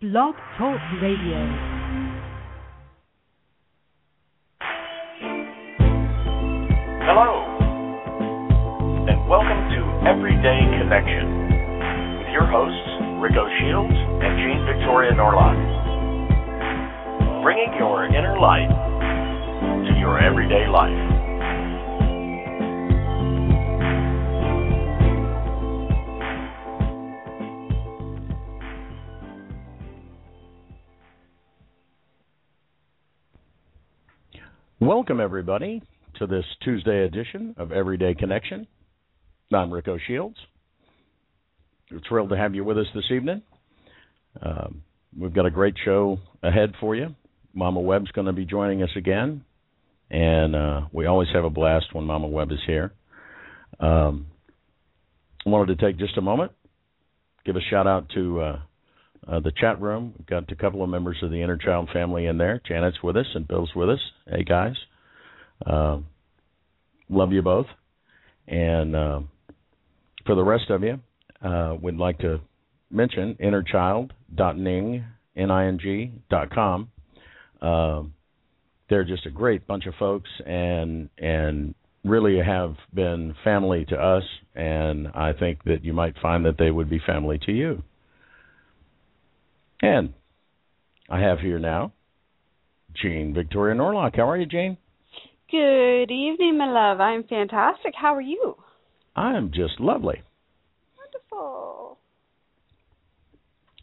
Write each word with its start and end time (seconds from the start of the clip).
Blog 0.00 0.36
Talk 0.56 0.78
Radio. 1.02 1.42
Hello, 7.02 7.42
and 9.10 9.28
welcome 9.28 9.58
to 9.74 9.82
Everyday 10.06 10.60
Connection 10.78 11.50
with 12.22 12.30
your 12.30 12.46
hosts, 12.46 12.78
Rico 13.18 13.42
Shields 13.58 13.98
and 14.22 14.38
Jean 14.38 14.62
Victoria 14.70 15.10
Norlock. 15.18 15.58
Bringing 17.42 17.74
your 17.76 18.06
inner 18.06 18.38
light 18.38 18.70
to 18.70 19.98
your 19.98 20.22
everyday 20.22 20.68
life. 20.68 21.17
Welcome, 34.80 35.18
everybody, 35.18 35.82
to 36.20 36.28
this 36.28 36.44
Tuesday 36.62 37.02
edition 37.04 37.56
of 37.58 37.72
Everyday 37.72 38.14
Connection. 38.14 38.68
I'm 39.52 39.72
Rico 39.72 39.98
Shields. 40.06 40.36
We're 41.90 41.98
thrilled 42.08 42.28
to 42.28 42.36
have 42.36 42.54
you 42.54 42.62
with 42.62 42.78
us 42.78 42.86
this 42.94 43.10
evening. 43.10 43.42
Um, 44.40 44.84
we've 45.18 45.34
got 45.34 45.46
a 45.46 45.50
great 45.50 45.74
show 45.84 46.20
ahead 46.44 46.74
for 46.78 46.94
you. 46.94 47.08
Mama 47.54 47.80
Webb's 47.80 48.12
going 48.12 48.28
to 48.28 48.32
be 48.32 48.44
joining 48.44 48.84
us 48.84 48.90
again, 48.94 49.44
and 50.12 50.54
uh, 50.54 50.82
we 50.92 51.06
always 51.06 51.28
have 51.34 51.42
a 51.42 51.50
blast 51.50 51.86
when 51.92 52.04
Mama 52.04 52.28
Webb 52.28 52.52
is 52.52 52.60
here. 52.64 52.92
Um, 53.80 54.28
I 55.44 55.50
wanted 55.50 55.76
to 55.76 55.84
take 55.84 55.98
just 55.98 56.16
a 56.18 56.22
moment, 56.22 56.52
give 57.44 57.56
a 57.56 57.60
shout 57.68 57.88
out 57.88 58.10
to 58.14 58.40
uh, 58.40 58.58
uh, 59.28 59.40
the 59.40 59.52
chat 59.52 59.80
room. 59.80 60.14
We've 60.16 60.26
got 60.26 60.50
a 60.50 60.56
couple 60.56 60.82
of 60.82 60.88
members 60.88 61.18
of 61.22 61.30
the 61.30 61.42
Inner 61.42 61.56
Child 61.56 61.90
family 61.92 62.26
in 62.26 62.38
there. 62.38 62.60
Janet's 62.66 63.02
with 63.02 63.16
us 63.16 63.26
and 63.34 63.46
Bill's 63.46 63.70
with 63.74 63.90
us. 63.90 64.00
Hey 64.26 64.44
guys, 64.44 64.76
uh, 65.66 65.98
love 67.08 67.32
you 67.32 67.42
both. 67.42 67.66
And 68.46 68.96
uh, 68.96 69.20
for 70.26 70.34
the 70.34 70.44
rest 70.44 70.70
of 70.70 70.82
you, 70.82 71.00
uh, 71.42 71.76
we'd 71.80 71.96
like 71.96 72.18
to 72.20 72.40
mention 72.90 73.36
innerchild.ning, 73.40 75.04
N-I-N-G, 75.36 76.12
dot 76.30 76.50
com. 76.50 76.90
Uh, 77.60 78.04
they're 78.88 79.04
just 79.04 79.26
a 79.26 79.30
great 79.30 79.66
bunch 79.66 79.86
of 79.86 79.94
folks 79.98 80.30
and 80.46 81.10
and 81.18 81.74
really 82.04 82.38
have 82.42 82.76
been 82.94 83.34
family 83.44 83.84
to 83.84 83.96
us 83.96 84.22
and 84.54 85.08
I 85.08 85.32
think 85.32 85.64
that 85.64 85.84
you 85.84 85.92
might 85.92 86.14
find 86.22 86.46
that 86.46 86.56
they 86.58 86.70
would 86.70 86.88
be 86.88 87.00
family 87.04 87.38
to 87.44 87.52
you. 87.52 87.82
And 89.80 90.14
I 91.08 91.20
have 91.20 91.38
here 91.38 91.58
now 91.58 91.92
Jean 93.00 93.32
Victoria 93.34 93.74
Norlock. 93.76 94.16
How 94.16 94.28
are 94.28 94.36
you, 94.36 94.46
Jane? 94.46 94.76
Good 95.50 96.10
evening, 96.10 96.58
my 96.58 96.70
love. 96.70 97.00
I'm 97.00 97.24
fantastic. 97.24 97.94
How 97.98 98.14
are 98.14 98.20
you? 98.20 98.56
I'm 99.16 99.50
just 99.50 99.80
lovely. 99.80 100.22
Wonderful. 100.96 101.98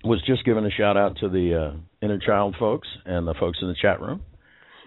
Was 0.03 0.21
just 0.27 0.45
giving 0.45 0.65
a 0.65 0.69
shout 0.69 0.97
out 0.97 1.17
to 1.17 1.29
the 1.29 1.73
uh, 1.73 1.77
inner 2.05 2.19
child 2.19 2.55
folks 2.59 2.87
and 3.05 3.27
the 3.27 3.33
folks 3.39 3.57
in 3.61 3.67
the 3.67 3.75
chat 3.81 3.99
room. 3.99 4.21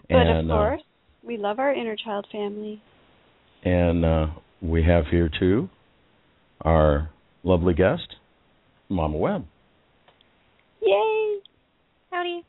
But 0.08 0.18
and, 0.18 0.50
of 0.50 0.56
course, 0.56 0.80
uh, 0.82 1.26
we 1.26 1.36
love 1.36 1.58
our 1.58 1.74
inner 1.74 1.96
child 1.96 2.26
family. 2.30 2.80
And 3.64 4.04
uh, 4.04 4.26
we 4.62 4.84
have 4.84 5.06
here 5.10 5.28
too 5.38 5.68
our 6.60 7.10
lovely 7.42 7.74
guest, 7.74 8.16
Mama 8.88 9.16
Webb. 9.16 9.46
Yay! 10.80 11.38
Howdy. 12.10 12.44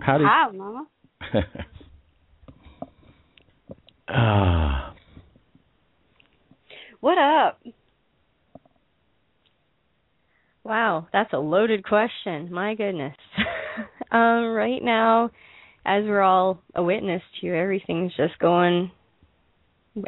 Howdy. 0.00 0.24
Hi, 0.26 0.50
Mama. 0.50 0.86
Ah, 4.14 4.92
What 7.00 7.16
up? 7.16 7.60
Wow, 10.64 11.08
that's 11.12 11.32
a 11.32 11.38
loaded 11.38 11.84
question. 11.84 12.52
My 12.52 12.74
goodness. 12.74 13.16
um, 14.12 14.52
right 14.52 14.82
now, 14.82 15.30
as 15.86 16.04
we're 16.04 16.20
all 16.20 16.60
a 16.74 16.82
witness 16.82 17.22
to, 17.40 17.56
everything's 17.56 18.14
just 18.16 18.38
going. 18.38 18.90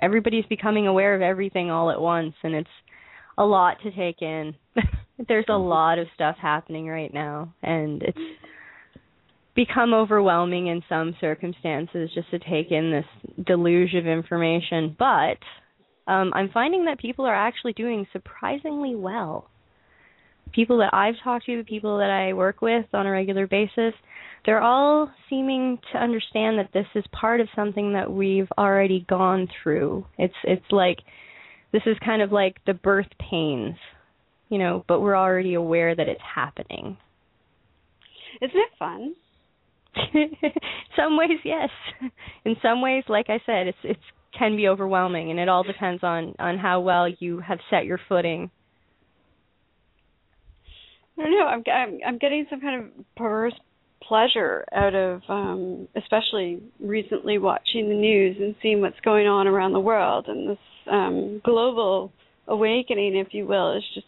Everybody's 0.02 0.46
becoming 0.46 0.86
aware 0.86 1.14
of 1.14 1.22
everything 1.22 1.70
all 1.70 1.90
at 1.90 2.00
once, 2.00 2.34
and 2.42 2.54
it's 2.54 2.68
a 3.38 3.44
lot 3.44 3.78
to 3.84 3.90
take 3.90 4.20
in. 4.22 4.54
There's 5.28 5.46
a 5.48 5.56
lot 5.56 5.98
of 5.98 6.08
stuff 6.14 6.36
happening 6.40 6.88
right 6.88 7.12
now, 7.12 7.54
and 7.62 8.02
it's 8.02 8.18
become 9.54 9.94
overwhelming 9.94 10.66
in 10.66 10.82
some 10.88 11.14
circumstances 11.20 12.10
just 12.14 12.30
to 12.30 12.38
take 12.38 12.72
in 12.72 12.90
this 12.90 13.44
deluge 13.46 13.94
of 13.94 14.06
information. 14.06 14.96
But 14.98 15.38
um, 16.10 16.32
I'm 16.34 16.50
finding 16.52 16.86
that 16.86 16.98
people 16.98 17.24
are 17.24 17.34
actually 17.34 17.72
doing 17.72 18.06
surprisingly 18.12 18.94
well. 18.94 19.48
People 20.52 20.78
that 20.78 20.92
I've 20.92 21.14
talked 21.22 21.46
to, 21.46 21.56
the 21.56 21.64
people 21.64 21.98
that 21.98 22.10
I 22.10 22.32
work 22.32 22.60
with 22.60 22.86
on 22.92 23.06
a 23.06 23.10
regular 23.10 23.46
basis, 23.46 23.94
they're 24.44 24.62
all 24.62 25.10
seeming 25.30 25.78
to 25.92 25.98
understand 25.98 26.58
that 26.58 26.70
this 26.72 26.86
is 26.94 27.04
part 27.12 27.40
of 27.40 27.48
something 27.56 27.94
that 27.94 28.10
we've 28.10 28.50
already 28.58 29.04
gone 29.08 29.48
through. 29.62 30.06
It's 30.18 30.34
it's 30.44 30.70
like 30.70 30.98
this 31.72 31.82
is 31.86 31.96
kind 32.04 32.22
of 32.22 32.30
like 32.30 32.56
the 32.66 32.74
birth 32.74 33.08
pains, 33.30 33.76
you 34.54 34.60
know, 34.60 34.84
but 34.86 35.00
we're 35.00 35.16
already 35.16 35.54
aware 35.54 35.96
that 35.96 36.06
it's 36.06 36.20
happening. 36.32 36.96
Isn't 38.40 38.56
it 38.56 38.70
fun? 38.78 39.16
some 40.96 41.16
ways 41.16 41.38
yes 41.44 41.68
in 42.44 42.56
some 42.60 42.82
ways 42.82 43.04
like 43.08 43.26
i 43.28 43.38
said 43.46 43.68
it's 43.68 43.78
it's 43.84 44.00
can 44.36 44.56
be 44.56 44.66
overwhelming 44.66 45.30
and 45.30 45.38
it 45.38 45.48
all 45.48 45.62
depends 45.62 46.02
on 46.02 46.34
on 46.40 46.58
how 46.58 46.80
well 46.80 47.08
you 47.20 47.38
have 47.38 47.60
set 47.70 47.84
your 47.84 48.00
footing 48.08 48.50
I 51.16 51.22
don't 51.22 51.30
know. 51.30 51.46
I'm 51.46 51.62
I'm, 51.72 51.98
I'm 52.08 52.18
getting 52.18 52.44
some 52.50 52.60
kind 52.60 52.82
of 52.82 53.04
perverse 53.16 53.54
pleasure 54.02 54.64
out 54.74 54.96
of, 54.96 55.22
um, 55.28 55.86
especially 55.94 56.60
recently 56.80 57.38
watching 57.38 57.88
the 57.88 57.94
news 57.94 58.36
and 58.40 58.56
seeing 58.60 58.80
what's 58.80 58.98
going 59.04 59.28
on 59.28 59.46
around 59.46 59.74
the 59.74 59.80
world, 59.80 60.26
and 60.26 60.50
this 60.50 60.58
um, 60.90 61.40
global 61.44 62.12
awakening, 62.48 63.16
if 63.16 63.28
you 63.32 63.46
will, 63.46 63.76
is 63.76 63.84
just 63.94 64.06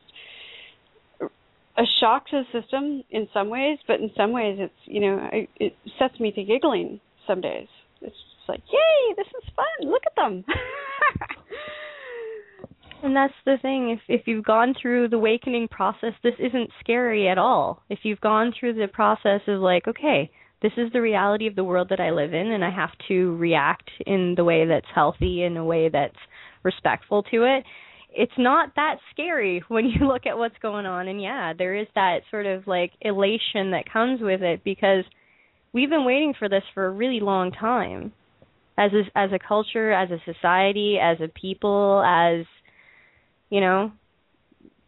a 1.79 1.85
shock 2.01 2.27
to 2.29 2.43
the 2.43 2.61
system 2.61 3.03
in 3.11 3.29
some 3.33 3.49
ways, 3.49 3.79
but 3.87 4.01
in 4.01 4.11
some 4.17 4.33
ways, 4.33 4.59
it's 4.59 4.75
you 4.85 5.01
know, 5.01 5.19
I, 5.19 5.49
it 5.57 5.75
sets 5.99 6.19
me 6.21 6.33
to 6.33 6.43
giggling 6.43 7.01
some 7.27 7.41
days. 7.41 7.69
It's 8.01 8.15
just 8.15 8.49
like, 8.49 8.63
yay, 8.73 9.15
this 9.17 9.27
is 9.27 9.51
fun. 9.55 9.91
Look 9.91 10.03
at 10.07 10.17
them. 10.17 10.45
and 13.03 13.15
that's 13.15 13.35
the 13.45 13.57
thing 13.61 13.91
if 13.91 14.01
if 14.09 14.27
you've 14.27 14.45
gone 14.45 14.75
through 14.81 15.09
the 15.09 15.17
awakening 15.17 15.69
process 15.69 16.13
this 16.23 16.35
isn't 16.39 16.71
scary 16.81 17.29
at 17.29 17.39
all 17.39 17.83
if 17.89 18.01
you've 18.03 18.21
gone 18.21 18.53
through 18.59 18.73
the 18.73 18.89
process 18.89 19.41
of 19.47 19.61
like 19.61 19.87
okay 19.87 20.31
this 20.63 20.73
is 20.77 20.91
the 20.93 21.01
reality 21.01 21.47
of 21.47 21.55
the 21.55 21.65
world 21.65 21.89
that 21.91 22.01
i 22.01 22.11
live 22.11 22.33
in 22.33 22.51
and 22.53 22.65
i 22.65 22.71
have 22.71 22.91
to 23.09 23.37
react 23.37 23.91
in 24.07 24.35
the 24.37 24.45
way 24.45 24.67
that's 24.67 24.87
healthy 24.95 25.43
in 25.43 25.57
a 25.57 25.65
way 25.65 25.89
that's 25.89 26.17
respectful 26.63 27.23
to 27.23 27.45
it 27.45 27.65
it's 28.17 28.33
not 28.39 28.71
that 28.77 28.97
scary 29.13 29.63
when 29.69 29.87
you 29.87 30.07
look 30.07 30.27
at 30.27 30.39
what's 30.39 30.59
going 30.61 30.87
on. 30.87 31.09
And 31.09 31.21
yeah 31.21 31.53
there 31.57 31.75
is 31.75 31.87
that 31.95 32.21
sort 32.31 32.47
of 32.47 32.67
like 32.67 32.93
elation 33.01 33.71
that 33.73 33.85
comes 33.93 34.21
with 34.21 34.43
it 34.43 34.65
because 34.65 35.05
we've 35.73 35.91
been 35.91 36.05
waiting 36.05 36.35
for 36.39 36.49
this 36.49 36.63
for 36.75 36.87
a 36.87 36.91
really 36.91 37.21
long 37.21 37.53
time 37.53 38.13
as 38.79 38.91
a, 38.93 39.19
as 39.19 39.31
a 39.33 39.39
culture 39.39 39.93
as 39.93 40.11
a 40.11 40.19
society 40.31 40.99
as 41.03 41.19
a 41.21 41.29
people 41.29 42.03
as 42.07 42.45
you 43.49 43.61
know 43.61 43.93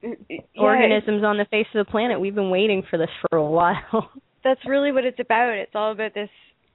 yeah, 0.02 0.38
organisms 0.56 1.24
on 1.24 1.38
the 1.38 1.46
face 1.50 1.66
of 1.74 1.84
the 1.84 1.90
planet. 1.90 2.20
We've 2.20 2.34
been 2.34 2.50
waiting 2.50 2.84
for 2.88 2.98
this 2.98 3.08
for 3.28 3.36
a 3.36 3.44
while. 3.50 4.10
That's 4.44 4.60
really 4.64 4.92
what 4.92 5.04
it's 5.04 5.18
about. 5.18 5.54
It's 5.54 5.72
all 5.74 5.90
about 5.90 6.14
this 6.14 6.28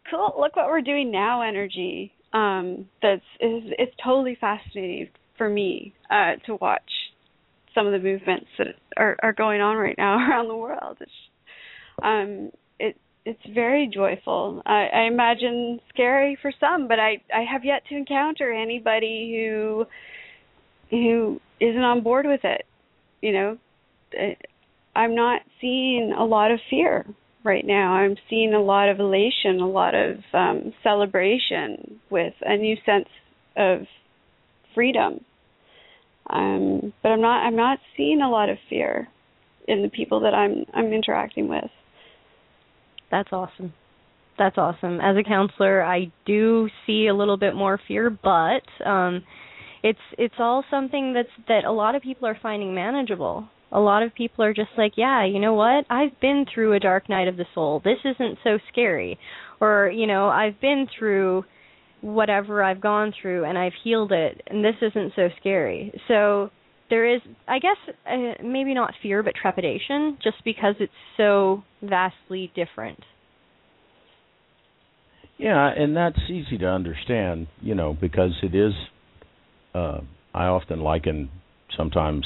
cool 0.09 0.35
look 0.37 0.55
what 0.55 0.67
we're 0.67 0.81
doing 0.81 1.11
now 1.11 1.41
energy 1.41 2.11
um 2.33 2.85
that's 3.01 3.21
is 3.39 3.63
it's 3.79 3.95
totally 4.03 4.37
fascinating 4.39 5.07
for 5.43 5.49
me 5.49 5.93
uh 6.09 6.35
to 6.45 6.55
watch 6.55 6.81
some 7.75 7.85
of 7.85 7.91
the 7.91 7.99
movements 7.99 8.47
that 8.57 8.67
are 8.97 9.17
are 9.21 9.33
going 9.33 9.61
on 9.61 9.75
right 9.75 9.97
now 9.97 10.15
around 10.29 10.47
the 10.47 10.55
world 10.55 10.97
it's 11.01 11.11
um, 12.01 12.51
it 12.79 12.97
it's 13.25 13.39
very 13.53 13.89
joyful. 13.93 14.61
I, 14.65 14.87
I 14.93 15.01
imagine 15.03 15.79
scary 15.89 16.37
for 16.41 16.51
some, 16.59 16.87
but 16.87 16.99
I 16.99 17.21
I 17.33 17.43
have 17.49 17.63
yet 17.63 17.83
to 17.89 17.95
encounter 17.95 18.51
anybody 18.51 19.31
who 19.35 19.85
who 20.89 21.39
isn't 21.59 21.81
on 21.81 22.01
board 22.01 22.25
with 22.25 22.41
it. 22.43 22.65
You 23.21 23.33
know, 23.33 23.57
I'm 24.95 25.15
not 25.15 25.41
seeing 25.61 26.13
a 26.17 26.25
lot 26.25 26.51
of 26.51 26.59
fear 26.69 27.05
right 27.43 27.65
now. 27.65 27.93
I'm 27.93 28.15
seeing 28.29 28.53
a 28.53 28.61
lot 28.61 28.89
of 28.89 28.99
elation, 28.99 29.59
a 29.59 29.67
lot 29.67 29.95
of 29.95 30.17
um, 30.33 30.73
celebration 30.81 31.99
with 32.09 32.33
a 32.41 32.57
new 32.57 32.75
sense 32.85 33.09
of 33.55 33.81
freedom. 34.75 35.23
Um, 36.29 36.93
but 37.01 37.09
I'm 37.09 37.21
not 37.21 37.45
I'm 37.45 37.55
not 37.55 37.79
seeing 37.97 38.21
a 38.21 38.29
lot 38.29 38.49
of 38.49 38.57
fear 38.69 39.07
in 39.67 39.81
the 39.81 39.89
people 39.89 40.21
that 40.21 40.33
I'm 40.33 40.65
I'm 40.73 40.93
interacting 40.93 41.47
with. 41.47 41.69
That's 43.11 43.29
awesome. 43.31 43.73
That's 44.37 44.57
awesome. 44.57 44.99
As 44.99 45.15
a 45.17 45.23
counselor, 45.23 45.83
I 45.83 46.11
do 46.25 46.69
see 46.85 47.07
a 47.07 47.13
little 47.13 47.37
bit 47.37 47.55
more 47.55 47.79
fear, 47.87 48.09
but 48.09 48.63
um 48.85 49.23
it's 49.83 49.99
it's 50.17 50.35
all 50.39 50.63
something 50.71 51.13
that's 51.13 51.29
that 51.47 51.65
a 51.65 51.71
lot 51.71 51.95
of 51.95 52.01
people 52.01 52.27
are 52.27 52.37
finding 52.41 52.73
manageable 52.73 53.49
a 53.73 53.79
lot 53.79 54.03
of 54.03 54.13
people 54.13 54.45
are 54.45 54.53
just 54.53 54.69
like, 54.77 54.93
yeah, 54.95 55.25
you 55.25 55.39
know 55.39 55.55
what? 55.55 55.85
I've 55.89 56.19
been 56.21 56.45
through 56.53 56.73
a 56.73 56.79
dark 56.79 57.09
night 57.09 57.27
of 57.27 57.37
the 57.37 57.45
soul. 57.55 57.81
This 57.83 57.97
isn't 58.05 58.37
so 58.43 58.59
scary. 58.71 59.17
Or, 59.59 59.91
you 59.93 60.05
know, 60.05 60.27
I've 60.27 60.61
been 60.61 60.87
through 60.97 61.43
whatever 62.03 62.61
I've 62.61 62.81
gone 62.81 63.13
through 63.19 63.45
and 63.45 63.57
I've 63.57 63.73
healed 63.81 64.11
it 64.11 64.41
and 64.47 64.63
this 64.63 64.75
isn't 64.81 65.13
so 65.15 65.29
scary. 65.39 65.93
So 66.09 66.49
there 66.89 67.15
is 67.15 67.21
I 67.47 67.59
guess 67.59 67.77
uh, 68.05 68.43
maybe 68.43 68.73
not 68.73 68.93
fear 69.01 69.23
but 69.23 69.33
trepidation 69.41 70.17
just 70.21 70.37
because 70.43 70.75
it's 70.79 70.91
so 71.15 71.63
vastly 71.81 72.51
different. 72.55 72.99
Yeah, 75.37 75.71
and 75.75 75.95
that's 75.95 76.19
easy 76.29 76.57
to 76.59 76.67
understand, 76.67 77.47
you 77.61 77.73
know, 77.73 77.97
because 77.99 78.31
it 78.43 78.53
is 78.53 78.73
uh 79.73 80.01
I 80.33 80.47
often 80.47 80.81
liken 80.81 81.29
sometimes 81.77 82.25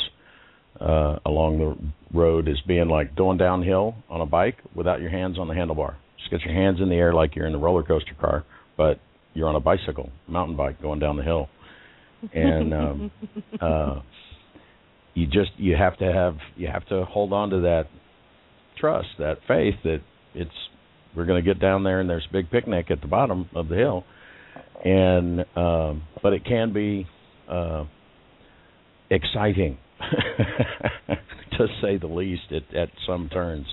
uh, 0.79 1.17
along 1.25 1.59
the 1.59 2.17
road 2.17 2.47
as 2.47 2.57
being 2.67 2.89
like 2.89 3.15
going 3.15 3.37
downhill 3.37 3.95
on 4.09 4.21
a 4.21 4.25
bike 4.25 4.57
without 4.75 5.01
your 5.01 5.09
hands 5.09 5.37
on 5.37 5.47
the 5.47 5.53
handlebar. 5.53 5.95
Just 6.17 6.31
get 6.31 6.41
your 6.41 6.53
hands 6.53 6.79
in 6.81 6.89
the 6.89 6.95
air 6.95 7.13
like 7.13 7.35
you're 7.35 7.45
in 7.45 7.53
the 7.53 7.59
roller 7.59 7.83
coaster 7.83 8.13
car, 8.19 8.43
but 8.75 8.99
you're 9.37 9.47
on 9.47 9.55
a 9.55 9.59
bicycle, 9.59 10.09
mountain 10.27 10.57
bike 10.57 10.81
going 10.81 10.99
down 10.99 11.15
the 11.15 11.23
hill. 11.23 11.47
And 12.33 12.73
um 12.73 13.11
uh 13.61 14.01
you 15.13 15.27
just 15.27 15.51
you 15.57 15.75
have 15.75 15.97
to 15.99 16.11
have 16.11 16.37
you 16.55 16.67
have 16.67 16.85
to 16.87 17.05
hold 17.05 17.31
on 17.33 17.51
to 17.51 17.61
that 17.61 17.83
trust, 18.79 19.07
that 19.19 19.37
faith 19.47 19.75
that 19.83 20.01
it's 20.33 20.51
we're 21.15 21.25
going 21.25 21.43
to 21.43 21.53
get 21.53 21.59
down 21.59 21.83
there 21.83 21.99
and 21.99 22.09
there's 22.09 22.27
a 22.29 22.33
big 22.33 22.49
picnic 22.51 22.91
at 22.91 23.01
the 23.01 23.07
bottom 23.07 23.49
of 23.55 23.69
the 23.69 23.75
hill. 23.75 24.03
And 24.83 25.45
um 25.55 26.03
but 26.23 26.33
it 26.33 26.43
can 26.43 26.73
be 26.73 27.05
uh 27.47 27.85
exciting 29.11 29.77
to 31.57 31.67
say 31.81 31.97
the 31.97 32.07
least 32.07 32.51
at, 32.51 32.75
at 32.75 32.89
some 33.05 33.29
turns. 33.29 33.67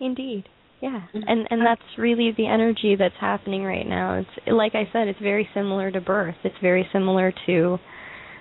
Indeed. 0.00 0.44
Yeah. 0.84 1.00
Mm-hmm. 1.14 1.18
And 1.26 1.46
and 1.50 1.60
um, 1.60 1.64
that's 1.64 1.96
really 1.96 2.32
the 2.36 2.46
energy 2.46 2.94
that's 2.98 3.14
happening 3.18 3.64
right 3.64 3.86
now. 3.86 4.18
It's 4.18 4.46
like 4.46 4.74
I 4.74 4.86
said, 4.92 5.08
it's 5.08 5.18
very 5.18 5.48
similar 5.54 5.90
to 5.90 5.98
birth. 5.98 6.34
It's 6.44 6.56
very 6.60 6.86
similar 6.92 7.32
to 7.46 7.78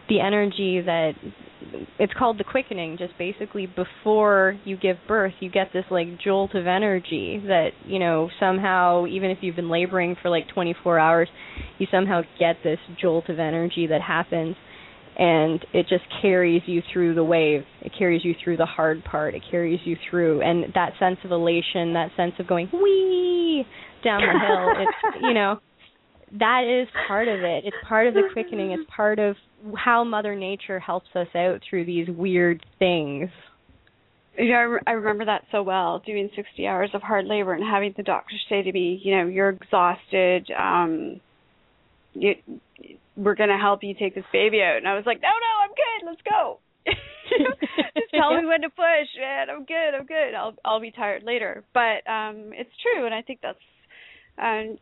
the 0.09 0.19
energy 0.19 0.81
that 0.85 1.13
it's 1.97 2.11
called 2.19 2.37
the 2.37 2.43
quickening 2.43 2.97
just 2.97 3.17
basically 3.17 3.65
before 3.65 4.59
you 4.65 4.75
give 4.75 4.97
birth 5.07 5.31
you 5.39 5.49
get 5.49 5.69
this 5.71 5.85
like 5.89 6.19
jolt 6.21 6.53
of 6.55 6.67
energy 6.67 7.41
that 7.47 7.69
you 7.85 7.97
know 7.99 8.29
somehow 8.37 9.05
even 9.07 9.31
if 9.31 9.37
you've 9.39 9.55
been 9.55 9.69
laboring 9.69 10.17
for 10.21 10.29
like 10.29 10.45
24 10.53 10.99
hours 10.99 11.29
you 11.77 11.87
somehow 11.89 12.21
get 12.37 12.57
this 12.65 12.79
jolt 13.01 13.29
of 13.29 13.39
energy 13.39 13.87
that 13.87 14.01
happens 14.01 14.57
and 15.17 15.63
it 15.73 15.87
just 15.87 16.03
carries 16.21 16.61
you 16.65 16.81
through 16.91 17.15
the 17.15 17.23
wave. 17.23 17.63
It 17.81 17.91
carries 17.97 18.23
you 18.25 18.33
through 18.43 18.57
the 18.57 18.65
hard 18.65 19.03
part. 19.03 19.35
It 19.35 19.43
carries 19.49 19.79
you 19.85 19.95
through, 20.09 20.41
and 20.41 20.73
that 20.73 20.93
sense 20.99 21.17
of 21.23 21.31
elation, 21.31 21.93
that 21.93 22.09
sense 22.17 22.33
of 22.39 22.47
going 22.47 22.69
wee 22.73 23.65
down 24.03 24.21
the 24.21 24.39
hill. 24.39 24.73
it's 24.87 25.21
you 25.21 25.33
know 25.33 25.59
that 26.39 26.63
is 26.63 26.87
part 27.07 27.27
of 27.27 27.41
it. 27.41 27.63
It's 27.65 27.77
part 27.87 28.07
of 28.07 28.13
the 28.13 28.23
quickening. 28.33 28.71
It's 28.71 28.89
part 28.95 29.19
of 29.19 29.35
how 29.75 30.03
Mother 30.03 30.35
Nature 30.35 30.79
helps 30.79 31.09
us 31.15 31.27
out 31.35 31.61
through 31.69 31.85
these 31.85 32.07
weird 32.09 32.65
things. 32.79 33.29
Yeah, 34.37 34.77
I 34.87 34.91
remember 34.91 35.25
that 35.25 35.43
so 35.51 35.61
well. 35.61 36.01
Doing 36.03 36.29
60 36.35 36.65
hours 36.65 36.89
of 36.95 37.03
hard 37.03 37.25
labor 37.25 37.53
and 37.53 37.63
having 37.63 37.93
the 37.95 38.01
doctor 38.01 38.35
say 38.49 38.63
to 38.63 38.71
me, 38.71 38.99
you 39.03 39.15
know, 39.15 39.27
you're 39.27 39.49
exhausted. 39.49 40.49
Um, 40.57 41.21
you, 42.13 42.33
we're 43.15 43.35
going 43.35 43.49
to 43.49 43.57
help 43.57 43.83
you 43.83 43.93
take 43.93 44.15
this 44.15 44.25
baby 44.31 44.61
out. 44.61 44.77
And 44.77 44.87
I 44.87 44.95
was 44.95 45.05
like, 45.05 45.21
no, 45.21 45.29
no, 45.29 45.51
I'm 45.63 45.69
good. 45.69 46.09
Let's 46.09 46.21
go. 46.29 46.59
Just 46.87 48.11
tell 48.11 48.35
me 48.41 48.45
when 48.45 48.61
to 48.61 48.69
push, 48.69 49.09
man. 49.19 49.49
I'm 49.49 49.65
good. 49.65 49.95
I'm 49.97 50.05
good. 50.05 50.33
I'll 50.35 50.53
I'll 50.65 50.81
be 50.81 50.91
tired 50.91 51.23
later. 51.23 51.63
But 51.73 52.09
um 52.09 52.51
it's 52.53 52.71
true 52.81 53.05
and 53.05 53.13
I 53.13 53.21
think 53.21 53.39
that's 53.41 53.57
um 54.37 54.77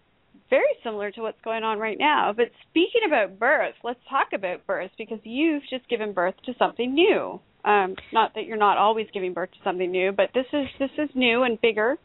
very 0.50 0.74
similar 0.84 1.12
to 1.12 1.22
what's 1.22 1.40
going 1.44 1.64
on 1.64 1.80
right 1.80 1.98
now. 1.98 2.34
But 2.36 2.52
speaking 2.70 3.02
about 3.08 3.40
birth, 3.40 3.76
let's 3.84 4.00
talk 4.10 4.30
about 4.34 4.66
birth 4.66 4.92
because 4.98 5.20
you've 5.24 5.64
just 5.70 5.88
given 5.90 6.14
birth 6.14 6.36
to 6.46 6.54
something 6.58 6.94
new. 6.94 7.40
Um 7.64 7.96
not 8.12 8.34
that 8.36 8.46
you're 8.46 8.58
not 8.58 8.78
always 8.78 9.08
giving 9.14 9.34
birth 9.34 9.52
to 9.52 9.58
something 9.64 9.92
new, 9.92 10.12
but 10.12 10.30
this 10.34 10.48
is 10.54 10.68
this 10.80 10.92
is 10.98 11.10
new 11.14 11.44
and 11.44 11.62
bigger 11.62 11.98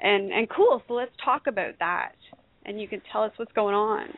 and 0.00 0.32
and 0.32 0.48
cool. 0.48 0.82
So 0.88 0.94
let's 0.94 1.12
talk 1.24 1.42
about 1.46 1.74
that. 1.80 2.14
And 2.66 2.80
you 2.80 2.88
can 2.88 3.02
tell 3.12 3.22
us 3.22 3.32
what's 3.36 3.52
going 3.52 3.74
on. 3.74 4.08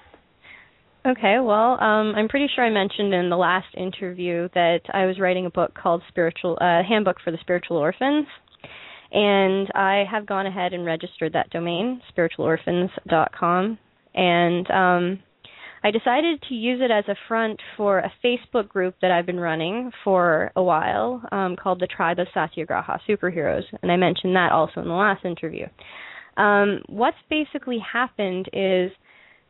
Okay, 1.07 1.37
well, 1.39 1.81
um, 1.81 2.15
I'm 2.17 2.27
pretty 2.27 2.49
sure 2.53 2.65
I 2.65 2.71
mentioned 2.71 3.15
in 3.15 3.31
the 3.31 3.37
last 3.37 3.69
interview 3.77 4.49
that 4.55 4.81
I 4.93 5.07
was 5.07 5.21
writing 5.21 5.47
a 5.47 5.51
book 5.51 5.73
called 5.81 6.03
Spiritual 6.09 6.59
uh, 6.61 6.83
Handbook 6.83 7.19
for 7.23 7.31
the 7.31 7.39
Spiritual 7.43 7.77
Orphans, 7.77 8.27
and 9.13 9.71
I 9.73 10.05
have 10.11 10.27
gone 10.27 10.47
ahead 10.47 10.73
and 10.73 10.85
registered 10.85 11.35
that 11.35 11.51
domain, 11.51 12.03
spiritualorphans.com, 12.13 13.79
and 14.17 14.71
um, 14.73 15.21
I 15.85 15.93
decided 15.93 16.43
to 16.49 16.55
use 16.55 16.81
it 16.83 16.91
as 16.91 17.05
a 17.07 17.15
front 17.29 17.61
for 17.77 18.01
a 18.01 18.13
Facebook 18.25 18.67
group 18.67 18.97
that 19.01 19.13
I've 19.13 19.27
been 19.27 19.39
running 19.39 19.93
for 20.03 20.51
a 20.57 20.63
while 20.63 21.23
um, 21.31 21.55
called 21.55 21.79
the 21.79 21.87
Tribe 21.87 22.19
of 22.19 22.27
Satyagraha 22.35 22.99
Superheroes, 23.09 23.63
and 23.81 23.93
I 23.93 23.97
mentioned 23.97 24.35
that 24.35 24.51
also 24.51 24.81
in 24.81 24.89
the 24.89 24.95
last 24.95 25.25
interview. 25.25 25.67
Um, 26.37 26.83
what's 26.89 27.17
basically 27.31 27.79
happened 27.79 28.49
is 28.53 28.91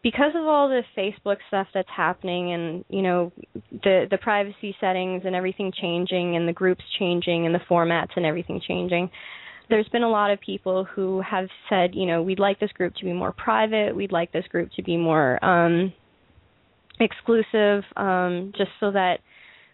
because 0.06 0.36
of 0.36 0.46
all 0.46 0.68
the 0.68 0.82
Facebook 0.96 1.38
stuff 1.48 1.66
that's 1.74 1.88
happening 1.94 2.52
and 2.52 2.84
you 2.88 3.02
know 3.02 3.32
the 3.72 4.06
the 4.08 4.18
privacy 4.18 4.72
settings 4.80 5.22
and 5.24 5.34
everything 5.34 5.72
changing 5.80 6.36
and 6.36 6.46
the 6.46 6.52
groups 6.52 6.84
changing 6.96 7.44
and 7.44 7.52
the 7.52 7.60
formats 7.68 8.10
and 8.14 8.24
everything 8.24 8.60
changing 8.68 9.10
there's 9.68 9.88
been 9.88 10.04
a 10.04 10.08
lot 10.08 10.30
of 10.30 10.38
people 10.40 10.84
who 10.84 11.20
have 11.28 11.48
said 11.68 11.92
you 11.92 12.06
know 12.06 12.22
we'd 12.22 12.38
like 12.38 12.60
this 12.60 12.70
group 12.70 12.94
to 12.94 13.04
be 13.04 13.12
more 13.12 13.32
private. 13.32 13.96
We'd 13.96 14.12
like 14.12 14.30
this 14.30 14.44
group 14.48 14.70
to 14.76 14.82
be 14.84 14.96
more 14.96 15.44
um 15.44 15.92
exclusive 17.00 17.82
um 17.96 18.52
just 18.56 18.70
so 18.78 18.92
that 18.92 19.16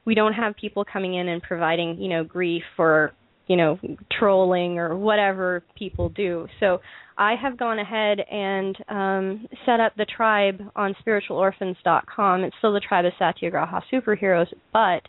we 0.07 0.15
don't 0.15 0.33
have 0.33 0.57
people 0.57 0.83
coming 0.91 1.15
in 1.15 1.29
and 1.29 1.43
providing 1.43 2.01
you 2.01 2.09
know 2.09 2.25
grief 2.25 2.65
or 2.79 3.13
you 3.49 3.57
know 3.57 3.79
trolling 4.19 4.79
or 4.79 4.97
whatever 4.97 5.63
people 5.77 6.09
do. 6.09 6.49
So 6.59 6.81
I 7.17 7.35
have 7.41 7.59
gone 7.59 7.79
ahead 7.79 8.21
and 8.21 8.77
um, 8.89 9.49
set 9.67 9.81
up 9.81 9.93
the 9.97 10.07
tribe 10.07 10.61
on 10.77 10.95
spiritualorphans.com. 11.07 12.45
It's 12.45 12.57
still 12.59 12.73
the 12.73 12.81
tribe 12.81 13.05
of 13.05 13.13
Satyagraha 13.19 13.83
superheroes, 13.93 14.47
but 14.73 15.03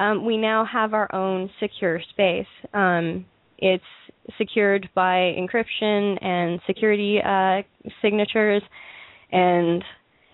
um, 0.00 0.24
we 0.24 0.36
now 0.36 0.64
have 0.64 0.94
our 0.94 1.12
own 1.14 1.50
secure 1.60 2.00
space. 2.10 2.46
Um, 2.72 3.26
it's 3.58 3.84
secured 4.38 4.88
by 4.94 5.34
encryption 5.38 6.24
and 6.24 6.60
security 6.66 7.18
uh, 7.24 7.62
signatures, 8.00 8.62
and 9.30 9.84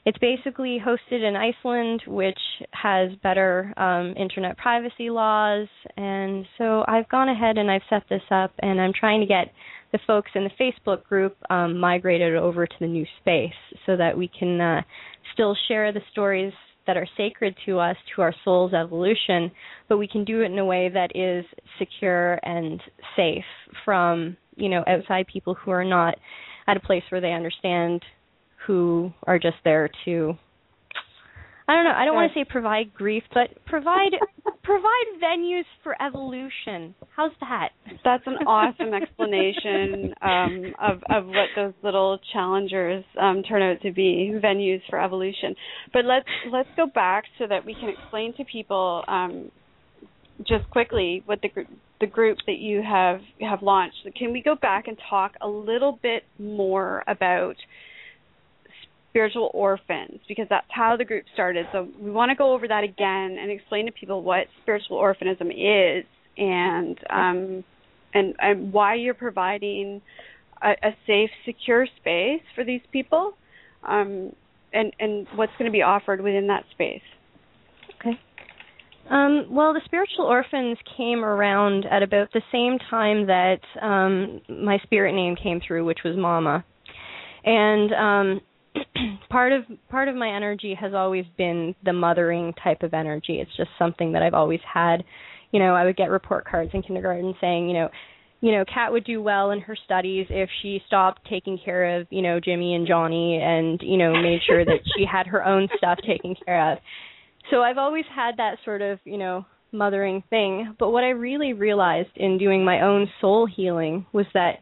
it's 0.04 0.18
basically 0.18 0.78
hosted 0.82 1.22
in 1.22 1.36
Iceland, 1.36 2.02
which 2.06 2.38
has 2.72 3.10
better 3.22 3.74
um, 3.76 4.14
internet 4.16 4.56
privacy 4.56 5.10
laws. 5.10 5.68
And 5.96 6.46
so 6.56 6.84
I've 6.88 7.08
gone 7.10 7.28
ahead 7.28 7.58
and 7.58 7.70
I've 7.70 7.82
set 7.90 8.04
this 8.08 8.22
up, 8.30 8.52
and 8.60 8.80
I'm 8.80 8.92
trying 8.98 9.20
to 9.20 9.26
get 9.26 9.52
the 9.92 9.98
folks 10.06 10.30
in 10.34 10.44
the 10.44 10.50
Facebook 10.72 11.04
group 11.04 11.36
um, 11.50 11.78
migrated 11.78 12.36
over 12.36 12.66
to 12.66 12.74
the 12.80 12.86
new 12.86 13.06
space 13.20 13.52
so 13.86 13.96
that 13.96 14.16
we 14.16 14.28
can 14.28 14.60
uh, 14.60 14.82
still 15.32 15.56
share 15.68 15.92
the 15.92 16.00
stories 16.12 16.52
that 16.86 16.96
are 16.96 17.06
sacred 17.16 17.54
to 17.66 17.78
us, 17.78 17.96
to 18.14 18.22
our 18.22 18.34
soul's 18.44 18.72
evolution, 18.72 19.50
but 19.88 19.98
we 19.98 20.08
can 20.08 20.24
do 20.24 20.40
it 20.40 20.46
in 20.46 20.58
a 20.58 20.64
way 20.64 20.88
that 20.88 21.14
is 21.14 21.44
secure 21.78 22.40
and 22.42 22.80
safe 23.16 23.44
from 23.84 24.36
you 24.56 24.68
know 24.68 24.82
outside 24.86 25.26
people 25.32 25.54
who 25.54 25.70
are 25.70 25.84
not 25.84 26.16
at 26.66 26.76
a 26.76 26.80
place 26.80 27.02
where 27.10 27.20
they 27.20 27.32
understand 27.32 28.02
who 28.66 29.12
are 29.26 29.38
just 29.38 29.56
there 29.64 29.88
to 30.04 30.34
I 31.68 31.74
don't 31.74 31.84
know. 31.84 31.92
I 31.94 32.06
don't 32.06 32.14
want 32.14 32.32
to 32.32 32.40
say 32.40 32.46
provide 32.48 32.94
grief, 32.94 33.22
but 33.34 33.50
provide 33.66 34.12
provide 34.68 35.22
venues 35.22 35.64
for 35.82 35.96
evolution. 36.02 36.94
How's 37.16 37.32
that? 37.40 37.70
That's 38.04 38.22
an 38.26 38.34
awesome 38.46 38.92
explanation 38.92 40.12
um, 40.20 40.74
of 40.78 41.02
of 41.08 41.26
what 41.26 41.48
those 41.56 41.72
little 41.82 42.18
challengers 42.34 43.02
um, 43.18 43.42
turn 43.42 43.62
out 43.62 43.80
to 43.80 43.92
be 43.92 44.30
venues 44.44 44.82
for 44.90 45.02
evolution. 45.02 45.54
But 45.94 46.04
let's 46.04 46.28
let's 46.52 46.68
go 46.76 46.86
back 46.86 47.24
so 47.38 47.46
that 47.48 47.64
we 47.64 47.74
can 47.74 47.88
explain 47.88 48.34
to 48.36 48.44
people 48.44 49.02
um, 49.08 49.50
just 50.46 50.68
quickly 50.70 51.22
what 51.24 51.40
the 51.40 51.48
the 52.00 52.06
group 52.06 52.36
that 52.46 52.58
you 52.58 52.82
have 52.82 53.20
have 53.40 53.62
launched. 53.62 53.96
Can 54.16 54.32
we 54.32 54.42
go 54.42 54.54
back 54.54 54.86
and 54.86 54.98
talk 55.08 55.32
a 55.40 55.48
little 55.48 55.98
bit 56.02 56.24
more 56.38 57.02
about 57.08 57.56
spiritual 59.18 59.50
orphans 59.52 60.20
because 60.28 60.46
that's 60.48 60.66
how 60.70 60.96
the 60.96 61.04
group 61.04 61.24
started. 61.34 61.66
So 61.72 61.88
we 62.00 62.12
want 62.12 62.30
to 62.30 62.36
go 62.36 62.52
over 62.52 62.68
that 62.68 62.84
again 62.84 63.36
and 63.40 63.50
explain 63.50 63.86
to 63.86 63.92
people 63.92 64.22
what 64.22 64.46
spiritual 64.62 64.96
orphanism 64.96 65.50
is 65.50 66.04
and 66.36 66.96
um, 67.10 67.64
and 68.14 68.34
and 68.38 68.72
why 68.72 68.94
you're 68.94 69.14
providing 69.14 70.00
a, 70.62 70.70
a 70.70 70.90
safe, 71.04 71.30
secure 71.44 71.88
space 72.00 72.42
for 72.54 72.62
these 72.64 72.80
people, 72.92 73.32
um, 73.82 74.32
and 74.72 74.92
and 75.00 75.26
what's 75.34 75.52
going 75.58 75.68
to 75.68 75.72
be 75.72 75.82
offered 75.82 76.20
within 76.20 76.46
that 76.46 76.62
space. 76.70 77.02
Okay. 78.00 78.20
Um, 79.10 79.46
well, 79.50 79.74
the 79.74 79.80
spiritual 79.84 80.26
orphans 80.26 80.78
came 80.96 81.24
around 81.24 81.86
at 81.90 82.04
about 82.04 82.28
the 82.32 82.42
same 82.52 82.78
time 82.88 83.26
that 83.26 83.60
um, 83.82 84.40
my 84.48 84.78
spirit 84.84 85.14
name 85.14 85.34
came 85.34 85.60
through, 85.66 85.84
which 85.86 86.00
was 86.04 86.16
Mama. 86.16 86.64
And 87.44 87.92
um, 87.94 88.40
part 89.30 89.52
of 89.52 89.64
part 89.90 90.08
of 90.08 90.16
my 90.16 90.28
energy 90.28 90.74
has 90.78 90.94
always 90.94 91.24
been 91.36 91.74
the 91.84 91.92
mothering 91.92 92.54
type 92.62 92.82
of 92.82 92.94
energy. 92.94 93.40
It's 93.40 93.56
just 93.56 93.70
something 93.78 94.12
that 94.12 94.22
I've 94.22 94.34
always 94.34 94.60
had. 94.72 95.04
You 95.52 95.60
know, 95.60 95.74
I 95.74 95.84
would 95.84 95.96
get 95.96 96.10
report 96.10 96.44
cards 96.46 96.70
in 96.74 96.82
kindergarten 96.82 97.34
saying, 97.40 97.68
you 97.68 97.74
know, 97.74 97.88
you 98.40 98.52
know, 98.52 98.64
Kat 98.72 98.92
would 98.92 99.04
do 99.04 99.20
well 99.22 99.50
in 99.50 99.60
her 99.62 99.76
studies 99.84 100.26
if 100.30 100.48
she 100.62 100.80
stopped 100.86 101.26
taking 101.28 101.58
care 101.62 101.98
of, 101.98 102.06
you 102.10 102.22
know, 102.22 102.38
Jimmy 102.38 102.74
and 102.74 102.86
Johnny 102.86 103.40
and, 103.42 103.80
you 103.82 103.96
know, 103.96 104.12
made 104.12 104.40
sure 104.46 104.64
that 104.64 104.80
she 104.96 105.04
had 105.10 105.26
her 105.26 105.44
own 105.44 105.68
stuff 105.76 105.98
taken 106.06 106.36
care 106.44 106.72
of. 106.72 106.78
So 107.50 107.62
I've 107.62 107.78
always 107.78 108.04
had 108.14 108.36
that 108.36 108.58
sort 108.64 108.82
of, 108.82 109.00
you 109.04 109.18
know, 109.18 109.44
mothering 109.72 110.22
thing. 110.30 110.76
But 110.78 110.90
what 110.90 111.02
I 111.02 111.10
really 111.10 111.52
realized 111.52 112.10
in 112.16 112.38
doing 112.38 112.64
my 112.64 112.82
own 112.82 113.08
soul 113.20 113.46
healing 113.46 114.06
was 114.12 114.26
that 114.34 114.60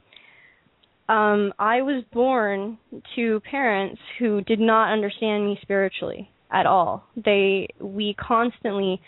um, 1.08 1.52
I 1.58 1.82
was 1.82 2.02
born 2.12 2.78
to 3.14 3.40
parents 3.48 4.00
who 4.18 4.40
did 4.42 4.58
not 4.58 4.92
understand 4.92 5.46
me 5.46 5.58
spiritually 5.62 6.30
at 6.50 6.66
all. 6.66 7.04
They 7.16 7.68
we 7.80 8.14
constantly 8.14 9.00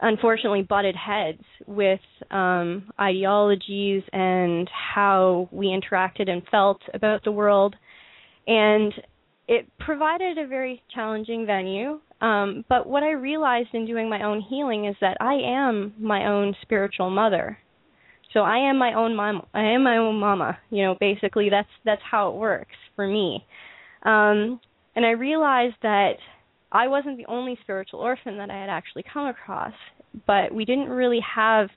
unfortunately 0.00 0.62
butted 0.62 0.96
heads 0.96 1.42
with 1.66 2.00
um 2.30 2.90
ideologies 3.00 4.02
and 4.12 4.68
how 4.94 5.48
we 5.52 5.66
interacted 5.66 6.28
and 6.28 6.42
felt 6.50 6.80
about 6.94 7.24
the 7.24 7.32
world. 7.32 7.76
And 8.46 8.92
it 9.46 9.66
provided 9.78 10.38
a 10.38 10.46
very 10.46 10.82
challenging 10.94 11.46
venue. 11.46 12.00
Um 12.20 12.64
but 12.68 12.88
what 12.88 13.02
i 13.04 13.12
realized 13.12 13.68
in 13.74 13.86
doing 13.86 14.08
my 14.08 14.24
own 14.24 14.40
healing 14.40 14.86
is 14.86 14.96
that 15.00 15.16
i 15.20 15.34
am 15.34 15.94
my 15.98 16.26
own 16.26 16.54
spiritual 16.62 17.10
mother 17.10 17.58
so 18.32 18.40
I 18.40 18.68
am 18.70 18.78
my 18.78 18.94
own 18.94 19.16
mom. 19.16 19.46
I 19.54 19.62
am 19.62 19.82
my 19.82 19.96
own 19.96 20.18
mama. 20.18 20.58
You 20.70 20.84
know, 20.84 20.96
basically 20.98 21.48
that's 21.50 21.68
that's 21.84 22.02
how 22.08 22.30
it 22.30 22.36
works 22.36 22.76
for 22.96 23.06
me. 23.06 23.44
Um, 24.04 24.60
and 24.94 25.06
I 25.06 25.10
realized 25.10 25.76
that 25.82 26.14
I 26.70 26.88
wasn't 26.88 27.16
the 27.16 27.26
only 27.26 27.58
spiritual 27.62 28.00
orphan 28.00 28.36
that 28.38 28.50
I 28.50 28.60
had 28.60 28.68
actually 28.68 29.04
come 29.12 29.26
across, 29.26 29.72
but 30.26 30.52
we 30.52 30.64
didn't 30.64 30.88
really 30.88 31.20
have 31.34 31.68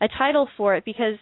a 0.00 0.08
title 0.08 0.48
for 0.56 0.74
it 0.74 0.84
because 0.84 1.16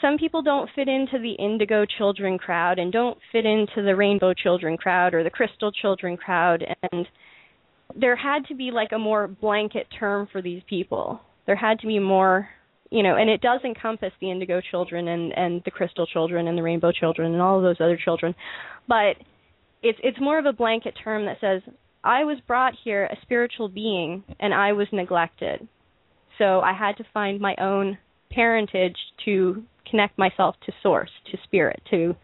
some 0.00 0.18
people 0.18 0.42
don't 0.42 0.70
fit 0.74 0.88
into 0.88 1.18
the 1.18 1.32
indigo 1.32 1.84
children 1.84 2.38
crowd 2.38 2.78
and 2.78 2.92
don't 2.92 3.18
fit 3.32 3.44
into 3.44 3.82
the 3.82 3.96
rainbow 3.96 4.32
children 4.32 4.76
crowd 4.76 5.14
or 5.14 5.24
the 5.24 5.30
crystal 5.30 5.72
children 5.72 6.16
crowd 6.16 6.64
and 6.92 7.06
there 7.96 8.16
had 8.16 8.44
to 8.46 8.54
be 8.54 8.70
like 8.70 8.92
a 8.92 8.98
more 8.98 9.28
blanket 9.28 9.86
term 9.98 10.28
for 10.30 10.42
these 10.42 10.62
people. 10.68 11.20
There 11.46 11.56
had 11.56 11.78
to 11.80 11.86
be 11.86 11.98
more 11.98 12.48
you 12.90 13.02
know, 13.02 13.16
and 13.16 13.28
it 13.28 13.40
does 13.40 13.60
encompass 13.64 14.12
the 14.20 14.30
indigo 14.30 14.60
children 14.60 15.08
and 15.08 15.36
and 15.36 15.62
the 15.64 15.70
crystal 15.70 16.06
children 16.06 16.48
and 16.48 16.56
the 16.56 16.62
rainbow 16.62 16.92
children 16.92 17.32
and 17.32 17.42
all 17.42 17.56
of 17.56 17.62
those 17.62 17.80
other 17.80 17.98
children, 18.02 18.34
but 18.86 19.16
it's 19.82 19.98
it's 20.02 20.20
more 20.20 20.38
of 20.38 20.46
a 20.46 20.52
blanket 20.52 20.94
term 21.02 21.26
that 21.26 21.38
says 21.40 21.62
I 22.02 22.24
was 22.24 22.38
brought 22.46 22.74
here 22.84 23.04
a 23.04 23.16
spiritual 23.22 23.68
being 23.68 24.24
and 24.40 24.54
I 24.54 24.72
was 24.72 24.86
neglected. 24.92 25.66
So 26.38 26.60
I 26.60 26.72
had 26.72 26.96
to 26.98 27.04
find 27.12 27.40
my 27.40 27.56
own 27.60 27.98
parentage 28.30 28.96
to 29.24 29.64
connect 29.90 30.16
myself 30.18 30.54
to 30.66 30.72
source, 30.82 31.10
to 31.30 31.38
spirit, 31.44 31.80
to 31.90 32.14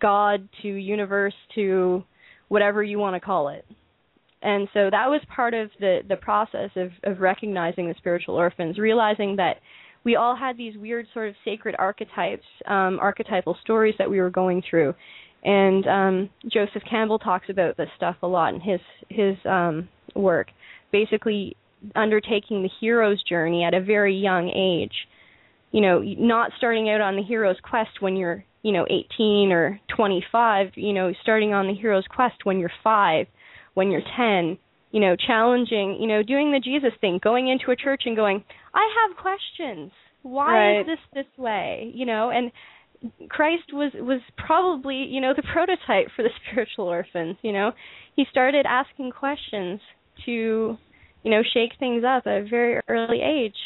God, 0.00 0.48
to 0.62 0.68
universe, 0.68 1.34
to 1.54 2.04
whatever 2.48 2.82
you 2.82 2.98
want 2.98 3.14
to 3.14 3.20
call 3.20 3.48
it. 3.48 3.64
And 4.42 4.68
so 4.74 4.90
that 4.90 5.08
was 5.08 5.20
part 5.34 5.54
of 5.54 5.70
the 5.80 6.00
the 6.06 6.16
process 6.16 6.70
of 6.76 6.90
of 7.04 7.20
recognizing 7.20 7.88
the 7.88 7.94
spiritual 7.98 8.36
orphans, 8.36 8.78
realizing 8.78 9.36
that 9.36 9.56
we 10.04 10.16
all 10.16 10.36
had 10.36 10.56
these 10.56 10.76
weird 10.76 11.06
sort 11.14 11.28
of 11.28 11.34
sacred 11.44 11.74
archetypes, 11.78 12.44
um, 12.66 12.98
archetypal 13.00 13.56
stories 13.62 13.94
that 13.98 14.08
we 14.08 14.20
were 14.20 14.30
going 14.30 14.62
through. 14.68 14.94
And 15.42 15.86
um, 15.86 16.30
Joseph 16.50 16.82
Campbell 16.88 17.18
talks 17.18 17.48
about 17.50 17.76
this 17.76 17.88
stuff 17.96 18.16
a 18.22 18.26
lot 18.26 18.54
in 18.54 18.60
his 18.60 18.80
his 19.08 19.36
um, 19.44 19.88
work. 20.14 20.48
Basically, 20.90 21.56
undertaking 21.94 22.62
the 22.62 22.70
hero's 22.80 23.22
journey 23.22 23.64
at 23.64 23.74
a 23.74 23.80
very 23.80 24.16
young 24.16 24.48
age. 24.48 24.94
You 25.70 25.80
know, 25.80 26.00
not 26.02 26.52
starting 26.56 26.88
out 26.88 27.00
on 27.00 27.16
the 27.16 27.22
hero's 27.22 27.56
quest 27.62 28.00
when 28.00 28.16
you're, 28.16 28.44
you 28.62 28.72
know, 28.72 28.86
18 28.88 29.52
or 29.52 29.80
25. 29.94 30.68
You 30.76 30.92
know, 30.92 31.12
starting 31.22 31.52
on 31.52 31.66
the 31.66 31.74
hero's 31.74 32.06
quest 32.08 32.44
when 32.44 32.58
you're 32.58 32.72
five, 32.82 33.26
when 33.74 33.90
you're 33.90 34.02
10, 34.16 34.56
you 34.94 35.00
know, 35.00 35.16
challenging, 35.16 35.98
you 36.00 36.06
know, 36.06 36.22
doing 36.22 36.52
the 36.52 36.60
Jesus 36.60 36.92
thing, 37.00 37.18
going 37.20 37.48
into 37.48 37.72
a 37.72 37.76
church 37.76 38.02
and 38.06 38.14
going, 38.14 38.44
I 38.72 38.88
have 39.02 39.16
questions. 39.16 39.90
Why 40.22 40.54
right. 40.54 40.80
is 40.82 40.86
this 40.86 40.98
this 41.12 41.36
way? 41.36 41.90
You 41.92 42.06
know, 42.06 42.30
and 42.30 42.52
Christ 43.28 43.72
was 43.72 43.90
was 43.94 44.20
probably, 44.38 45.04
you 45.10 45.20
know, 45.20 45.32
the 45.34 45.42
prototype 45.52 46.14
for 46.14 46.22
the 46.22 46.28
spiritual 46.46 46.84
orphans, 46.84 47.36
you 47.42 47.50
know. 47.50 47.72
He 48.14 48.24
started 48.30 48.66
asking 48.68 49.10
questions 49.10 49.80
to, 50.26 50.78
you 51.24 51.30
know, 51.30 51.42
shake 51.52 51.72
things 51.80 52.04
up 52.04 52.28
at 52.28 52.42
a 52.42 52.46
very 52.48 52.80
early 52.86 53.20
age. 53.20 53.56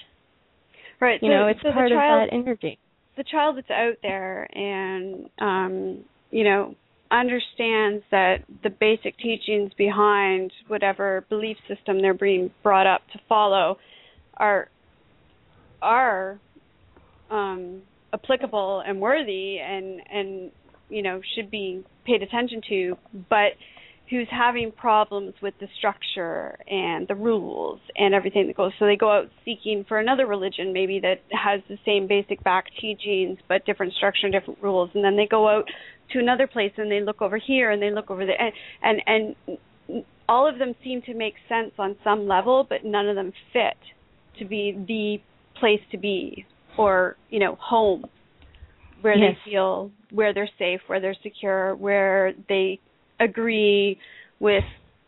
Right. 0.98 1.22
You 1.22 1.28
so, 1.28 1.34
know, 1.34 1.46
it's 1.48 1.60
so 1.60 1.72
part 1.72 1.90
child, 1.90 2.22
of 2.22 2.30
that 2.30 2.34
energy. 2.34 2.78
The 3.18 3.24
child 3.24 3.58
that's 3.58 3.70
out 3.70 3.96
there 4.00 4.48
and 4.56 5.28
um, 5.38 6.04
you 6.30 6.44
know, 6.44 6.74
understands 7.10 8.04
that 8.10 8.44
the 8.62 8.70
basic 8.70 9.16
teachings 9.18 9.72
behind 9.78 10.52
whatever 10.66 11.24
belief 11.28 11.56
system 11.66 12.02
they're 12.02 12.14
being 12.14 12.50
brought 12.62 12.86
up 12.86 13.02
to 13.12 13.20
follow 13.28 13.78
are 14.36 14.68
are 15.80 16.38
um, 17.30 17.82
applicable 18.12 18.82
and 18.86 19.00
worthy 19.00 19.58
and 19.58 20.00
and 20.10 20.50
you 20.88 21.02
know 21.02 21.20
should 21.34 21.50
be 21.50 21.84
paid 22.04 22.22
attention 22.22 22.60
to 22.68 22.96
but 23.30 23.52
who's 24.10 24.28
having 24.30 24.72
problems 24.72 25.34
with 25.42 25.54
the 25.60 25.68
structure 25.76 26.58
and 26.66 27.06
the 27.08 27.14
rules 27.14 27.80
and 27.96 28.14
everything 28.14 28.46
that 28.46 28.56
goes 28.56 28.72
so 28.78 28.86
they 28.86 28.96
go 28.96 29.10
out 29.10 29.26
seeking 29.44 29.84
for 29.86 29.98
another 29.98 30.26
religion 30.26 30.72
maybe 30.72 31.00
that 31.00 31.20
has 31.30 31.60
the 31.68 31.76
same 31.84 32.06
basic 32.06 32.42
back 32.42 32.66
teachings 32.80 33.38
but 33.48 33.64
different 33.66 33.92
structure 33.94 34.26
and 34.26 34.32
different 34.32 34.58
rules 34.62 34.90
and 34.94 35.04
then 35.04 35.16
they 35.16 35.26
go 35.26 35.48
out 35.48 35.64
to 36.12 36.18
another 36.18 36.46
place 36.46 36.72
and 36.76 36.90
they 36.90 37.00
look 37.00 37.20
over 37.20 37.38
here 37.38 37.70
and 37.70 37.82
they 37.82 37.90
look 37.90 38.10
over 38.10 38.24
there 38.24 38.40
and 38.40 38.52
and, 38.82 39.34
and 39.86 40.04
all 40.28 40.48
of 40.48 40.58
them 40.58 40.74
seem 40.82 41.02
to 41.02 41.14
make 41.14 41.34
sense 41.48 41.72
on 41.78 41.96
some 42.02 42.26
level 42.26 42.66
but 42.68 42.84
none 42.84 43.08
of 43.08 43.16
them 43.16 43.32
fit 43.52 43.76
to 44.38 44.44
be 44.44 44.72
the 44.86 45.18
place 45.60 45.80
to 45.90 45.98
be 45.98 46.46
or 46.78 47.16
you 47.28 47.38
know 47.38 47.56
home 47.60 48.04
where 49.00 49.16
yes. 49.16 49.36
they 49.44 49.50
feel 49.50 49.90
where 50.10 50.32
they're 50.32 50.50
safe 50.58 50.80
where 50.86 51.00
they're 51.00 51.16
secure 51.22 51.74
where 51.76 52.32
they 52.48 52.80
agree 53.20 53.98
with 54.40 54.64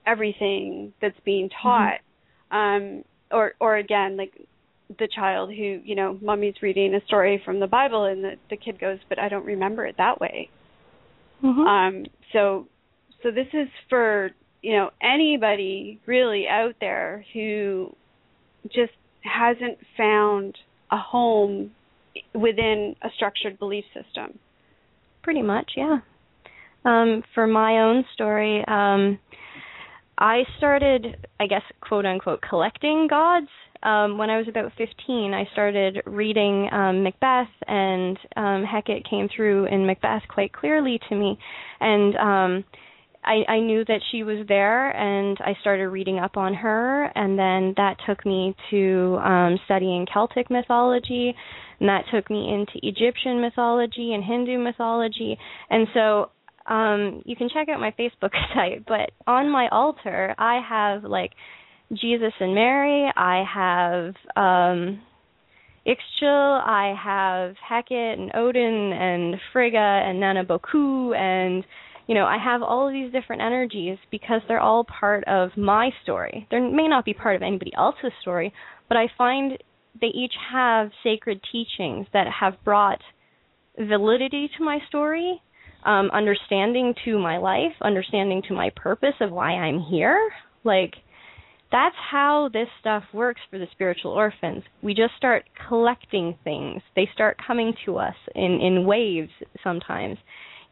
everything 0.06 0.92
that's 1.00 1.18
being 1.24 1.48
taught 1.62 1.98
mm-hmm. 2.52 2.56
um 2.98 3.04
or 3.30 3.52
or 3.60 3.76
again 3.76 4.16
like 4.16 4.32
the 4.98 5.08
child 5.14 5.50
who 5.50 5.80
you 5.84 5.94
know 5.94 6.18
mommy's 6.20 6.54
reading 6.62 6.94
a 6.94 7.04
story 7.06 7.40
from 7.44 7.60
the 7.60 7.66
bible 7.66 8.04
and 8.04 8.24
the 8.24 8.32
the 8.48 8.56
kid 8.56 8.80
goes 8.80 8.98
but 9.08 9.18
i 9.18 9.28
don't 9.28 9.44
remember 9.44 9.86
it 9.86 9.94
that 9.98 10.20
way 10.20 10.48
mm-hmm. 11.44 11.60
um 11.60 12.04
so 12.32 12.66
so 13.22 13.30
this 13.30 13.46
is 13.52 13.68
for 13.88 14.30
you 14.62 14.72
know 14.72 14.90
anybody 15.02 16.00
really 16.06 16.46
out 16.48 16.74
there 16.80 17.24
who 17.32 17.94
just 18.66 18.92
hasn't 19.22 19.78
found 19.96 20.56
a 20.90 20.96
home 20.96 21.70
within 22.34 22.96
a 23.02 23.08
structured 23.16 23.58
belief 23.58 23.84
system. 23.94 24.38
Pretty 25.22 25.42
much, 25.42 25.72
yeah. 25.76 25.98
Um, 26.84 27.22
for 27.34 27.46
my 27.46 27.80
own 27.80 28.04
story, 28.14 28.64
um, 28.66 29.18
I 30.18 30.42
started, 30.58 31.16
I 31.38 31.46
guess, 31.46 31.62
quote 31.80 32.06
unquote, 32.06 32.40
collecting 32.48 33.06
gods. 33.08 33.48
Um, 33.82 34.18
when 34.18 34.28
I 34.28 34.36
was 34.36 34.46
about 34.46 34.72
15. 34.76 35.32
I 35.32 35.48
started 35.52 36.02
reading 36.04 36.68
um, 36.70 37.02
Macbeth, 37.02 37.48
and 37.66 38.18
um, 38.36 38.62
Hecate 38.62 39.08
came 39.08 39.26
through 39.34 39.68
in 39.68 39.86
Macbeth 39.86 40.20
quite 40.28 40.52
clearly 40.52 41.00
to 41.08 41.14
me, 41.14 41.38
and 41.80 42.14
um, 42.16 42.64
I, 43.24 43.42
I 43.48 43.60
knew 43.60 43.84
that 43.84 44.00
she 44.10 44.22
was 44.22 44.46
there, 44.48 44.90
and 44.90 45.36
I 45.40 45.54
started 45.60 45.88
reading 45.88 46.18
up 46.18 46.36
on 46.36 46.54
her, 46.54 47.04
and 47.14 47.38
then 47.38 47.74
that 47.76 47.96
took 48.06 48.24
me 48.24 48.54
to 48.70 49.18
um, 49.22 49.58
studying 49.66 50.06
Celtic 50.12 50.50
mythology, 50.50 51.34
and 51.80 51.88
that 51.88 52.04
took 52.12 52.30
me 52.30 52.52
into 52.52 52.86
Egyptian 52.86 53.40
mythology 53.40 54.14
and 54.14 54.24
Hindu 54.24 54.58
mythology, 54.58 55.38
and 55.68 55.86
so 55.92 56.30
um 56.70 57.22
you 57.26 57.36
can 57.36 57.48
check 57.52 57.68
out 57.68 57.80
my 57.80 57.92
Facebook 57.98 58.32
site, 58.54 58.86
but 58.86 59.10
on 59.26 59.50
my 59.50 59.68
altar 59.68 60.34
I 60.38 60.60
have 60.66 61.04
like 61.04 61.32
Jesus 61.92 62.32
and 62.40 62.54
Mary, 62.54 63.10
I 63.16 63.44
have 63.44 64.14
um 64.36 65.02
Ixchel, 65.86 66.60
I 66.66 66.94
have 67.02 67.56
Hecate 67.66 68.18
and 68.18 68.30
Odin 68.34 68.92
and 68.92 69.36
Frigga 69.52 69.78
and 69.78 70.20
Nana-Boku. 70.20 71.16
And 71.16 71.64
you 72.06 72.14
know, 72.14 72.26
I 72.26 72.38
have 72.42 72.62
all 72.62 72.88
of 72.88 72.92
these 72.92 73.12
different 73.12 73.42
energies 73.42 73.96
because 74.10 74.40
they're 74.48 74.60
all 74.60 74.84
part 74.84 75.24
of 75.24 75.50
my 75.56 75.90
story. 76.02 76.46
They 76.50 76.58
may 76.58 76.88
not 76.88 77.04
be 77.04 77.14
part 77.14 77.36
of 77.36 77.42
anybody 77.42 77.72
else's 77.76 78.12
story, 78.20 78.52
but 78.88 78.96
I 78.96 79.06
find 79.16 79.52
they 80.00 80.08
each 80.08 80.34
have 80.52 80.90
sacred 81.02 81.40
teachings 81.52 82.06
that 82.12 82.26
have 82.40 82.54
brought 82.64 83.00
validity 83.78 84.50
to 84.58 84.64
my 84.64 84.78
story 84.88 85.40
um, 85.84 86.10
understanding 86.12 86.94
to 87.04 87.18
my 87.18 87.38
life, 87.38 87.72
understanding 87.80 88.42
to 88.48 88.54
my 88.54 88.70
purpose 88.76 89.14
of 89.20 89.30
why 89.30 89.52
I'm 89.52 89.80
here. 89.80 90.30
Like, 90.64 90.94
that's 91.72 91.96
how 92.10 92.50
this 92.52 92.68
stuff 92.80 93.04
works 93.12 93.40
for 93.50 93.58
the 93.58 93.66
spiritual 93.72 94.10
orphans. 94.12 94.64
We 94.82 94.94
just 94.94 95.14
start 95.16 95.44
collecting 95.68 96.36
things. 96.42 96.82
They 96.96 97.08
start 97.14 97.36
coming 97.46 97.74
to 97.86 97.96
us 97.98 98.16
in 98.34 98.60
in 98.60 98.84
waves 98.84 99.30
sometimes. 99.62 100.18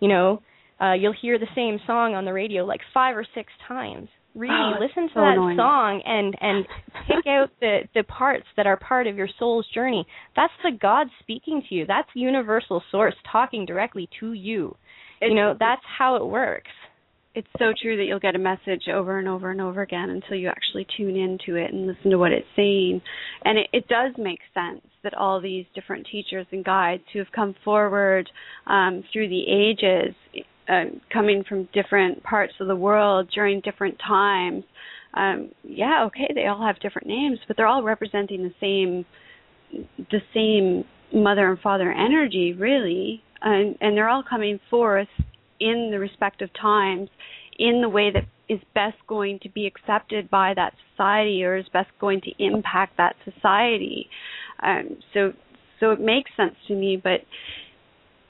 You 0.01 0.09
know, 0.09 0.43
uh 0.81 0.95
you'll 0.95 1.15
hear 1.21 1.39
the 1.39 1.47
same 1.55 1.79
song 1.87 2.15
on 2.15 2.25
the 2.25 2.33
radio 2.33 2.65
like 2.65 2.81
5 2.93 3.17
or 3.17 3.27
6 3.33 3.53
times. 3.67 4.09
Really 4.35 4.55
oh, 4.55 4.79
listen 4.81 5.09
to 5.09 5.15
so 5.15 5.21
that 5.21 5.33
annoying. 5.35 5.57
song 5.57 6.03
and 6.05 6.37
and 6.41 6.67
pick 7.07 7.27
out 7.29 7.51
the 7.61 7.81
the 7.95 8.03
parts 8.03 8.47
that 8.57 8.67
are 8.67 8.77
part 8.77 9.07
of 9.07 9.17
your 9.17 9.29
soul's 9.39 9.67
journey. 9.73 10.05
That's 10.35 10.53
the 10.65 10.73
God 10.73 11.07
speaking 11.21 11.63
to 11.69 11.75
you. 11.77 11.87
That's 11.87 12.09
universal 12.15 12.83
source 12.91 13.15
talking 13.31 13.67
directly 13.67 14.09
to 14.19 14.33
you 14.33 14.77
you 15.21 15.35
know 15.35 15.55
that's 15.59 15.83
how 15.99 16.17
it 16.17 16.27
works. 16.27 16.71
It's 17.35 17.49
so 17.59 17.73
true 17.81 17.97
that 17.97 18.05
you'll 18.05 18.19
get 18.19 18.35
a 18.35 18.39
message 18.39 18.89
over 18.93 19.19
and 19.19 19.29
over 19.29 19.51
and 19.51 19.61
over 19.61 19.83
again 19.83 20.11
until 20.11 20.37
you 20.37 20.49
actually 20.49 20.87
tune 20.97 21.15
into 21.15 21.57
it 21.57 21.73
and 21.73 21.87
listen 21.87 22.11
to 22.11 22.19
what 22.19 22.33
it's 22.33 22.47
saying. 22.57 23.01
And 23.45 23.59
it, 23.59 23.69
it 23.73 23.87
does 23.87 24.13
make 24.19 24.41
sense 24.55 24.81
that 25.05 25.15
all 25.15 25.41
these 25.41 25.65
different 25.75 26.09
teachers 26.11 26.47
and 26.51 26.65
guides 26.65 27.03
who 27.13 27.21
have 27.21 27.31
come 27.33 27.55
forward 27.65 28.29
um, 28.67 29.05
through 29.13 29.29
the 29.29 29.45
ages 29.47 30.15
uh, 30.69 30.85
coming 31.13 31.45
from 31.49 31.69
different 31.73 32.23
parts 32.23 32.55
of 32.61 32.67
the 32.67 32.77
world 32.77 33.31
during 33.35 33.61
different 33.61 33.99
times 34.07 34.65
um, 35.15 35.51
yeah 35.65 36.05
okay 36.05 36.31
they 36.35 36.47
all 36.47 36.61
have 36.61 36.79
different 36.81 37.09
names 37.09 37.39
but 37.49 37.57
they're 37.57 37.67
all 37.67 37.83
representing 37.83 38.43
the 38.43 38.55
same 38.61 39.07
the 40.11 40.21
same 40.35 40.85
mother 41.23 41.49
and 41.49 41.59
father 41.61 41.91
energy 41.91 42.53
really 42.53 43.23
and, 43.43 43.77
and 43.81 43.97
they're 43.97 44.09
all 44.09 44.25
coming 44.29 44.61
forth 44.71 45.09
in 45.61 45.91
the 45.91 45.99
respective 45.99 46.51
times 46.61 47.09
in 47.59 47.81
the 47.81 47.89
way 47.89 48.11
that 48.13 48.25
is 48.49 48.61
best 48.75 48.97
going 49.07 49.39
to 49.43 49.49
be 49.49 49.67
accepted 49.67 50.31
by 50.31 50.55
that 50.55 50.73
society 50.91 51.43
or 51.45 51.57
is 51.57 51.67
best 51.73 51.91
going 52.01 52.21
to 52.21 52.31
impact 52.39 52.97
that 52.97 53.17
society. 53.25 54.09
Um, 54.63 54.99
so 55.13 55.33
so 55.81 55.93
it 55.93 56.01
makes 56.01 56.31
sense 56.37 56.55
to 56.67 56.75
me, 56.75 57.01
but 57.03 57.21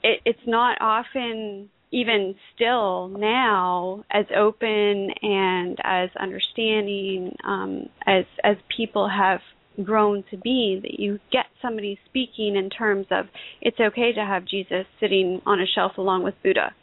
it, 0.03 0.21
it's 0.25 0.39
not 0.45 0.77
often 0.81 1.69
even 1.91 2.35
still 2.55 3.07
now 3.07 4.03
as 4.11 4.25
open 4.35 5.09
and 5.21 5.77
as 5.83 6.09
understanding 6.19 7.35
um, 7.45 7.89
as 8.05 8.25
as 8.43 8.57
people 8.75 9.09
have 9.09 9.39
grown 9.83 10.23
to 10.31 10.37
be 10.37 10.79
that 10.81 10.99
you 10.99 11.19
get 11.31 11.45
somebody 11.61 11.97
speaking 12.05 12.55
in 12.55 12.69
terms 12.69 13.07
of 13.11 13.25
it's 13.61 13.79
okay 13.79 14.11
to 14.13 14.21
have 14.25 14.45
Jesus 14.45 14.85
sitting 14.99 15.41
on 15.45 15.59
a 15.59 15.65
shelf 15.65 15.97
along 15.97 16.23
with 16.23 16.35
Buddha. 16.43 16.73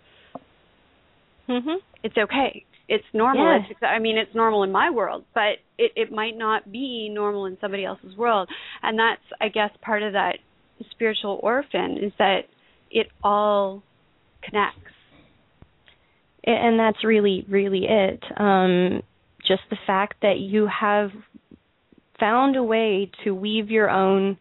Mhm. 1.48 1.76
It's 2.02 2.16
okay. 2.16 2.64
It's 2.88 3.04
normal. 3.12 3.44
Yeah. 3.44 3.66
It's, 3.68 3.80
I 3.82 3.98
mean, 3.98 4.16
it's 4.16 4.34
normal 4.34 4.62
in 4.62 4.72
my 4.72 4.90
world, 4.90 5.24
but 5.34 5.58
it 5.78 5.92
it 5.96 6.12
might 6.12 6.36
not 6.36 6.70
be 6.70 7.08
normal 7.08 7.46
in 7.46 7.58
somebody 7.60 7.84
else's 7.84 8.16
world. 8.16 8.48
And 8.82 8.98
that's 8.98 9.22
I 9.40 9.48
guess 9.48 9.70
part 9.82 10.02
of 10.02 10.12
that 10.12 10.38
spiritual 10.90 11.40
orphan 11.42 11.98
is 11.98 12.12
that 12.18 12.42
it 12.90 13.08
all 13.22 13.82
connects. 14.42 14.80
and 16.44 16.78
that's 16.78 17.02
really 17.02 17.44
really 17.48 17.86
it 17.88 18.22
um 18.36 19.02
just 19.46 19.62
the 19.70 19.76
fact 19.86 20.14
that 20.22 20.38
you 20.38 20.66
have 20.68 21.10
found 22.18 22.56
a 22.56 22.62
way 22.62 23.10
to 23.24 23.34
weave 23.34 23.70
your 23.70 23.90
own 23.90 24.38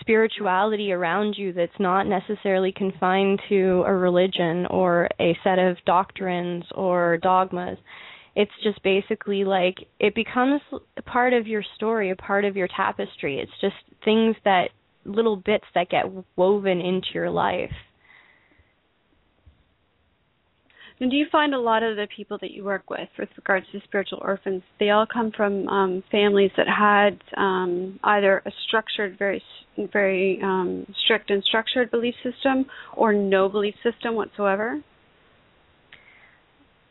spirituality 0.00 0.92
around 0.92 1.34
you 1.36 1.52
that's 1.52 1.72
not 1.78 2.06
necessarily 2.06 2.72
confined 2.72 3.40
to 3.48 3.82
a 3.86 3.94
religion 3.94 4.66
or 4.66 5.08
a 5.20 5.36
set 5.42 5.58
of 5.58 5.76
doctrines 5.86 6.64
or 6.74 7.18
dogmas. 7.18 7.78
It's 8.36 8.52
just 8.62 8.82
basically 8.82 9.44
like 9.44 9.76
it 9.98 10.14
becomes 10.14 10.60
a 10.96 11.02
part 11.02 11.32
of 11.32 11.46
your 11.46 11.64
story 11.76 12.10
a 12.10 12.16
part 12.16 12.44
of 12.44 12.56
your 12.56 12.68
tapestry. 12.74 13.40
It's 13.40 13.60
just 13.60 13.74
things 14.04 14.36
that 14.44 14.68
little 15.04 15.36
bits 15.36 15.64
that 15.74 15.90
get 15.90 16.04
woven 16.36 16.80
into 16.80 17.08
your 17.14 17.30
life 17.30 17.72
And 21.00 21.10
do 21.10 21.16
you 21.16 21.26
find 21.30 21.54
a 21.54 21.60
lot 21.60 21.82
of 21.82 21.96
the 21.96 22.08
people 22.14 22.38
that 22.40 22.50
you 22.50 22.64
work 22.64 22.90
with, 22.90 23.08
with 23.18 23.28
regards 23.36 23.66
to 23.72 23.80
spiritual 23.84 24.18
orphans, 24.20 24.62
they 24.80 24.90
all 24.90 25.06
come 25.06 25.30
from 25.36 25.68
um, 25.68 26.02
families 26.10 26.50
that 26.56 26.66
had 26.66 27.22
um, 27.36 28.00
either 28.02 28.42
a 28.44 28.50
structured, 28.66 29.16
very, 29.16 29.42
very 29.92 30.40
um, 30.42 30.92
strict 31.04 31.30
and 31.30 31.42
structured 31.44 31.90
belief 31.90 32.14
system, 32.24 32.66
or 32.96 33.12
no 33.12 33.48
belief 33.48 33.74
system 33.84 34.16
whatsoever? 34.16 34.82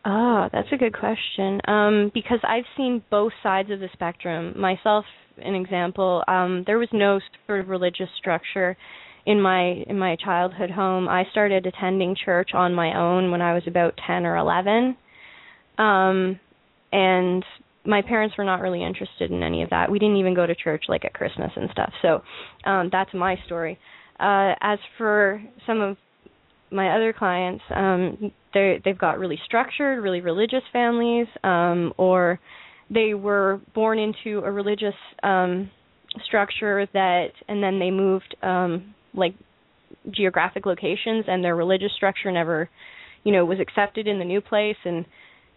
Oh, 0.05 0.47
that's 0.53 0.69
a 0.71 0.77
good 0.77 0.97
question. 0.97 1.59
Um, 1.67 2.11
because 2.13 2.39
I've 2.43 2.63
seen 2.77 3.03
both 3.11 3.33
sides 3.43 3.69
of 3.71 3.81
the 3.81 3.89
spectrum. 3.91 4.57
Myself, 4.57 5.03
an 5.37 5.53
example, 5.53 6.23
um, 6.29 6.63
there 6.65 6.77
was 6.77 6.87
no 6.93 7.19
sort 7.45 7.59
of 7.59 7.67
religious 7.67 8.07
structure 8.17 8.77
in 9.27 9.41
my 9.41 9.83
in 9.87 9.99
my 9.99 10.15
childhood 10.15 10.71
home. 10.71 11.07
I 11.09 11.25
started 11.31 11.65
attending 11.65 12.15
church 12.15 12.51
on 12.53 12.73
my 12.73 12.97
own 12.97 13.29
when 13.29 13.41
I 13.41 13.53
was 13.53 13.63
about 13.67 13.99
10 14.07 14.25
or 14.25 14.37
11. 14.37 14.97
Um 15.77 16.39
and 16.93 17.43
my 17.85 18.01
parents 18.01 18.35
were 18.37 18.45
not 18.45 18.61
really 18.61 18.83
interested 18.83 19.29
in 19.29 19.43
any 19.43 19.63
of 19.63 19.69
that. 19.69 19.91
We 19.91 19.99
didn't 19.99 20.15
even 20.15 20.33
go 20.33 20.45
to 20.47 20.55
church 20.55 20.85
like 20.87 21.03
at 21.03 21.13
Christmas 21.13 21.51
and 21.57 21.69
stuff. 21.71 21.91
So, 22.01 22.21
um 22.65 22.89
that's 22.89 23.13
my 23.13 23.35
story. 23.45 23.77
Uh 24.17 24.53
as 24.61 24.79
for 24.97 25.43
some 25.67 25.81
of 25.81 25.97
my 26.71 26.95
other 26.95 27.11
clients, 27.11 27.63
um 27.75 28.31
they 28.53 28.81
they've 28.85 28.97
got 28.97 29.19
really 29.19 29.39
structured, 29.45 30.01
really 30.01 30.21
religious 30.21 30.63
families 30.71 31.27
um 31.43 31.93
or 31.97 32.39
they 32.89 33.13
were 33.13 33.59
born 33.75 33.99
into 33.99 34.39
a 34.45 34.51
religious 34.51 34.95
um 35.21 35.69
structure 36.25 36.87
that 36.93 37.31
and 37.49 37.61
then 37.61 37.77
they 37.77 37.91
moved 37.91 38.33
um 38.41 38.93
like 39.17 39.33
geographic 40.11 40.65
locations 40.65 41.25
and 41.27 41.43
their 41.43 41.55
religious 41.55 41.91
structure 41.95 42.31
never 42.31 42.69
you 43.23 43.31
know 43.31 43.43
was 43.45 43.59
accepted 43.59 44.07
in 44.07 44.19
the 44.19 44.25
new 44.25 44.41
place. 44.41 44.77
And 44.85 45.05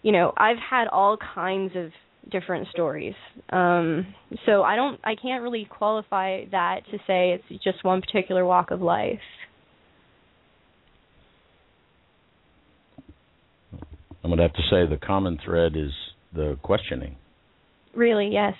you 0.02 0.12
know 0.12 0.32
i've 0.36 0.56
had 0.58 0.88
all 0.88 1.16
kinds 1.34 1.72
of 1.76 1.90
different 2.30 2.68
stories. 2.68 3.14
Um 3.50 4.14
so 4.46 4.62
i 4.62 4.76
don't 4.76 5.00
i 5.04 5.14
can't 5.14 5.42
really 5.42 5.66
qualify 5.70 6.44
that 6.50 6.80
to 6.90 6.98
say 7.06 7.38
it's 7.50 7.64
just 7.64 7.84
one 7.84 8.00
particular 8.00 8.44
walk 8.44 8.70
of 8.70 8.80
life. 8.80 9.20
I'm 14.22 14.28
going 14.28 14.36
to 14.36 14.42
have 14.42 14.52
to 14.52 14.62
say 14.70 14.86
the 14.86 14.98
common 14.98 15.38
thread 15.42 15.76
is 15.76 15.92
the 16.34 16.58
questioning. 16.62 17.16
really? 17.94 18.28
Yes 18.32 18.54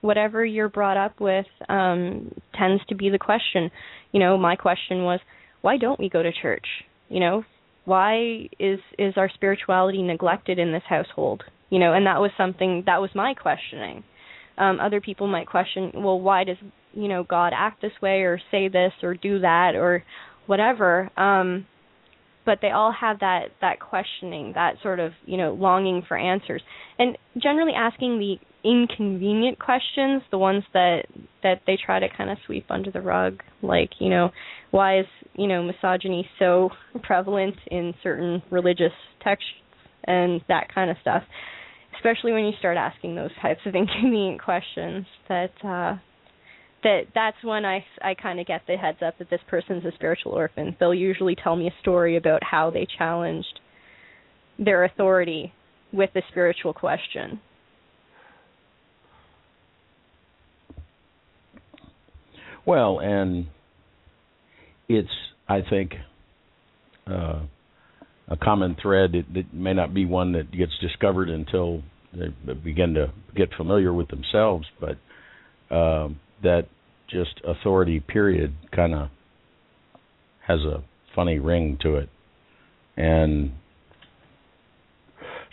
whatever 0.00 0.44
you're 0.44 0.68
brought 0.68 0.96
up 0.96 1.20
with 1.20 1.46
um 1.68 2.32
tends 2.58 2.82
to 2.88 2.94
be 2.94 3.10
the 3.10 3.18
question. 3.18 3.70
You 4.12 4.20
know 4.20 4.36
my 4.36 4.56
question 4.56 5.04
was 5.04 5.20
why 5.62 5.76
don't 5.76 6.00
we 6.00 6.08
go 6.08 6.22
to 6.22 6.30
church? 6.42 6.66
You 7.08 7.20
know 7.20 7.44
why 7.84 8.48
is 8.58 8.78
is 8.98 9.14
our 9.16 9.30
spirituality 9.34 10.02
neglected 10.02 10.58
in 10.58 10.72
this 10.72 10.82
household? 10.88 11.42
You 11.70 11.78
know 11.78 11.92
and 11.92 12.06
that 12.06 12.20
was 12.20 12.30
something 12.36 12.84
that 12.86 13.00
was 13.00 13.10
my 13.14 13.34
questioning. 13.34 14.04
Um 14.58 14.80
other 14.80 15.00
people 15.00 15.26
might 15.26 15.46
question 15.46 15.92
well 15.94 16.20
why 16.20 16.44
does 16.44 16.58
you 16.92 17.08
know 17.08 17.24
god 17.24 17.52
act 17.54 17.82
this 17.82 17.92
way 18.02 18.22
or 18.22 18.40
say 18.50 18.68
this 18.68 18.92
or 19.02 19.14
do 19.14 19.40
that 19.40 19.74
or 19.74 20.04
whatever? 20.46 21.10
Um 21.16 21.66
but 22.46 22.58
they 22.62 22.70
all 22.70 22.92
have 22.92 23.20
that 23.20 23.48
that 23.60 23.80
questioning, 23.80 24.52
that 24.54 24.74
sort 24.82 24.98
of 24.98 25.12
you 25.26 25.36
know 25.36 25.52
longing 25.52 26.02
for 26.06 26.16
answers, 26.16 26.62
and 26.98 27.16
generally 27.40 27.72
asking 27.76 28.18
the 28.18 28.36
inconvenient 28.64 29.58
questions, 29.58 30.22
the 30.30 30.38
ones 30.38 30.64
that 30.72 31.02
that 31.42 31.62
they 31.66 31.78
try 31.84 31.98
to 31.98 32.08
kind 32.16 32.30
of 32.30 32.38
sweep 32.46 32.66
under 32.70 32.90
the 32.90 33.00
rug, 33.00 33.42
like 33.62 33.90
you 33.98 34.10
know, 34.10 34.30
why 34.70 35.00
is 35.00 35.06
you 35.34 35.46
know 35.46 35.62
misogyny 35.62 36.28
so 36.38 36.70
prevalent 37.02 37.56
in 37.70 37.94
certain 38.02 38.42
religious 38.50 38.92
texts 39.22 39.48
and 40.04 40.40
that 40.48 40.72
kind 40.74 40.90
of 40.90 40.96
stuff. 41.00 41.22
Especially 41.96 42.32
when 42.32 42.44
you 42.44 42.52
start 42.58 42.76
asking 42.76 43.14
those 43.14 43.30
types 43.42 43.60
of 43.66 43.74
inconvenient 43.74 44.42
questions, 44.42 45.06
that 45.28 45.52
uh, 45.64 45.98
that 46.82 47.02
that's 47.14 47.36
when 47.42 47.64
I 47.64 47.84
I 48.02 48.14
kind 48.14 48.40
of 48.40 48.46
get 48.46 48.62
the 48.66 48.76
heads 48.76 48.98
up 49.04 49.18
that 49.18 49.30
this 49.30 49.40
person's 49.48 49.84
a 49.84 49.92
spiritual 49.94 50.32
orphan. 50.32 50.76
They'll 50.78 50.94
usually 50.94 51.36
tell 51.36 51.56
me 51.56 51.68
a 51.68 51.80
story 51.80 52.16
about 52.16 52.42
how 52.42 52.70
they 52.70 52.86
challenged 52.98 53.60
their 54.58 54.84
authority 54.84 55.52
with 55.92 56.10
a 56.14 56.22
spiritual 56.30 56.72
question. 56.72 57.40
Well, 62.66 63.00
and 63.00 63.46
it's 64.88 65.08
I 65.48 65.60
think 65.68 65.94
uh, 67.06 67.42
a 68.28 68.36
common 68.36 68.76
thread. 68.80 69.12
that, 69.12 69.36
it 69.36 69.52
may 69.52 69.74
not 69.74 69.94
be 69.94 70.04
one 70.06 70.32
that 70.32 70.52
gets 70.52 70.72
discovered 70.80 71.28
until 71.28 71.82
they 72.12 72.28
begin 72.54 72.94
to 72.94 73.12
get 73.36 73.50
familiar 73.56 73.92
with 73.92 74.08
themselves, 74.08 74.66
but 74.80 75.74
um, 75.74 76.18
that 76.42 76.66
just 77.08 77.40
authority 77.44 78.00
period 78.00 78.54
kind 78.74 78.94
of 78.94 79.08
has 80.46 80.60
a 80.60 80.82
funny 81.14 81.38
ring 81.38 81.78
to 81.82 81.96
it 81.96 82.08
and 82.96 83.52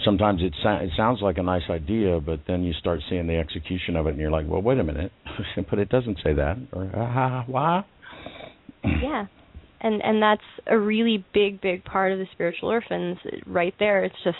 sometimes 0.04 0.42
it, 0.42 0.54
it 0.64 0.92
sounds 0.96 1.20
like 1.22 1.38
a 1.38 1.44
nice 1.44 1.70
idea 1.70 2.20
but 2.20 2.42
then 2.48 2.64
you 2.64 2.74
start 2.74 3.00
seeing 3.10 3.28
the 3.28 3.36
execution 3.36 3.96
of 3.96 4.08
it 4.08 4.12
and 4.12 4.20
you're 4.20 4.32
like 4.32 4.46
well 4.48 4.62
wait 4.62 4.80
a 4.80 4.84
minute. 4.84 5.12
But 5.70 5.80
it 5.80 5.90
doesn't 5.90 6.18
say 6.24 6.34
that. 6.34 6.58
Or 6.74 6.90
ah, 6.96 7.44
why? 7.48 7.86
Yeah. 8.84 9.26
And 9.80 10.02
and 10.02 10.22
that's 10.22 10.42
a 10.66 10.78
really 10.78 11.24
big 11.34 11.62
big 11.62 11.84
part 11.84 12.12
of 12.12 12.18
the 12.18 12.26
spiritual 12.34 12.70
orphans 12.70 13.18
right 13.46 13.74
there. 13.80 14.04
It's 14.04 14.16
just 14.24 14.38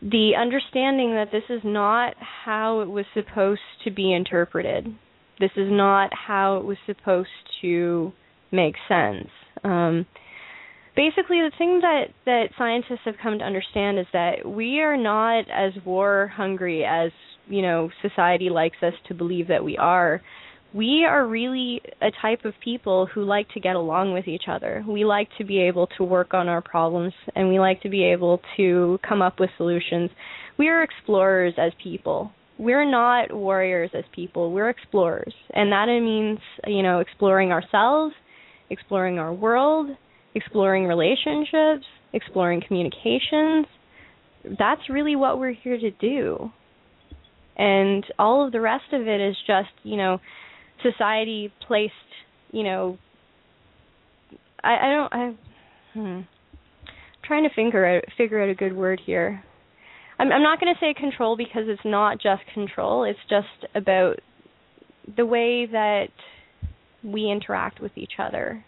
the 0.00 0.32
understanding 0.38 1.14
that 1.14 1.32
this 1.32 1.42
is 1.48 1.62
not 1.64 2.14
how 2.18 2.80
it 2.80 2.88
was 2.88 3.06
supposed 3.14 3.60
to 3.84 3.90
be 3.90 4.12
interpreted. 4.12 4.86
This 5.40 5.50
is 5.56 5.68
not 5.70 6.10
how 6.12 6.58
it 6.58 6.64
was 6.64 6.76
supposed 6.86 7.30
to 7.62 8.12
make 8.52 8.74
sense. 8.86 9.28
Um, 9.64 10.06
basically, 10.96 11.38
the 11.38 11.52
thing 11.56 11.80
that 11.80 12.06
that 12.26 12.50
scientists 12.56 13.04
have 13.04 13.14
come 13.22 13.38
to 13.38 13.44
understand 13.44 13.98
is 13.98 14.06
that 14.12 14.46
we 14.46 14.80
are 14.80 14.96
not 14.96 15.44
as 15.50 15.72
war 15.84 16.32
hungry 16.34 16.84
as 16.84 17.10
you 17.46 17.62
know 17.62 17.90
society 18.02 18.50
likes 18.50 18.78
us 18.82 18.94
to 19.08 19.14
believe 19.14 19.48
that 19.48 19.64
we 19.64 19.76
are. 19.76 20.22
We 20.72 21.04
are 21.08 21.24
really 21.24 21.80
a 22.02 22.10
type 22.20 22.44
of 22.44 22.54
people 22.62 23.06
who 23.06 23.22
like 23.22 23.48
to 23.50 23.60
get 23.60 23.76
along 23.76 24.12
with 24.12 24.26
each 24.26 24.44
other. 24.48 24.84
We 24.88 25.04
like 25.04 25.28
to 25.38 25.44
be 25.44 25.60
able 25.60 25.86
to 25.98 26.02
work 26.02 26.34
on 26.34 26.48
our 26.48 26.60
problems 26.60 27.12
and 27.36 27.48
we 27.48 27.60
like 27.60 27.80
to 27.82 27.88
be 27.88 28.04
able 28.04 28.40
to 28.56 28.98
come 29.08 29.22
up 29.22 29.38
with 29.38 29.50
solutions. 29.56 30.10
We 30.58 30.68
are 30.68 30.82
explorers 30.82 31.54
as 31.58 31.72
people 31.80 32.32
we're 32.58 32.88
not 32.88 33.34
warriors 33.34 33.90
as 33.94 34.04
people 34.14 34.52
we're 34.52 34.68
explorers 34.68 35.34
and 35.54 35.72
that 35.72 35.86
means 35.86 36.38
you 36.66 36.82
know 36.82 37.00
exploring 37.00 37.50
ourselves 37.50 38.14
exploring 38.70 39.18
our 39.18 39.32
world 39.32 39.88
exploring 40.34 40.86
relationships 40.86 41.84
exploring 42.12 42.62
communications 42.66 43.66
that's 44.58 44.88
really 44.90 45.16
what 45.16 45.38
we're 45.38 45.52
here 45.52 45.78
to 45.78 45.90
do 45.90 46.50
and 47.56 48.04
all 48.18 48.44
of 48.44 48.52
the 48.52 48.60
rest 48.60 48.92
of 48.92 49.06
it 49.06 49.20
is 49.20 49.36
just 49.46 49.70
you 49.82 49.96
know 49.96 50.18
society 50.82 51.52
placed 51.66 51.92
you 52.52 52.62
know 52.62 52.98
i 54.62 54.76
i 54.76 54.90
don't 54.90 55.12
i 55.12 55.36
hmm 55.92 56.20
trying 57.24 57.44
to 57.44 57.54
figure 57.54 57.86
out 57.86 58.04
figure 58.18 58.42
out 58.42 58.50
a 58.50 58.54
good 58.54 58.76
word 58.76 59.00
here 59.04 59.42
I'm, 60.18 60.30
I'm 60.30 60.42
not 60.42 60.60
going 60.60 60.72
to 60.72 60.80
say 60.80 60.94
control 60.94 61.36
because 61.36 61.64
it's 61.66 61.84
not 61.84 62.20
just 62.20 62.42
control. 62.52 63.04
It's 63.04 63.18
just 63.28 63.72
about 63.74 64.20
the 65.16 65.26
way 65.26 65.66
that 65.66 66.08
we 67.02 67.30
interact 67.30 67.80
with 67.80 67.92
each 67.96 68.12
other. 68.18 68.64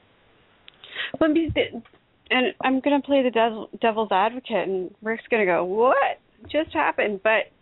And 2.29 2.47
I'm 2.63 2.81
going 2.81 3.01
to 3.01 3.07
play 3.07 3.23
the 3.23 3.31
devil, 3.31 3.69
devil's 3.81 4.11
advocate, 4.11 4.69
and 4.69 4.95
Rick's 5.03 5.25
going 5.31 5.47
to 5.47 5.51
go, 5.51 5.65
"What 5.65 6.19
just 6.51 6.73
happened?" 6.73 7.21
But 7.23 7.53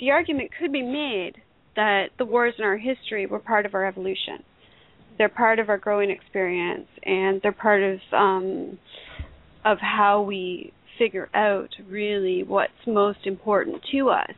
the 0.00 0.10
argument 0.10 0.50
could 0.58 0.72
be 0.72 0.82
made 0.82 1.34
that 1.76 2.06
the 2.18 2.24
wars 2.24 2.54
in 2.58 2.64
our 2.64 2.78
history 2.78 3.26
were 3.26 3.38
part 3.38 3.66
of 3.66 3.74
our 3.74 3.86
evolution. 3.86 4.42
They're 5.18 5.28
part 5.28 5.58
of 5.58 5.68
our 5.68 5.78
growing 5.78 6.10
experience, 6.10 6.88
and 7.04 7.40
they're 7.42 7.52
part 7.52 7.82
of 7.82 7.98
um, 8.12 8.78
of 9.64 9.78
how 9.80 10.22
we 10.22 10.72
figure 10.98 11.28
out 11.34 11.68
really 11.88 12.42
what's 12.42 12.72
most 12.86 13.20
important 13.24 13.82
to 13.92 14.08
us. 14.08 14.32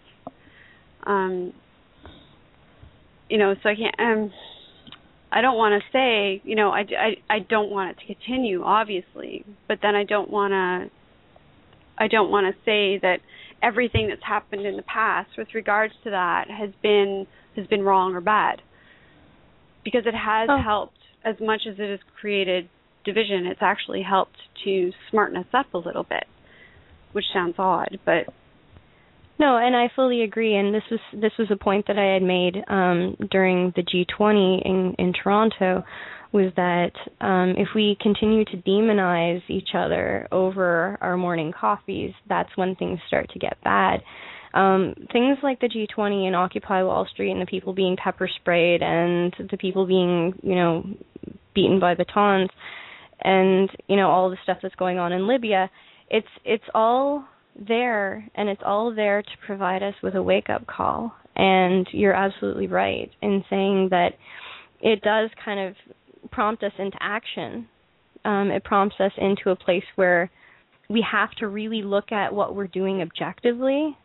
Um, 1.04 1.52
you 3.28 3.38
know, 3.38 3.54
so 3.62 3.68
I 3.68 3.74
can't. 3.74 3.94
Um, 3.98 4.32
I 5.30 5.40
don't 5.40 5.56
want 5.56 5.82
to 5.82 5.92
say, 5.92 6.40
you 6.44 6.56
know, 6.56 6.70
I, 6.70 6.80
I 6.80 7.34
I 7.36 7.38
don't 7.40 7.70
want 7.70 7.90
it 7.90 8.00
to 8.00 8.14
continue, 8.14 8.62
obviously, 8.62 9.44
but 9.66 9.78
then 9.82 9.94
I 9.94 10.04
don't 10.04 10.30
want 10.30 10.52
to. 10.52 10.90
I 11.98 12.08
don't 12.08 12.30
want 12.30 12.46
to 12.46 12.60
say 12.64 12.98
that 13.02 13.18
everything 13.62 14.08
that's 14.08 14.24
happened 14.24 14.64
in 14.64 14.76
the 14.76 14.82
past 14.82 15.30
with 15.36 15.48
regards 15.54 15.92
to 16.04 16.10
that 16.10 16.46
has 16.50 16.70
been 16.82 17.26
has 17.56 17.66
been 17.66 17.82
wrong 17.82 18.14
or 18.14 18.20
bad, 18.20 18.62
because 19.84 20.02
it 20.06 20.14
has 20.14 20.48
oh. 20.50 20.62
helped 20.62 20.98
as 21.24 21.36
much 21.40 21.62
as 21.68 21.74
it 21.78 21.90
has 21.90 22.00
created 22.20 22.68
division. 23.04 23.46
It's 23.46 23.62
actually 23.62 24.02
helped 24.02 24.36
to 24.64 24.92
smarten 25.10 25.36
us 25.36 25.46
up 25.52 25.74
a 25.74 25.78
little 25.78 26.04
bit 26.04 26.24
which 27.12 27.24
sounds 27.32 27.54
odd, 27.58 27.98
but 28.04 28.32
no, 29.38 29.56
and 29.56 29.76
I 29.76 29.90
fully 29.94 30.22
agree. 30.22 30.56
And 30.56 30.74
this 30.74 30.82
was 30.90 31.00
this 31.12 31.32
was 31.38 31.48
a 31.50 31.56
point 31.56 31.86
that 31.86 31.98
I 31.98 32.14
had 32.14 32.22
made 32.22 32.56
um, 32.68 33.16
during 33.30 33.72
the 33.76 33.82
G20 33.82 34.64
in 34.64 34.94
in 34.98 35.12
Toronto, 35.12 35.84
was 36.32 36.52
that 36.56 36.92
um, 37.20 37.54
if 37.56 37.68
we 37.74 37.96
continue 38.00 38.44
to 38.46 38.56
demonize 38.58 39.42
each 39.48 39.70
other 39.74 40.28
over 40.30 40.98
our 41.00 41.16
morning 41.16 41.52
coffees, 41.58 42.12
that's 42.28 42.54
when 42.56 42.74
things 42.76 42.98
start 43.06 43.30
to 43.30 43.38
get 43.38 43.62
bad. 43.64 44.00
Um, 44.54 44.94
things 45.12 45.38
like 45.42 45.60
the 45.60 45.68
G20 45.68 46.26
and 46.26 46.34
Occupy 46.34 46.82
Wall 46.82 47.06
Street 47.12 47.30
and 47.30 47.40
the 47.40 47.46
people 47.46 47.74
being 47.74 47.96
pepper 47.96 48.28
sprayed 48.40 48.82
and 48.82 49.34
the 49.50 49.58
people 49.58 49.86
being, 49.86 50.34
you 50.42 50.54
know, 50.54 50.84
beaten 51.54 51.78
by 51.78 51.94
batons 51.94 52.50
and, 53.20 53.70
you 53.88 53.96
know, 53.96 54.08
all 54.08 54.30
the 54.30 54.38
stuff 54.42 54.58
that's 54.62 54.74
going 54.76 54.98
on 54.98 55.12
in 55.12 55.28
Libya, 55.28 55.70
it's 56.10 56.28
it's 56.44 56.64
all 56.74 57.24
there 57.66 58.28
and 58.34 58.48
it's 58.48 58.62
all 58.64 58.94
there 58.94 59.22
to 59.22 59.28
provide 59.46 59.82
us 59.82 59.94
with 60.02 60.14
a 60.14 60.22
wake 60.22 60.48
up 60.50 60.66
call. 60.66 61.12
And 61.36 61.86
you're 61.92 62.14
absolutely 62.14 62.66
right 62.66 63.10
in 63.22 63.44
saying 63.48 63.88
that 63.90 64.10
it 64.80 65.02
does 65.02 65.30
kind 65.44 65.68
of 65.68 66.30
prompt 66.30 66.62
us 66.62 66.72
into 66.78 66.96
action. 67.00 67.68
Um, 68.24 68.50
it 68.50 68.64
prompts 68.64 68.96
us 69.00 69.12
into 69.16 69.50
a 69.50 69.56
place 69.56 69.84
where 69.94 70.30
we 70.88 71.04
have 71.10 71.30
to 71.38 71.48
really 71.48 71.82
look 71.82 72.12
at 72.12 72.34
what 72.34 72.54
we're 72.54 72.66
doing 72.66 73.02
objectively 73.02 73.96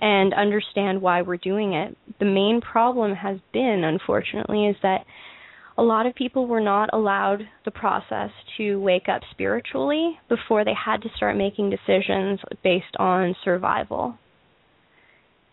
and 0.00 0.34
understand 0.34 1.00
why 1.00 1.22
we're 1.22 1.36
doing 1.36 1.72
it. 1.72 1.96
The 2.18 2.24
main 2.24 2.60
problem 2.60 3.14
has 3.14 3.38
been 3.52 3.82
unfortunately 3.84 4.66
is 4.66 4.76
that 4.82 5.04
a 5.78 5.82
lot 5.82 6.06
of 6.06 6.14
people 6.16 6.48
were 6.48 6.60
not 6.60 6.90
allowed 6.92 7.48
the 7.64 7.70
process 7.70 8.30
to 8.56 8.80
wake 8.80 9.08
up 9.08 9.22
spiritually 9.30 10.18
before 10.28 10.64
they 10.64 10.74
had 10.74 11.00
to 11.02 11.08
start 11.16 11.36
making 11.36 11.70
decisions 11.70 12.40
based 12.64 12.96
on 12.98 13.36
survival. 13.44 14.18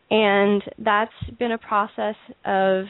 And 0.10 0.64
that's 0.80 1.12
been 1.38 1.52
a 1.52 1.60
process 1.60 2.16
of 2.44 2.86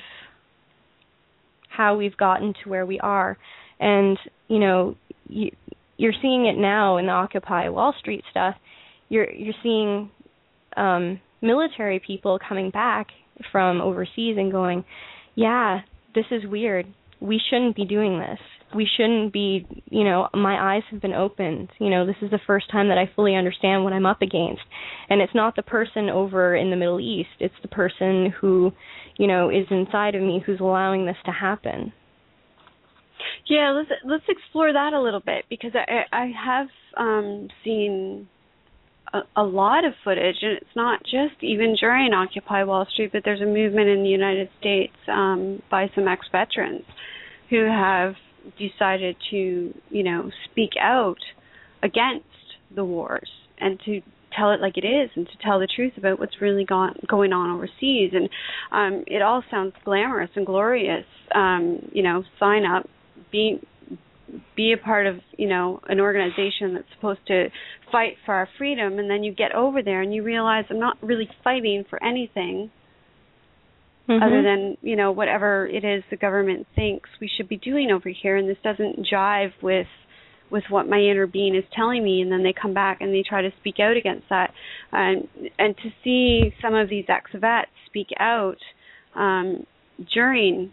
how 1.67 1.97
we've 1.97 2.15
gotten 2.15 2.53
to 2.63 2.69
where 2.69 2.85
we 2.85 3.01
are. 3.01 3.37
And, 3.81 4.17
you 4.47 4.59
know, 4.59 4.95
you, 5.27 5.51
you're 5.97 6.13
seeing 6.21 6.45
it 6.45 6.57
now 6.57 6.95
in 6.97 7.07
the 7.07 7.11
Occupy 7.11 7.67
Wall 7.67 7.93
Street 7.99 8.23
stuff. 8.31 8.55
You're 9.09 9.31
you're 9.31 9.53
seeing 9.61 10.09
um 10.77 11.19
military 11.41 12.01
people 12.05 12.39
coming 12.47 12.69
back 12.69 13.07
from 13.51 13.81
overseas 13.81 14.35
and 14.37 14.51
going, 14.51 14.83
"Yeah, 15.35 15.81
this 16.15 16.25
is 16.31 16.45
weird 16.45 16.87
we 17.19 17.41
shouldn't 17.49 17.75
be 17.75 17.86
doing 17.86 18.19
this. 18.19 18.39
We 18.75 18.88
shouldn't 18.97 19.32
be, 19.32 19.65
you 19.89 20.04
know, 20.04 20.28
my 20.34 20.75
eyes 20.75 20.84
have 20.91 21.01
been 21.01 21.13
opened. 21.13 21.69
You 21.80 21.89
know, 21.89 22.06
this 22.06 22.15
is 22.21 22.32
the 22.32 22.39
first 22.45 22.69
time 22.71 22.89
that 22.89 22.97
I 22.97 23.10
fully 23.15 23.36
understand 23.36 23.84
what 23.84 23.93
I'm 23.93 24.06
up 24.06 24.21
against. 24.21 24.63
And 25.10 25.21
it's 25.21 25.36
not 25.36 25.56
the 25.56 25.63
person 25.63 26.10
over 26.10 26.56
in 26.56 26.71
the 26.71 26.75
Middle 26.75 26.99
East, 26.99 27.30
it's 27.39 27.56
the 27.62 27.67
person 27.67 28.34
who, 28.41 28.71
you 29.17 29.28
know, 29.28 29.49
is 29.49 29.65
inside 29.69 30.15
of 30.15 30.21
me 30.21 30.43
who's 30.45 30.60
allowing 30.60 31.06
this 31.06 31.17
to 31.25 31.32
happen. 31.32 31.93
Yeah, 33.47 33.71
let's 33.71 33.89
let's 34.04 34.23
explore 34.28 34.73
that 34.73 34.93
a 34.93 35.01
little 35.01 35.19
bit 35.19 35.45
because 35.49 35.71
I 35.75 36.04
I 36.12 36.32
have 36.45 36.67
um, 36.97 37.47
seen 37.63 38.28
a, 39.36 39.43
lot 39.43 39.86
of 39.86 39.93
footage, 40.04 40.38
and 40.41 40.54
it's 40.58 40.75
not 40.75 41.04
just 41.04 41.41
even 41.41 41.75
during 41.80 42.13
Occupy 42.13 42.63
Wall 42.63 42.86
Street, 42.91 43.12
but 43.13 43.23
there's 43.23 43.41
a 43.41 43.45
movement 43.45 43.89
in 43.89 44.04
the 44.04 44.10
United 44.10 44.49
States 44.60 44.95
um, 45.08 45.62
by 45.69 45.89
some 45.95 46.08
ex-veterans 46.08 46.84
who 47.49 47.65
have 47.65 48.15
decided 48.58 49.15
to, 49.32 49.73
you 49.89 50.04
know, 50.04 50.30
speak 50.51 50.71
out 50.80 51.19
against 51.84 52.25
the 52.75 52.84
wars 52.84 53.30
and 53.60 53.80
to 53.86 54.01
tell 54.36 54.51
it 54.51 54.60
like 54.60 54.78
it 54.78 54.86
is 54.86 55.10
and 55.15 55.28
to 55.28 55.38
tell 55.43 55.60
the 55.60 55.67
truth 55.67 55.93
about 55.97 56.19
what's 56.19 56.41
really 56.41 56.65
gone, 56.65 56.95
going 57.08 57.32
on 57.32 57.51
overseas. 57.51 58.12
And 58.13 58.30
um 58.71 59.04
it 59.08 59.21
all 59.21 59.43
sounds 59.49 59.73
glamorous 59.86 60.30
and 60.36 60.45
glorious. 60.45 61.06
Um 61.34 61.89
you 61.93 62.04
know 62.04 62.23
sign 62.39 62.65
up 62.65 62.89
be 63.32 63.62
be 64.55 64.73
a 64.73 64.77
part 64.77 65.07
of 65.07 65.17
you 65.38 65.47
know 65.47 65.79
an 65.88 65.99
organization 65.99 66.73
that's 66.73 66.88
supposed 66.95 67.19
to 67.27 67.47
fight 67.91 68.15
for 68.25 68.33
our 68.33 68.49
freedom 68.57 68.99
and 68.99 69.09
then 69.09 69.23
you 69.23 69.33
get 69.33 69.53
over 69.53 69.83
there 69.83 70.01
and 70.01 70.13
you 70.13 70.23
realize 70.23 70.65
I'm 70.69 70.79
not 70.79 70.97
really 71.01 71.29
fighting 71.43 71.85
for 71.89 72.03
anything 72.03 72.71
mm-hmm. 74.09 74.23
other 74.23 74.41
than 74.41 74.77
you 74.81 74.95
know 74.95 75.11
whatever 75.11 75.67
it 75.67 75.83
is 75.83 76.03
the 76.09 76.17
government 76.17 76.67
thinks 76.75 77.09
we 77.21 77.29
should 77.35 77.47
be 77.47 77.57
doing 77.57 77.91
over 77.91 78.09
here 78.09 78.38
and 78.38 78.49
this 78.49 78.57
doesn't 78.63 79.05
jive 79.11 79.51
with 79.61 79.88
with 80.51 80.63
what 80.69 80.88
my 80.88 80.99
inner 80.99 81.27
being 81.27 81.55
is 81.55 81.63
telling 81.75 82.03
me 82.03 82.21
and 82.21 82.31
then 82.31 82.43
they 82.43 82.53
come 82.53 82.73
back 82.73 82.99
and 83.01 83.13
they 83.13 83.23
try 83.27 83.41
to 83.41 83.49
speak 83.59 83.75
out 83.79 83.97
against 83.97 84.27
that 84.29 84.51
and 84.91 85.27
and 85.59 85.75
to 85.77 85.89
see 86.03 86.53
some 86.61 86.73
of 86.73 86.89
these 86.89 87.05
ex 87.09 87.29
vets 87.33 87.69
speak 87.88 88.07
out 88.19 88.57
um 89.15 89.65
during 90.13 90.71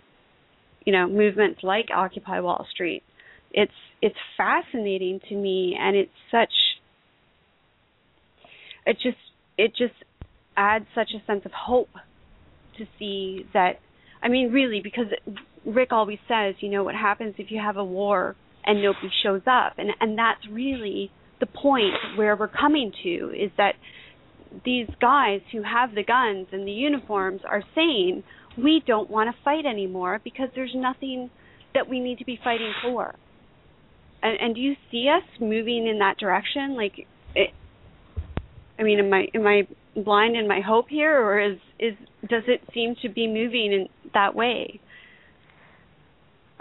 you 0.85 0.93
know 0.93 1.07
movements 1.09 1.61
like 1.63 1.87
occupy 1.95 2.41
wall 2.41 2.67
street 2.71 3.03
it's 3.53 3.73
it's 4.01 4.17
fascinating 4.37 5.21
to 5.29 5.35
me 5.35 5.77
and 5.79 5.97
it's 5.97 6.11
such 6.31 6.53
it 8.87 8.97
just 9.03 9.17
it 9.59 9.73
just 9.77 9.95
adds 10.57 10.87
such 10.95 11.11
a 11.15 11.25
sense 11.27 11.45
of 11.45 11.53
hope 11.53 11.91
to 12.79 12.87
see 12.99 13.47
that 13.53 13.81
I 14.23 14.29
mean 14.29 14.53
really 14.53 14.81
because 14.83 15.07
Rick 15.65 15.93
always 15.93 16.19
says, 16.27 16.57
you 16.59 16.69
know, 16.69 16.83
what 16.83 16.97
happens 16.97 17.35
if 17.39 17.51
you 17.51 17.61
have 17.61 17.77
a 17.77 17.85
war 17.85 18.35
and 18.65 18.83
nobody 18.83 19.11
shows 19.23 19.43
up 19.47 19.75
and 19.79 19.91
and 20.01 20.19
that's 20.19 20.47
really 20.51 21.11
the 21.41 21.47
point 21.47 21.95
where 22.17 22.37
we're 22.37 22.49
coming 22.49 22.93
to 23.03 23.33
is 23.37 23.51
that 23.57 23.75
these 24.65 24.89
guys 25.01 25.41
who 25.51 25.63
have 25.63 25.95
the 25.95 26.05
guns 26.05 26.47
and 26.53 26.67
the 26.67 26.73
uniforms 26.73 27.41
are 27.49 27.63
saying 27.75 28.23
we 28.57 28.83
don't 28.87 29.11
want 29.11 29.35
to 29.35 29.43
fight 29.43 29.65
anymore 29.65 30.21
because 30.23 30.49
there's 30.55 30.75
nothing 30.75 31.31
that 31.75 31.89
we 31.89 32.01
need 32.01 32.19
to 32.19 32.25
be 32.25 32.39
fighting 32.43 32.73
for. 32.83 33.15
And, 34.23 34.41
and 34.41 34.55
do 34.55 34.61
you 34.61 34.75
see 34.91 35.09
us 35.09 35.25
moving 35.41 35.87
in 35.87 35.99
that 35.99 36.19
direction? 36.19 36.77
Like, 36.77 37.07
it, 37.35 37.51
I 38.79 38.83
mean, 38.83 38.99
am 38.99 39.13
I 39.13 39.27
am 39.35 39.47
I 39.47 39.67
blind 39.95 40.37
in 40.37 40.49
my 40.49 40.61
hope 40.61 40.89
here, 40.89 41.21
or 41.21 41.41
is 41.41 41.59
is 41.79 41.95
does 42.29 42.45
it 42.47 42.61
seem 42.73 42.95
to 43.03 43.09
be 43.09 43.27
moving 43.27 43.73
in 43.73 43.89
that 44.15 44.35
way? 44.35 44.81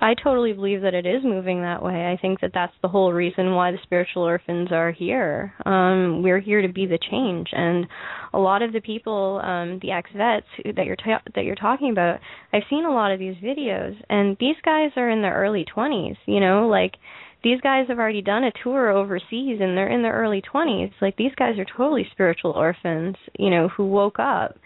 I 0.04 0.15
totally 0.15 0.52
believe 0.52 0.82
that 0.82 0.95
it 0.95 1.06
is 1.06 1.24
moving 1.24 1.62
that 1.62 1.84
way. 1.84 2.12
I 2.12 2.19
think 2.19 2.41
that 2.41 2.50
that's 2.56 2.74
the 2.82 2.88
whole 2.88 3.13
reason 3.13 3.54
why 3.54 3.71
the 3.71 3.78
spiritual 3.84 4.24
orphans 4.24 4.69
are 4.71 4.91
here. 4.91 5.54
Um, 5.63 6.24
we're 6.24 6.39
here 6.39 6.63
to 6.63 6.74
be 6.74 6.88
the 6.88 6.97
change, 7.12 7.50
and 7.52 7.86
a 8.34 8.39
lot 8.39 8.63
of 8.63 8.74
the 8.74 8.82
people, 8.82 9.39
um, 9.43 9.78
the 9.84 9.91
ex 9.91 10.10
vets 10.17 10.47
that 10.76 10.88
you're 10.88 10.95
ta- 10.95 11.21
that 11.36 11.45
you're 11.45 11.56
talking 11.56 11.91
about, 11.91 12.19
I've 12.52 12.63
seen 12.67 12.86
a 12.86 12.91
lot 12.91 13.12
of 13.12 13.19
these 13.19 13.36
videos, 13.36 13.95
and 14.10 14.36
these 14.39 14.56
guys 14.65 14.89
are 14.95 15.10
in 15.10 15.21
their 15.21 15.36
early 15.36 15.65
20s. 15.65 16.17
You 16.26 16.39
know, 16.39 16.67
like 16.67 16.95
these 17.43 17.60
guys 17.62 17.88
have 17.88 17.99
already 17.99 18.21
done 18.21 18.43
a 18.43 18.51
tour 18.63 18.89
overseas, 18.89 19.60
and 19.62 19.77
they're 19.77 19.89
in 19.89 20.04
their 20.04 20.13
early 20.13 20.41
20s. 20.41 20.91
Like 21.01 21.17
these 21.17 21.34
guys 21.36 21.58
are 21.58 21.65
totally 21.65 22.08
spiritual 22.12 22.51
orphans. 22.51 23.15
You 23.38 23.49
know, 23.49 23.67
who 23.69 23.88
woke 23.88 24.19
up 24.19 24.58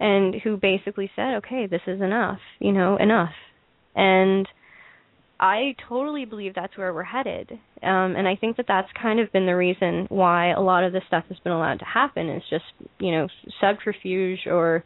and 0.00 0.34
who 0.42 0.56
basically 0.56 1.10
said, 1.16 1.36
"Okay, 1.36 1.66
this 1.66 1.82
is 1.86 2.00
enough. 2.00 2.40
You 2.60 2.72
know, 2.72 2.96
enough." 2.96 3.34
And 3.94 4.46
I 5.40 5.76
totally 5.88 6.24
believe 6.24 6.54
that's 6.54 6.76
where 6.76 6.92
we're 6.92 7.04
headed. 7.04 7.52
Um, 7.82 8.16
and 8.16 8.26
I 8.26 8.34
think 8.34 8.56
that 8.56 8.66
that's 8.66 8.88
kind 9.00 9.20
of 9.20 9.30
been 9.32 9.46
the 9.46 9.56
reason 9.56 10.06
why 10.08 10.50
a 10.50 10.60
lot 10.60 10.82
of 10.82 10.92
this 10.92 11.04
stuff 11.06 11.24
has 11.28 11.38
been 11.44 11.52
allowed 11.52 11.78
to 11.78 11.84
happen 11.84 12.28
is 12.28 12.42
just, 12.50 12.64
you 12.98 13.12
know, 13.12 13.28
subterfuge 13.60 14.40
or 14.46 14.84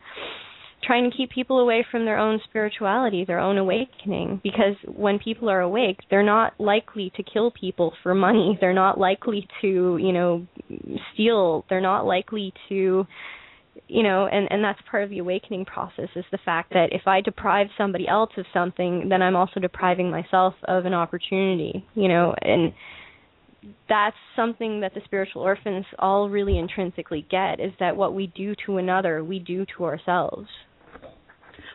trying 0.82 1.10
to 1.10 1.16
keep 1.16 1.30
people 1.30 1.60
away 1.60 1.86
from 1.90 2.04
their 2.04 2.18
own 2.18 2.40
spirituality, 2.48 3.24
their 3.24 3.38
own 3.38 3.58
awakening. 3.58 4.40
Because 4.42 4.76
when 4.86 5.18
people 5.18 5.48
are 5.48 5.60
awake, 5.60 5.98
they're 6.10 6.22
not 6.22 6.54
likely 6.58 7.12
to 7.16 7.22
kill 7.22 7.50
people 7.50 7.92
for 8.02 8.14
money. 8.14 8.58
They're 8.60 8.74
not 8.74 8.98
likely 8.98 9.46
to, 9.60 9.98
you 10.00 10.12
know, 10.12 10.46
steal. 11.14 11.64
They're 11.68 11.80
not 11.80 12.04
likely 12.04 12.52
to 12.68 13.06
you 13.88 14.02
know 14.02 14.26
and 14.26 14.48
and 14.50 14.62
that's 14.62 14.80
part 14.90 15.02
of 15.02 15.10
the 15.10 15.18
awakening 15.18 15.64
process 15.64 16.08
is 16.14 16.24
the 16.30 16.38
fact 16.44 16.72
that 16.72 16.92
if 16.92 17.06
i 17.06 17.20
deprive 17.20 17.68
somebody 17.76 18.06
else 18.06 18.30
of 18.36 18.44
something 18.52 19.08
then 19.08 19.22
i'm 19.22 19.36
also 19.36 19.60
depriving 19.60 20.10
myself 20.10 20.54
of 20.64 20.84
an 20.84 20.94
opportunity 20.94 21.84
you 21.94 22.08
know 22.08 22.34
and 22.42 22.72
that's 23.88 24.16
something 24.34 24.80
that 24.80 24.92
the 24.92 25.00
spiritual 25.04 25.42
orphans 25.42 25.86
all 25.98 26.28
really 26.28 26.58
intrinsically 26.58 27.26
get 27.30 27.60
is 27.60 27.72
that 27.80 27.96
what 27.96 28.14
we 28.14 28.26
do 28.28 28.54
to 28.66 28.76
another 28.76 29.24
we 29.24 29.38
do 29.38 29.64
to 29.76 29.84
ourselves 29.84 30.48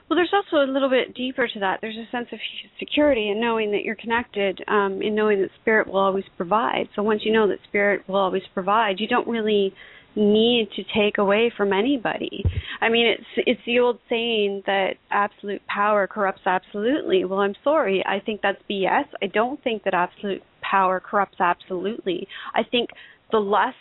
well, 0.10 0.18
there's 0.18 0.34
also 0.34 0.64
a 0.64 0.72
little 0.72 0.90
bit 0.90 1.14
deeper 1.14 1.48
to 1.48 1.60
that. 1.60 1.80
There's 1.82 1.98
a 1.98 2.10
sense 2.12 2.28
of 2.32 2.40
security 2.80 3.30
in 3.30 3.42
knowing 3.42 3.72
that 3.72 3.84
you're 3.84 3.96
connected, 3.96 4.64
um, 4.68 5.02
in 5.02 5.16
knowing 5.16 5.42
that 5.42 5.50
spirit 5.62 5.88
will 5.88 6.00
always 6.00 6.24
provide. 6.38 6.88
So 6.96 7.04
once 7.04 7.22
you 7.26 7.34
know 7.34 7.48
that 7.48 7.60
spirit 7.68 8.08
will 8.08 8.16
always 8.16 8.44
provide, 8.54 9.00
you 9.00 9.08
don't 9.08 9.28
really 9.28 9.74
need 10.16 10.70
to 10.76 10.84
take 10.96 11.18
away 11.18 11.52
from 11.56 11.74
anybody. 11.74 12.44
I 12.82 12.90
mean, 12.90 13.06
it's 13.08 13.48
it's 13.48 13.62
the 13.66 13.80
old 13.80 14.00
saying 14.10 14.64
that 14.66 14.96
absolute 15.12 15.62
power 15.68 16.08
corrupts 16.08 16.42
absolutely. 16.46 17.24
Well, 17.24 17.40
I'm 17.40 17.56
sorry. 17.64 18.04
I 18.06 18.20
think 18.20 18.42
that's 18.42 18.62
BS. 18.70 19.06
I 19.22 19.28
don't 19.28 19.64
think 19.64 19.84
that 19.84 19.94
absolute 19.94 20.42
power 20.62 21.00
corrupts 21.00 21.40
absolutely. 21.40 22.28
I 22.56 22.64
think 22.64 22.90
the 23.32 23.40
lust 23.40 23.76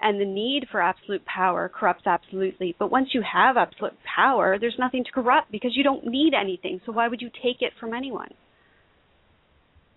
and 0.00 0.20
the 0.20 0.24
need 0.24 0.66
for 0.70 0.80
absolute 0.80 1.24
power 1.26 1.68
corrupts 1.68 2.06
absolutely. 2.06 2.74
But 2.78 2.90
once 2.90 3.08
you 3.12 3.22
have 3.22 3.56
absolute 3.56 3.96
power, 4.16 4.58
there's 4.58 4.76
nothing 4.78 5.04
to 5.04 5.12
corrupt 5.12 5.52
because 5.52 5.72
you 5.74 5.84
don't 5.84 6.06
need 6.06 6.32
anything. 6.34 6.80
So 6.86 6.92
why 6.92 7.08
would 7.08 7.20
you 7.20 7.28
take 7.28 7.60
it 7.60 7.72
from 7.78 7.92
anyone? 7.92 8.30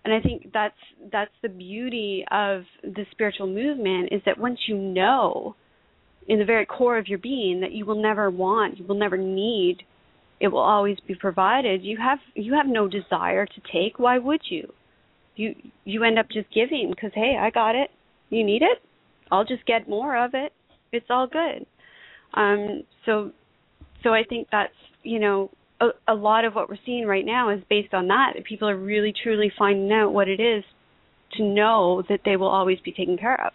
And 0.04 0.12
I 0.12 0.20
think 0.20 0.50
that's 0.52 0.74
that's 1.10 1.32
the 1.42 1.48
beauty 1.48 2.24
of 2.30 2.64
the 2.82 3.06
spiritual 3.10 3.46
movement 3.46 4.10
is 4.12 4.20
that 4.26 4.38
once 4.38 4.58
you 4.68 4.76
know 4.76 5.56
in 6.28 6.38
the 6.38 6.44
very 6.44 6.66
core 6.66 6.98
of 6.98 7.08
your 7.08 7.18
being 7.18 7.60
that 7.60 7.72
you 7.72 7.86
will 7.86 8.00
never 8.00 8.30
want, 8.30 8.78
you 8.78 8.84
will 8.86 8.98
never 8.98 9.16
need, 9.16 9.78
it 10.40 10.48
will 10.48 10.60
always 10.60 10.98
be 11.06 11.14
provided. 11.14 11.82
You 11.82 11.96
have 11.96 12.18
you 12.34 12.52
have 12.54 12.66
no 12.66 12.86
desire 12.86 13.46
to 13.46 13.60
take. 13.72 13.98
Why 13.98 14.18
would 14.18 14.42
you? 14.50 14.74
You 15.36 15.54
you 15.84 16.04
end 16.04 16.18
up 16.18 16.26
just 16.30 16.52
giving 16.52 16.90
because 16.90 17.12
hey, 17.14 17.38
I 17.40 17.48
got 17.48 17.74
it. 17.74 17.90
You 18.28 18.44
need 18.44 18.60
it. 18.60 18.82
I'll 19.30 19.44
just 19.44 19.64
get 19.66 19.88
more 19.88 20.16
of 20.22 20.32
it. 20.34 20.52
It's 20.92 21.06
all 21.10 21.26
good. 21.26 21.66
Um, 22.34 22.82
so 23.06 23.32
so 24.02 24.12
I 24.12 24.22
think 24.28 24.48
that's 24.50 24.72
you 25.02 25.18
know 25.18 25.50
a, 25.80 25.88
a 26.08 26.14
lot 26.14 26.44
of 26.44 26.54
what 26.54 26.68
we're 26.68 26.78
seeing 26.84 27.06
right 27.06 27.24
now 27.24 27.50
is 27.50 27.60
based 27.68 27.94
on 27.94 28.08
that. 28.08 28.32
People 28.48 28.68
are 28.68 28.76
really 28.76 29.12
truly 29.22 29.52
finding 29.58 29.92
out 29.92 30.12
what 30.12 30.28
it 30.28 30.40
is 30.40 30.64
to 31.36 31.42
know 31.42 32.02
that 32.08 32.20
they 32.24 32.36
will 32.36 32.48
always 32.48 32.78
be 32.84 32.92
taken 32.92 33.16
care 33.16 33.40
of. 33.44 33.52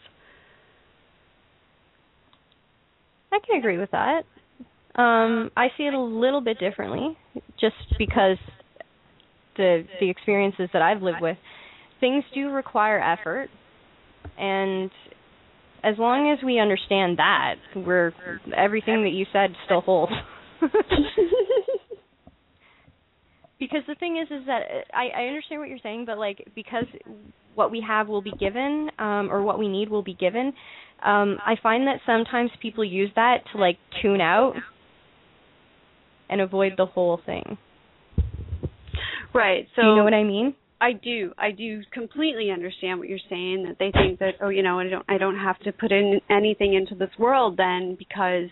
I 3.32 3.40
can 3.46 3.60
agree 3.60 3.78
with 3.78 3.92
that. 3.92 4.24
Um, 4.96 5.52
I 5.56 5.68
see 5.78 5.84
it 5.84 5.94
a 5.94 6.02
little 6.02 6.42
bit 6.42 6.60
differently, 6.60 7.18
just 7.60 7.76
because 7.98 8.38
the 9.56 9.86
the 10.00 10.10
experiences 10.10 10.70
that 10.74 10.82
I've 10.82 11.02
lived 11.02 11.22
with, 11.22 11.38
things 12.00 12.24
do 12.34 12.50
require 12.50 13.00
effort, 13.00 13.50
and 14.38 14.90
as 15.84 15.98
long 15.98 16.32
as 16.32 16.44
we 16.44 16.60
understand 16.60 17.18
that, 17.18 17.56
we're 17.76 18.14
everything 18.56 19.04
that 19.04 19.12
you 19.12 19.26
said 19.32 19.52
still 19.66 19.82
holds. 19.82 20.12
because 23.60 23.82
the 23.88 23.96
thing 23.96 24.18
is, 24.18 24.28
is 24.32 24.46
that 24.48 24.62
I, 24.94 25.10
I 25.24 25.28
understand 25.28 25.62
what 25.62 25.70
you're 25.70 25.80
saying, 25.82 26.06
but 26.06 26.18
like 26.18 26.48
because 26.56 26.86
what 27.56 27.72
we 27.72 27.82
have 27.88 28.08
will 28.08 28.22
be 28.22 28.34
given, 28.40 28.90
um, 29.00 29.32
or 29.32 29.42
what 29.42 29.58
we 29.60 29.68
need 29.68 29.90
will 29.90 30.04
be 30.04 30.14
given 30.14 30.54
um 31.04 31.38
i 31.46 31.56
find 31.62 31.88
that 31.88 32.00
sometimes 32.06 32.52
people 32.62 32.84
use 32.84 33.10
that 33.16 33.38
to 33.52 33.58
like 33.58 33.78
tune 34.02 34.22
out 34.22 34.54
and 36.30 36.42
avoid 36.42 36.74
the 36.78 36.86
whole 36.86 37.20
thing 37.26 37.58
right 39.34 39.68
so 39.76 39.82
do 39.82 39.88
you 39.88 39.96
know 39.96 40.04
what 40.04 40.14
i 40.14 40.24
mean 40.24 40.54
i 40.82 40.94
do. 40.94 41.34
I 41.38 41.52
do 41.52 41.82
completely 41.92 42.52
understand 42.52 43.00
what 43.00 43.10
you're 43.10 43.20
saying 43.30 43.66
that 43.68 43.78
they 43.80 43.92
think 43.92 44.20
that 44.20 44.36
oh 44.42 44.50
you 44.50 44.64
know 44.64 44.80
i 44.80 44.88
don't 44.88 45.06
i 45.10 45.18
don't 45.18 45.38
have 45.38 45.60
to 45.60 45.72
put 45.72 45.92
in 45.92 46.22
anything 46.30 46.74
into 46.74 46.96
this 46.96 47.10
world 47.18 47.58
then 47.58 47.96
because 47.98 48.50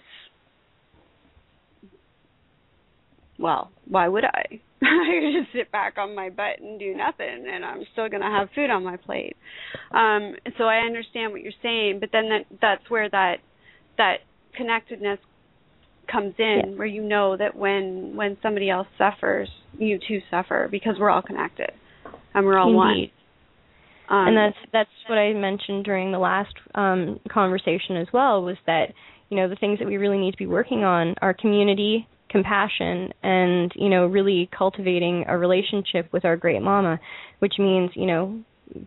well 3.40 3.72
why 3.88 4.08
would 4.08 4.26
i? 4.26 4.62
I 4.84 5.20
could 5.22 5.42
just 5.42 5.54
sit 5.54 5.72
back 5.72 5.98
on 5.98 6.14
my 6.14 6.30
butt 6.30 6.60
and 6.62 6.80
do 6.80 6.96
nothing, 6.96 7.48
and 7.52 7.66
I'm 7.66 7.84
still 7.94 8.10
going 8.10 8.22
to 8.22 8.28
have 8.28 8.50
food 8.54 8.70
on 8.70 8.84
my 8.84 8.96
plate. 8.98 9.36
Um, 9.92 10.36
so 10.60 10.66
I 10.66 10.86
understand 10.86 11.32
what 11.32 11.42
you're 11.42 11.52
saying, 11.64 11.98
but 12.00 12.10
then 12.12 12.30
that 12.30 12.46
that's 12.62 12.88
where 12.88 13.10
that 13.10 13.38
that 13.98 14.18
connectedness 14.56 15.18
comes 16.12 16.36
in, 16.38 16.78
where 16.78 16.86
you 16.86 17.04
know 17.04 17.36
that 17.38 17.56
when 17.56 18.16
when 18.16 18.38
somebody 18.44 18.70
else 18.70 18.88
suffers, 19.00 19.50
you 19.80 19.98
too 20.08 20.20
suffer 20.30 20.68
because 20.70 20.96
we're 21.00 21.10
all 21.10 21.24
connected 21.24 21.72
and 22.38 22.46
we're 22.46 22.58
all 22.58 22.68
Indeed. 22.70 23.12
one. 24.10 24.20
Um, 24.20 24.28
and 24.30 24.38
that's 24.38 24.58
that's 24.72 24.90
what 25.10 25.18
I 25.18 25.34
mentioned 25.34 25.84
during 25.84 26.12
the 26.12 26.20
last 26.20 26.54
um, 26.76 27.20
conversation 27.30 27.98
as 27.98 28.08
well 28.14 28.42
was 28.42 28.56
that 28.66 28.94
you 29.30 29.38
know 29.38 29.50
the 29.50 29.56
things 29.56 29.80
that 29.80 29.88
we 29.88 29.98
really 29.98 30.18
need 30.18 30.32
to 30.32 30.38
be 30.38 30.48
working 30.48 30.84
on 30.84 31.16
are 31.22 31.34
community 31.34 32.08
compassion 32.30 33.10
and 33.24 33.72
you 33.76 33.90
know 33.90 34.06
really 34.06 34.50
cultivating 34.58 35.26
a 35.28 35.38
relationship 35.38 36.12
with 36.12 36.26
our 36.26 36.36
great 36.36 36.62
mama 36.62 37.00
which 37.40 37.54
means 37.58 37.90
you 37.96 38.06
know 38.06 38.40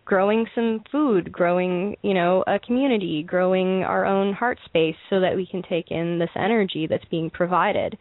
growing 0.05 0.45
some 0.53 0.83
food 0.91 1.31
growing 1.31 1.95
you 2.03 2.13
know 2.13 2.43
a 2.45 2.59
community 2.59 3.23
growing 3.23 3.83
our 3.83 4.05
own 4.05 4.31
heart 4.33 4.59
space 4.65 4.95
so 5.09 5.19
that 5.19 5.35
we 5.35 5.45
can 5.45 5.63
take 5.67 5.89
in 5.89 6.19
this 6.19 6.29
energy 6.35 6.85
that's 6.87 7.05
being 7.05 7.31
provided 7.31 7.97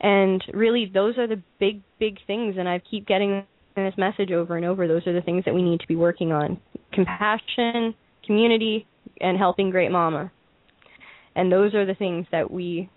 and 0.00 0.42
really 0.54 0.90
those 0.92 1.18
are 1.18 1.26
the 1.26 1.42
big 1.58 1.82
big 1.98 2.16
things 2.26 2.54
and 2.58 2.66
i 2.66 2.80
keep 2.90 3.06
getting 3.06 3.44
this 3.84 3.98
message 3.98 4.32
over 4.32 4.56
and 4.56 4.64
over. 4.64 4.86
Those 4.88 5.06
are 5.06 5.12
the 5.12 5.20
things 5.20 5.44
that 5.44 5.54
we 5.54 5.62
need 5.62 5.80
to 5.80 5.86
be 5.86 5.96
working 5.96 6.32
on. 6.32 6.60
Compassion 6.92 7.94
community 8.26 8.86
and 9.20 9.38
helping 9.38 9.70
great 9.70 9.90
mama. 9.90 10.30
And 11.34 11.50
those 11.50 11.74
are 11.74 11.86
the 11.86 11.94
things 11.94 12.26
that 12.32 12.50
we 12.50 12.90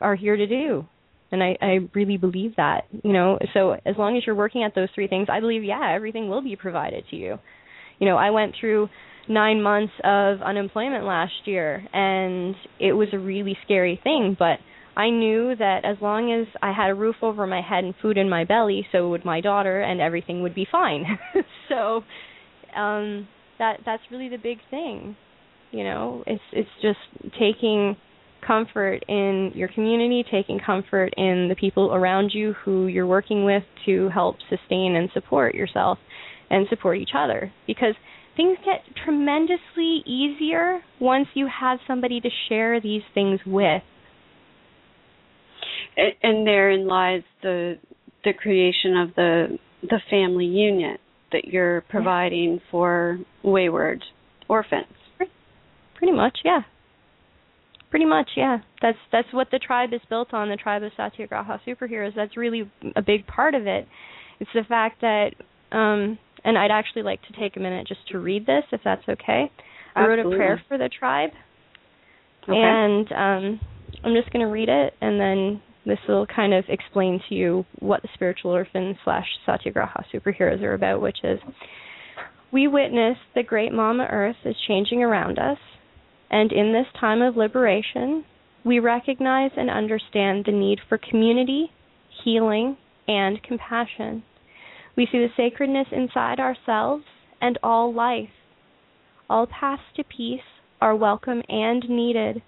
are 0.00 0.14
here 0.14 0.36
to 0.36 0.46
do. 0.46 0.86
And 1.32 1.42
I, 1.42 1.56
I 1.60 1.78
really 1.94 2.16
believe 2.16 2.56
that 2.56 2.86
you 3.02 3.12
know. 3.12 3.38
So 3.52 3.72
as 3.72 3.96
long 3.98 4.16
as 4.16 4.22
you're 4.26 4.36
working 4.36 4.62
at 4.62 4.74
those 4.74 4.88
three 4.94 5.08
things 5.08 5.26
i 5.30 5.40
believe 5.40 5.64
yeah 5.64 5.92
everything 5.92 6.28
will 6.28 6.42
be 6.42 6.56
provided 6.56 7.04
to 7.10 7.16
you. 7.16 7.38
You 7.98 8.08
know 8.08 8.16
i 8.16 8.30
went 8.30 8.54
through 8.60 8.88
nine 9.28 9.60
months 9.60 9.92
of 10.04 10.40
unemployment 10.40 11.04
last 11.04 11.32
year 11.46 11.84
and 11.92 12.54
it 12.78 12.92
was 12.92 13.08
a 13.12 13.18
really 13.18 13.58
scary 13.64 13.98
thing 14.04 14.36
but 14.38 14.58
i 14.96 15.10
knew 15.10 15.54
that 15.56 15.84
as 15.84 15.96
long 16.00 16.32
as 16.32 16.46
i 16.62 16.72
had 16.72 16.90
a 16.90 16.94
roof 16.94 17.16
over 17.22 17.46
my 17.46 17.60
head 17.60 17.84
and 17.84 17.94
food 18.00 18.16
in 18.16 18.28
my 18.28 18.44
belly 18.44 18.86
so 18.92 19.08
would 19.10 19.24
my 19.24 19.40
daughter 19.40 19.80
and 19.80 20.00
everything 20.00 20.42
would 20.42 20.54
be 20.54 20.66
fine 20.70 21.04
so 21.68 22.02
um 22.76 23.28
that 23.58 23.80
that's 23.84 24.02
really 24.10 24.28
the 24.28 24.38
big 24.38 24.58
thing 24.70 25.16
you 25.72 25.84
know 25.84 26.22
it's 26.26 26.42
it's 26.52 26.68
just 26.82 26.98
taking 27.38 27.96
comfort 28.46 29.04
in 29.08 29.52
your 29.54 29.68
community, 29.68 30.24
taking 30.30 30.60
comfort 30.64 31.12
in 31.16 31.48
the 31.48 31.56
people 31.58 31.92
around 31.92 32.30
you 32.32 32.54
who 32.64 32.86
you're 32.86 33.06
working 33.06 33.44
with 33.44 33.62
to 33.86 34.08
help 34.10 34.36
sustain 34.48 34.94
and 34.96 35.10
support 35.12 35.54
yourself 35.54 35.98
and 36.50 36.66
support 36.68 36.98
each 36.98 37.10
other. 37.16 37.52
Because 37.66 37.94
things 38.36 38.56
get 38.64 38.82
tremendously 39.04 40.02
easier 40.06 40.80
once 41.00 41.28
you 41.34 41.48
have 41.60 41.78
somebody 41.86 42.20
to 42.20 42.28
share 42.48 42.80
these 42.80 43.02
things 43.14 43.40
with. 43.46 43.82
And, 45.96 46.12
and 46.22 46.46
therein 46.46 46.86
lies 46.86 47.22
the 47.42 47.78
the 48.24 48.32
creation 48.32 48.96
of 48.96 49.14
the 49.14 49.58
the 49.82 50.00
family 50.10 50.46
unit 50.46 51.00
that 51.32 51.44
you're 51.46 51.82
providing 51.88 52.60
for 52.70 53.18
wayward 53.42 54.02
orphans. 54.48 54.86
Pretty 55.96 56.12
much, 56.12 56.38
yeah. 56.44 56.60
Pretty 57.90 58.04
much, 58.04 58.30
yeah. 58.36 58.58
That's 58.82 58.98
that's 59.12 59.28
what 59.32 59.48
the 59.50 59.58
tribe 59.58 59.90
is 59.92 60.00
built 60.08 60.34
on. 60.34 60.48
The 60.48 60.56
tribe 60.56 60.82
of 60.82 60.92
Satyagraha 60.96 61.60
superheroes. 61.66 62.14
That's 62.14 62.36
really 62.36 62.70
a 62.94 63.02
big 63.02 63.26
part 63.26 63.54
of 63.54 63.66
it. 63.66 63.88
It's 64.38 64.50
the 64.54 64.64
fact 64.68 65.00
that, 65.00 65.30
um, 65.72 66.18
and 66.44 66.58
I'd 66.58 66.70
actually 66.70 67.02
like 67.02 67.20
to 67.22 67.40
take 67.40 67.56
a 67.56 67.60
minute 67.60 67.86
just 67.86 68.06
to 68.10 68.18
read 68.18 68.44
this, 68.44 68.64
if 68.72 68.82
that's 68.84 69.08
okay. 69.08 69.50
Absolutely. 69.94 69.94
I 69.94 70.06
wrote 70.06 70.34
a 70.34 70.36
prayer 70.36 70.62
for 70.68 70.76
the 70.76 70.90
tribe, 70.90 71.30
okay. 72.42 72.52
and 72.52 73.10
um, 73.12 73.60
I'm 74.04 74.14
just 74.14 74.30
going 74.30 74.44
to 74.44 74.52
read 74.52 74.68
it, 74.68 74.92
and 75.00 75.18
then 75.18 75.62
this 75.86 75.98
will 76.08 76.26
kind 76.26 76.52
of 76.52 76.64
explain 76.68 77.20
to 77.28 77.34
you 77.34 77.64
what 77.78 78.02
the 78.02 78.08
spiritual 78.14 78.50
orphan 78.50 78.98
slash 79.04 79.26
Satyagraha 79.46 80.04
superheroes 80.12 80.62
are 80.62 80.74
about, 80.74 81.00
which 81.00 81.18
is 81.24 81.38
we 82.52 82.68
witness 82.68 83.16
the 83.34 83.42
great 83.42 83.72
Mama 83.72 84.06
Earth 84.10 84.36
is 84.44 84.56
changing 84.66 85.02
around 85.02 85.38
us 85.38 85.58
and 86.30 86.52
in 86.52 86.72
this 86.72 86.86
time 87.00 87.22
of 87.22 87.36
liberation, 87.36 88.24
we 88.64 88.78
recognize 88.78 89.52
and 89.56 89.70
understand 89.70 90.44
the 90.44 90.52
need 90.52 90.80
for 90.88 90.98
community, 90.98 91.70
healing, 92.24 92.76
and 93.06 93.42
compassion. 93.42 94.24
We 94.96 95.06
see 95.10 95.18
the 95.18 95.28
sacredness 95.36 95.86
inside 95.92 96.40
ourselves 96.40 97.04
and 97.40 97.58
all 97.62 97.94
life. 97.94 98.30
All 99.30 99.46
paths 99.46 99.82
to 99.96 100.04
peace 100.04 100.40
are 100.80 100.96
welcome 100.96 101.42
and 101.48 101.88
needed. 101.88 102.42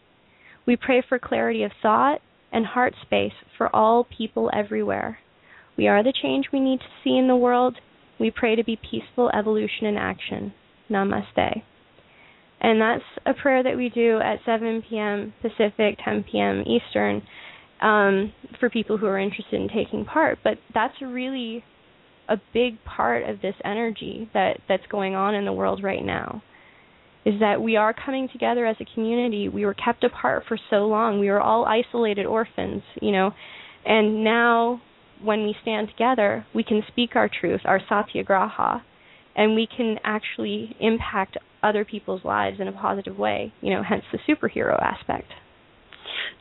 We 0.67 0.77
pray 0.77 1.03
for 1.09 1.19
clarity 1.19 1.63
of 1.63 1.73
thought 1.81 2.21
and 2.53 2.67
heart 2.67 2.95
space 3.03 3.33
for 3.57 3.75
all 3.75 4.05
people 4.05 4.51
everywhere. 4.55 5.19
We 5.77 5.87
are 5.87 6.03
the 6.03 6.13
change 6.23 6.47
we 6.53 6.61
need 6.61 6.81
to 6.81 6.87
see 7.05 7.17
in 7.17 7.29
the 7.29 7.37
world. 7.37 7.79
We 8.19 8.31
pray 8.31 8.57
to 8.57 8.65
be 8.65 8.77
peaceful 8.77 9.31
evolution 9.31 9.87
in 9.87 9.97
action. 9.97 10.53
Namaste. 10.91 11.63
And 12.61 12.81
that's 12.81 13.05
a 13.25 13.35
prayer 13.35 13.63
that 13.63 13.77
we 13.77 13.89
do 13.89 14.19
at 14.21 14.41
7 14.45 14.83
p.m. 14.89 15.33
Pacific, 15.41 15.99
10 16.05 16.25
p.m. 16.31 16.65
Eastern 16.67 17.23
um, 17.81 18.33
for 18.59 18.69
people 18.69 18.97
who 18.99 19.07
are 19.07 19.19
interested 19.19 19.61
in 19.61 19.69
taking 19.69 20.05
part. 20.05 20.39
But 20.43 20.59
that's 20.75 21.01
really 21.01 21.65
a 22.29 22.37
big 22.53 22.83
part 22.85 23.29
of 23.29 23.41
this 23.41 23.55
energy 23.65 24.29
that, 24.35 24.59
that's 24.69 24.87
going 24.91 25.15
on 25.15 25.35
in 25.35 25.45
the 25.45 25.53
world 25.53 25.83
right 25.83 26.05
now. 26.05 26.43
Is 27.25 27.41
that 27.41 27.61
we 27.61 27.77
are 27.77 27.93
coming 27.93 28.29
together 28.33 28.65
as 28.65 28.77
a 28.81 28.87
community. 28.95 29.49
We 29.49 29.67
were 29.67 29.75
kept 29.75 30.03
apart 30.05 30.45
for 30.49 30.59
so 30.71 30.87
long. 30.87 31.19
We 31.19 31.29
were 31.29 31.41
all 31.41 31.67
isolated 31.67 32.25
orphans, 32.27 32.83
you 33.03 33.13
know. 33.13 33.33
And 33.85 34.25
now, 34.25 34.81
when 35.23 35.43
we 35.43 35.55
stand 35.63 35.89
together, 35.89 36.47
we 36.55 36.63
can 36.63 36.83
speak 36.89 37.17
our 37.17 37.29
truth, 37.29 37.61
our 37.65 37.81
satyagraha, 37.89 38.83
and 39.37 39.55
we 39.55 39.67
can 39.75 39.97
actually 40.05 40.75
impact 40.81 41.37
other 41.63 41.85
people's 41.85 42.25
lives 42.25 42.59
in 42.61 42.69
a 42.69 42.73
positive 42.73 43.19
way. 43.19 43.53
You 43.61 43.75
know, 43.75 43.83
hence 43.87 44.05
the 44.13 44.19
superhero 44.33 44.81
aspect. 44.81 45.29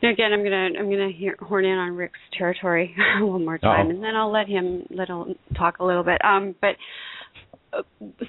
Now 0.02 0.10
again, 0.10 0.32
I'm 0.32 0.42
gonna 0.44 0.68
I'm 0.78 0.90
gonna 0.90 1.10
hear, 1.10 1.36
horn 1.40 1.64
in 1.64 1.76
on 1.76 1.96
Rick's 1.96 2.18
territory 2.36 2.94
one 3.20 3.44
more 3.44 3.58
time, 3.58 3.86
Uh-oh. 3.86 3.90
and 3.90 4.02
then 4.02 4.14
I'll 4.14 4.32
let 4.32 4.46
him 4.46 4.84
let 4.90 5.08
him 5.08 5.34
talk 5.56 5.78
a 5.80 5.84
little 5.84 6.04
bit. 6.04 6.24
Um, 6.24 6.54
but 6.60 6.76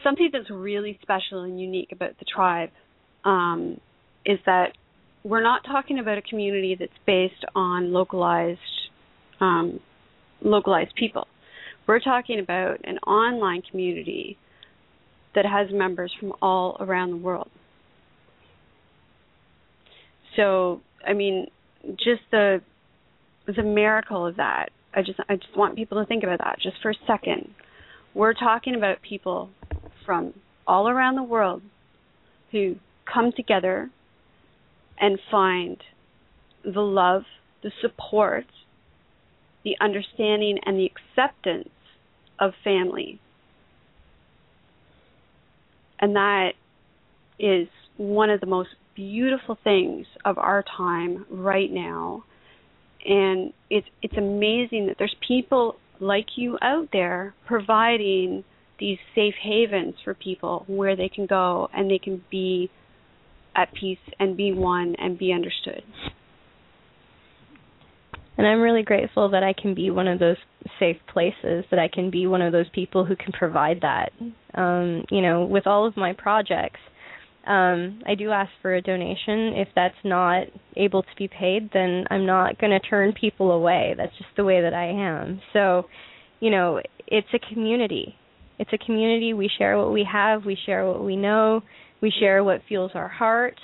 something 0.03 0.29
that's 0.31 0.49
really 0.49 0.99
special 1.01 1.43
and 1.43 1.59
unique 1.59 1.91
about 1.91 2.17
the 2.19 2.25
tribe 2.25 2.69
um, 3.25 3.79
is 4.25 4.39
that 4.45 4.73
we're 5.23 5.43
not 5.43 5.63
talking 5.65 5.99
about 5.99 6.17
a 6.17 6.21
community 6.21 6.75
that's 6.79 6.91
based 7.05 7.45
on 7.55 7.91
localized 7.91 8.59
um, 9.39 9.79
localized 10.41 10.93
people. 10.95 11.27
We're 11.87 11.99
talking 11.99 12.39
about 12.39 12.81
an 12.83 12.97
online 12.99 13.61
community 13.69 14.37
that 15.35 15.45
has 15.45 15.67
members 15.71 16.13
from 16.19 16.33
all 16.41 16.77
around 16.79 17.11
the 17.11 17.17
world. 17.17 17.49
So, 20.35 20.81
I 21.05 21.13
mean, 21.13 21.47
just 21.97 22.21
the 22.31 22.61
the 23.47 23.63
miracle 23.63 24.27
of 24.27 24.37
that. 24.37 24.69
I 24.93 25.01
just 25.01 25.19
I 25.27 25.35
just 25.35 25.55
want 25.57 25.75
people 25.75 25.99
to 25.99 26.05
think 26.05 26.23
about 26.23 26.39
that 26.39 26.59
just 26.61 26.77
for 26.81 26.91
a 26.91 26.95
second. 27.07 27.49
We're 28.19 28.33
talking 28.33 28.75
about 28.75 29.01
people 29.01 29.49
from 30.05 30.33
all 30.67 30.89
around 30.89 31.15
the 31.15 31.23
world 31.23 31.61
who 32.51 32.75
come 33.11 33.31
together 33.31 33.89
and 34.99 35.17
find 35.31 35.77
the 36.63 36.81
love, 36.81 37.23
the 37.63 37.71
support, 37.81 38.45
the 39.63 39.75
understanding 39.79 40.59
and 40.65 40.77
the 40.77 40.85
acceptance 40.85 41.69
of 42.39 42.51
family 42.63 43.19
and 45.99 46.15
that 46.15 46.51
is 47.37 47.67
one 47.97 48.29
of 48.29 48.39
the 48.39 48.45
most 48.45 48.69
beautiful 48.95 49.57
things 49.63 50.05
of 50.25 50.37
our 50.37 50.63
time 50.77 51.25
right 51.29 51.71
now. 51.71 52.23
And 53.05 53.53
it's 53.69 53.87
it's 54.01 54.17
amazing 54.17 54.87
that 54.87 54.95
there's 54.97 55.15
people 55.25 55.75
like 55.99 56.37
you 56.37 56.57
out 56.61 56.89
there 56.91 57.33
providing 57.45 58.43
these 58.79 58.97
safe 59.13 59.35
havens 59.41 59.95
for 60.03 60.13
people 60.13 60.63
where 60.67 60.95
they 60.95 61.09
can 61.09 61.25
go 61.25 61.69
and 61.73 61.91
they 61.91 61.99
can 61.99 62.23
be 62.31 62.69
at 63.55 63.73
peace 63.73 63.97
and 64.19 64.37
be 64.37 64.53
one 64.53 64.95
and 64.97 65.17
be 65.17 65.33
understood. 65.33 65.83
And 68.37 68.47
I'm 68.47 68.61
really 68.61 68.83
grateful 68.83 69.29
that 69.31 69.43
I 69.43 69.51
can 69.51 69.75
be 69.75 69.91
one 69.91 70.07
of 70.07 70.17
those 70.19 70.37
safe 70.79 70.95
places, 71.11 71.65
that 71.71 71.79
I 71.79 71.89
can 71.89 72.09
be 72.09 72.25
one 72.25 72.41
of 72.41 72.53
those 72.53 72.69
people 72.73 73.03
who 73.03 73.17
can 73.17 73.33
provide 73.33 73.81
that. 73.81 74.13
Um, 74.53 75.03
you 75.11 75.21
know, 75.21 75.43
with 75.43 75.67
all 75.67 75.85
of 75.85 75.97
my 75.97 76.13
projects, 76.13 76.79
um, 77.49 78.01
I 78.05 78.13
do 78.15 78.29
ask 78.29 78.51
for 78.61 78.75
a 78.75 78.81
donation. 78.81 79.53
If 79.55 79.69
that's 79.75 79.95
not 80.03 80.43
able 80.77 81.01
to 81.01 81.09
be 81.17 81.27
paid, 81.27 81.71
then 81.73 82.05
I'm 82.11 82.25
not 82.25 82.59
going 82.59 82.71
to 82.71 82.79
turn 82.79 83.13
people 83.19 83.51
away. 83.51 83.95
That's 83.97 84.15
just 84.17 84.29
the 84.37 84.43
way 84.43 84.61
that 84.61 84.73
I 84.73 84.85
am. 84.85 85.41
So, 85.51 85.85
you 86.39 86.51
know, 86.51 86.79
it's 87.07 87.27
a 87.33 87.53
community. 87.53 88.15
It's 88.59 88.71
a 88.71 88.77
community. 88.77 89.33
We 89.33 89.49
share 89.57 89.77
what 89.79 89.91
we 89.91 90.07
have. 90.11 90.45
We 90.45 90.57
share 90.65 90.85
what 90.85 91.03
we 91.03 91.15
know. 91.15 91.61
We 92.01 92.13
share 92.19 92.43
what 92.43 92.61
fuels 92.67 92.91
our 92.93 93.07
heart. 93.07 93.55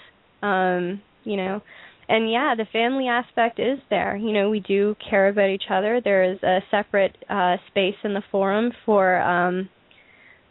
Um, 0.42 1.02
you 1.24 1.38
know, 1.38 1.62
and 2.10 2.30
yeah, 2.30 2.54
the 2.58 2.66
family 2.72 3.08
aspect 3.08 3.60
is 3.60 3.80
there. 3.90 4.16
You 4.16 4.32
know, 4.32 4.50
we 4.50 4.62
do 4.62 4.96
care 5.10 5.28
about 5.28 5.50
each 5.50 5.66
other. 5.70 6.02
There 6.04 6.24
is 6.24 6.42
a 6.44 6.60
separate 6.72 7.16
uh, 7.30 7.58
space 7.68 7.96
in 8.04 8.14
the 8.14 8.24
forum 8.32 8.72
for 8.86 9.20
um, 9.22 9.70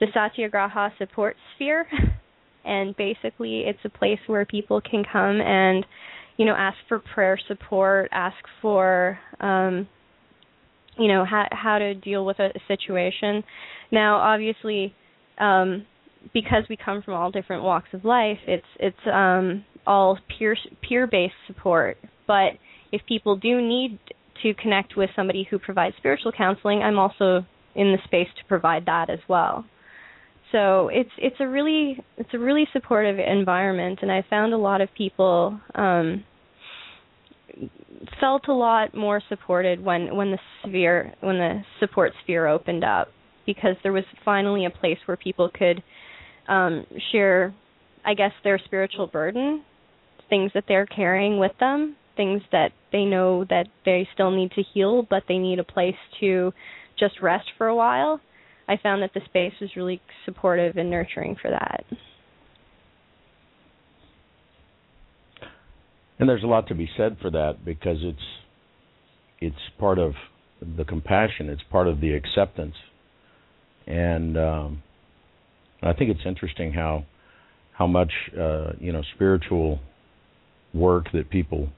the 0.00 0.06
Satyagraha 0.12 0.92
support 0.98 1.36
sphere, 1.54 1.86
and 2.64 2.96
basically, 2.96 3.60
it's 3.66 3.78
a 3.84 3.88
place 3.88 4.18
where 4.26 4.44
people 4.44 4.80
can 4.80 5.04
come 5.10 5.40
and, 5.40 5.84
you 6.36 6.44
know, 6.46 6.54
ask 6.54 6.76
for 6.88 6.98
prayer 6.98 7.38
support, 7.48 8.08
ask 8.12 8.36
for, 8.62 9.18
um, 9.40 9.86
you 10.98 11.08
know, 11.08 11.24
how 11.24 11.46
how 11.50 11.78
to 11.78 11.94
deal 11.94 12.24
with 12.24 12.38
a, 12.38 12.50
situation. 12.68 13.42
Now, 13.90 14.16
obviously, 14.16 14.94
um, 15.38 15.86
because 16.32 16.64
we 16.68 16.76
come 16.76 17.02
from 17.02 17.14
all 17.14 17.30
different 17.30 17.62
walks 17.62 17.88
of 17.92 18.04
life, 18.04 18.38
it's 18.46 18.66
it's 18.78 18.96
um 19.12 19.64
all 19.86 20.18
peer 20.38 20.56
peer 20.88 21.06
based 21.06 21.34
support. 21.46 21.98
But 22.26 22.52
if 22.92 23.02
people 23.06 23.36
do 23.36 23.60
need 23.60 23.98
to 24.42 24.54
connect 24.54 24.96
with 24.96 25.10
somebody 25.14 25.46
who 25.50 25.58
provides 25.58 25.96
spiritual 25.96 26.32
counseling, 26.32 26.82
I'm 26.82 26.98
also 26.98 27.44
in 27.74 27.92
the 27.92 27.98
space 28.04 28.28
to 28.38 28.44
provide 28.46 28.86
that 28.86 29.10
as 29.10 29.18
well. 29.28 29.64
So 30.54 30.88
it's 30.92 31.10
it's 31.18 31.34
a 31.40 31.48
really 31.48 31.98
it's 32.16 32.30
a 32.32 32.38
really 32.38 32.64
supportive 32.72 33.18
environment, 33.18 33.98
and 34.02 34.12
I 34.12 34.24
found 34.30 34.52
a 34.52 34.56
lot 34.56 34.80
of 34.80 34.88
people 34.96 35.58
um, 35.74 36.22
felt 38.20 38.46
a 38.46 38.52
lot 38.52 38.94
more 38.94 39.20
supported 39.28 39.84
when 39.84 40.14
when 40.14 40.30
the 40.30 40.38
sphere 40.62 41.12
when 41.22 41.38
the 41.38 41.62
support 41.80 42.12
sphere 42.22 42.46
opened 42.46 42.84
up 42.84 43.08
because 43.46 43.74
there 43.82 43.92
was 43.92 44.04
finally 44.24 44.64
a 44.64 44.70
place 44.70 44.98
where 45.06 45.16
people 45.16 45.50
could 45.52 45.82
um, 46.48 46.86
share, 47.10 47.52
I 48.06 48.14
guess, 48.14 48.32
their 48.44 48.60
spiritual 48.64 49.08
burden 49.08 49.64
things 50.30 50.50
that 50.54 50.64
they're 50.68 50.86
carrying 50.86 51.38
with 51.38 51.52
them, 51.60 51.96
things 52.16 52.42
that 52.52 52.70
they 52.92 53.04
know 53.04 53.44
that 53.50 53.66
they 53.84 54.08
still 54.14 54.30
need 54.30 54.50
to 54.52 54.62
heal, 54.72 55.06
but 55.10 55.24
they 55.28 55.38
need 55.38 55.58
a 55.58 55.64
place 55.64 55.96
to 56.20 56.52
just 56.98 57.20
rest 57.20 57.46
for 57.58 57.66
a 57.66 57.74
while. 57.74 58.20
I 58.68 58.76
found 58.82 59.02
that 59.02 59.12
the 59.14 59.20
space 59.26 59.52
was 59.60 59.70
really 59.76 60.00
supportive 60.24 60.76
and 60.76 60.90
nurturing 60.90 61.36
for 61.40 61.50
that. 61.50 61.84
And 66.18 66.28
there's 66.28 66.42
a 66.44 66.46
lot 66.46 66.68
to 66.68 66.74
be 66.74 66.88
said 66.96 67.16
for 67.20 67.30
that 67.30 67.64
because 67.64 67.98
it's 68.00 68.18
it's 69.40 69.56
part 69.78 69.98
of 69.98 70.14
the 70.76 70.84
compassion, 70.84 71.50
it's 71.50 71.62
part 71.70 71.88
of 71.88 72.00
the 72.00 72.12
acceptance, 72.14 72.76
and 73.86 74.38
um, 74.38 74.82
I 75.82 75.92
think 75.92 76.10
it's 76.10 76.24
interesting 76.24 76.72
how 76.72 77.04
how 77.72 77.86
much 77.86 78.12
uh, 78.38 78.72
you 78.78 78.92
know 78.92 79.02
spiritual 79.14 79.80
work 80.72 81.06
that 81.12 81.30
people 81.30 81.68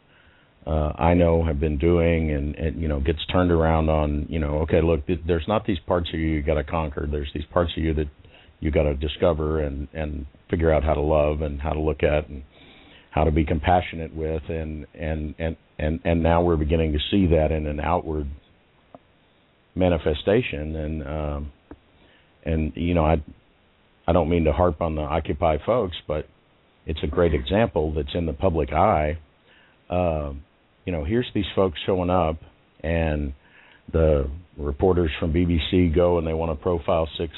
uh, 0.66 0.92
I 0.96 1.14
know 1.14 1.44
have 1.44 1.60
been 1.60 1.78
doing, 1.78 2.32
and, 2.32 2.54
and 2.56 2.82
you 2.82 2.88
know 2.88 3.00
gets 3.00 3.24
turned 3.26 3.52
around 3.52 3.88
on. 3.88 4.26
You 4.28 4.40
know, 4.40 4.58
okay, 4.60 4.82
look, 4.82 5.06
th- 5.06 5.20
there's 5.26 5.46
not 5.46 5.64
these 5.64 5.78
parts 5.86 6.08
of 6.12 6.18
you 6.18 6.26
you 6.26 6.42
got 6.42 6.54
to 6.54 6.64
conquer. 6.64 7.06
There's 7.08 7.30
these 7.32 7.44
parts 7.52 7.72
of 7.76 7.84
you 7.84 7.94
that 7.94 8.08
you 8.58 8.70
got 8.70 8.82
to 8.82 8.94
discover 8.94 9.60
and 9.60 9.86
and 9.94 10.26
figure 10.50 10.72
out 10.72 10.82
how 10.82 10.94
to 10.94 11.00
love 11.00 11.42
and 11.42 11.60
how 11.60 11.72
to 11.72 11.80
look 11.80 12.02
at 12.02 12.28
and 12.28 12.42
how 13.10 13.24
to 13.24 13.30
be 13.30 13.44
compassionate 13.44 14.14
with, 14.14 14.42
and 14.48 14.86
and 14.94 15.34
and 15.38 15.56
and 15.78 16.00
and 16.04 16.22
now 16.22 16.42
we're 16.42 16.56
beginning 16.56 16.92
to 16.92 16.98
see 17.10 17.26
that 17.28 17.52
in 17.52 17.66
an 17.66 17.78
outward 17.78 18.26
manifestation, 19.76 20.74
and 20.74 21.06
um, 21.06 21.52
and 22.44 22.72
you 22.74 22.94
know 22.94 23.04
I 23.04 23.22
I 24.08 24.12
don't 24.12 24.28
mean 24.28 24.44
to 24.44 24.52
harp 24.52 24.80
on 24.82 24.96
the 24.96 25.02
Occupy 25.02 25.58
folks, 25.64 25.96
but 26.08 26.26
it's 26.86 27.00
a 27.04 27.06
great 27.06 27.34
example 27.34 27.92
that's 27.94 28.14
in 28.14 28.26
the 28.26 28.32
public 28.32 28.72
eye. 28.72 29.18
Uh, 29.88 30.32
you 30.86 30.92
know, 30.92 31.04
here's 31.04 31.26
these 31.34 31.44
folks 31.54 31.78
showing 31.84 32.08
up, 32.08 32.36
and 32.82 33.34
the 33.92 34.30
reporters 34.56 35.10
from 35.20 35.32
BBC 35.32 35.94
go 35.94 36.18
and 36.18 36.26
they 36.26 36.32
want 36.32 36.56
to 36.56 36.62
profile 36.62 37.08
six 37.18 37.32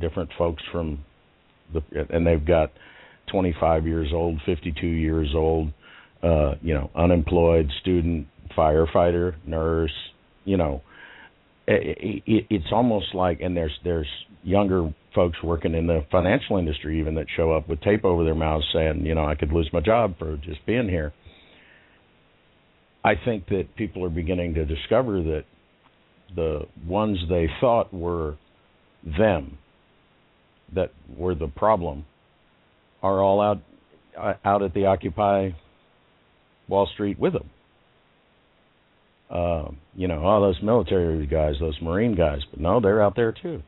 different 0.00 0.30
folks 0.38 0.62
from 0.72 1.04
the, 1.72 1.82
and 2.10 2.26
they've 2.26 2.44
got 2.44 2.72
25 3.30 3.86
years 3.86 4.10
old, 4.12 4.40
52 4.46 4.86
years 4.86 5.32
old, 5.34 5.72
uh, 6.22 6.54
you 6.62 6.74
know, 6.74 6.90
unemployed 6.94 7.68
student, 7.80 8.26
firefighter, 8.56 9.34
nurse, 9.46 9.92
you 10.44 10.56
know, 10.56 10.82
it, 11.66 12.22
it, 12.26 12.46
it's 12.50 12.72
almost 12.72 13.14
like, 13.14 13.40
and 13.40 13.56
there's 13.56 13.76
there's 13.84 14.08
younger 14.42 14.92
folks 15.14 15.40
working 15.42 15.74
in 15.74 15.86
the 15.86 16.04
financial 16.10 16.56
industry 16.56 16.98
even 16.98 17.14
that 17.14 17.26
show 17.36 17.52
up 17.52 17.68
with 17.68 17.80
tape 17.82 18.04
over 18.04 18.24
their 18.24 18.34
mouths 18.34 18.64
saying, 18.72 19.04
you 19.06 19.14
know, 19.14 19.24
I 19.24 19.34
could 19.34 19.52
lose 19.52 19.70
my 19.72 19.80
job 19.80 20.18
for 20.18 20.36
just 20.38 20.64
being 20.66 20.88
here. 20.88 21.12
I 23.04 23.14
think 23.24 23.46
that 23.48 23.74
people 23.76 24.04
are 24.04 24.10
beginning 24.10 24.54
to 24.54 24.64
discover 24.64 25.22
that 25.22 25.44
the 26.34 26.62
ones 26.86 27.18
they 27.28 27.48
thought 27.60 27.92
were 27.92 28.36
them 29.04 29.58
that 30.74 30.92
were 31.16 31.34
the 31.34 31.48
problem 31.48 32.04
are 33.02 33.20
all 33.20 33.40
out 33.40 33.58
out 34.44 34.62
at 34.62 34.74
the 34.74 34.86
Occupy 34.86 35.50
Wall 36.68 36.88
Street 36.92 37.18
with 37.18 37.32
them. 37.32 37.50
Uh, 39.30 39.70
you 39.94 40.08
know, 40.08 40.22
all 40.22 40.44
oh, 40.44 40.46
those 40.46 40.62
military 40.62 41.26
guys, 41.26 41.54
those 41.58 41.78
Marine 41.80 42.14
guys, 42.14 42.40
but 42.50 42.60
no, 42.60 42.80
they're 42.80 43.02
out 43.02 43.16
there 43.16 43.32
too. 43.32 43.62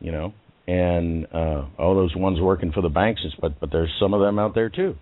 You 0.00 0.10
know, 0.10 0.32
and 0.66 1.26
uh, 1.26 1.66
oh, 1.78 1.94
those 1.94 2.16
ones 2.16 2.40
working 2.40 2.72
for 2.72 2.80
the 2.80 2.88
banks, 2.88 3.20
but 3.40 3.60
but 3.60 3.70
there's 3.70 3.92
some 4.00 4.14
of 4.14 4.20
them 4.20 4.38
out 4.38 4.54
there 4.54 4.70
too, 4.70 4.96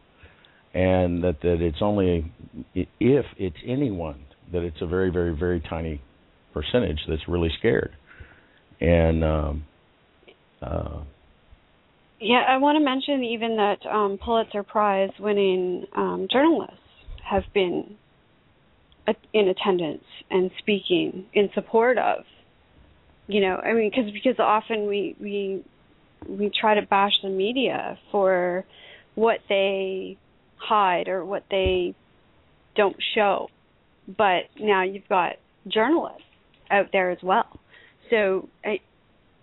and 0.75 1.25
that 1.25 1.41
that 1.43 1.61
it's 1.61 1.79
only 1.81 2.33
if 2.75 3.27
it's 3.37 3.57
anyone 3.67 4.25
that 4.53 4.63
it's 4.63 4.81
a 4.81 4.87
very 4.87 5.11
very 5.11 5.35
very 5.37 5.61
tiny 5.61 6.01
percentage 6.53 6.99
that's 7.09 7.29
really 7.29 7.51
scared, 7.59 7.93
and 8.81 9.25
um, 9.25 9.65
uh, 10.63 11.01
yeah, 12.21 12.45
I 12.49 12.59
want 12.59 12.77
to 12.77 12.85
mention 12.85 13.25
even 13.25 13.57
that 13.57 13.87
um, 13.87 14.19
Pulitzer 14.23 14.63
Prize 14.63 15.11
winning 15.19 15.87
um, 15.97 16.29
journalists 16.31 16.77
have 17.29 17.45
been 17.55 17.97
in 19.33 19.49
attendance 19.49 20.05
and 20.31 20.51
speaking 20.59 21.27
in 21.33 21.49
support 21.55 21.99
of 21.99 22.25
you 23.27 23.41
know 23.41 23.57
i 23.57 23.73
mean 23.73 23.91
because 23.91 24.11
because 24.13 24.39
often 24.39 24.87
we 24.87 25.17
we 25.21 25.65
we 26.29 26.51
try 26.61 26.75
to 26.75 26.87
bash 26.87 27.13
the 27.23 27.29
media 27.29 27.99
for 28.11 28.65
what 29.15 29.39
they 29.49 30.17
hide 30.61 31.09
or 31.09 31.25
what 31.25 31.45
they 31.51 31.95
don't 32.77 32.97
show 33.15 33.49
but 34.19 34.43
now 34.59 34.83
you've 34.83 35.09
got 35.09 35.33
journalists 35.69 36.23
out 36.71 36.87
there 36.93 37.11
as 37.11 37.19
well 37.23 37.59
so 38.11 38.49
I, 38.65 38.81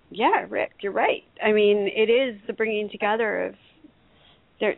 yeah 0.09 0.45
rick 0.49 0.71
you're 0.81 0.91
right 0.93 1.23
i 1.43 1.51
mean 1.51 1.89
it 1.93 2.09
is 2.09 2.39
the 2.47 2.53
bringing 2.53 2.89
together 2.89 3.47
of 3.47 3.55
there 4.59 4.75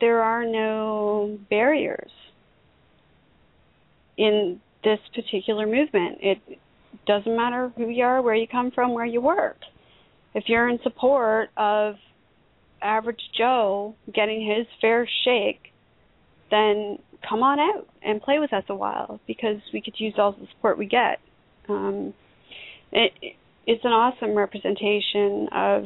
there 0.00 0.22
are 0.22 0.44
no 0.44 1.38
barriers 1.50 2.10
in 4.16 4.60
this 4.84 4.98
particular 5.14 5.66
movement. 5.66 6.18
It 6.20 6.38
doesn't 7.06 7.36
matter 7.36 7.72
who 7.76 7.88
you 7.88 8.04
are, 8.04 8.22
where 8.22 8.34
you 8.34 8.46
come 8.46 8.70
from, 8.70 8.92
where 8.94 9.06
you 9.06 9.20
work. 9.20 9.58
If 10.34 10.44
you're 10.46 10.68
in 10.68 10.78
support 10.82 11.50
of 11.56 11.94
average 12.82 13.20
Joe 13.36 13.94
getting 14.12 14.46
his 14.46 14.66
fair 14.80 15.08
shake, 15.24 15.72
then 16.50 16.98
come 17.28 17.42
on 17.42 17.58
out 17.58 17.88
and 18.02 18.20
play 18.20 18.38
with 18.38 18.52
us 18.52 18.64
a 18.68 18.74
while 18.74 19.20
because 19.26 19.58
we 19.72 19.80
could 19.80 19.94
use 19.98 20.14
all 20.18 20.32
the 20.32 20.46
support 20.54 20.78
we 20.78 20.86
get. 20.86 21.18
Um, 21.68 22.12
it, 22.90 23.12
it's 23.66 23.84
an 23.84 23.92
awesome 23.92 24.34
representation 24.34 25.48
of 25.52 25.84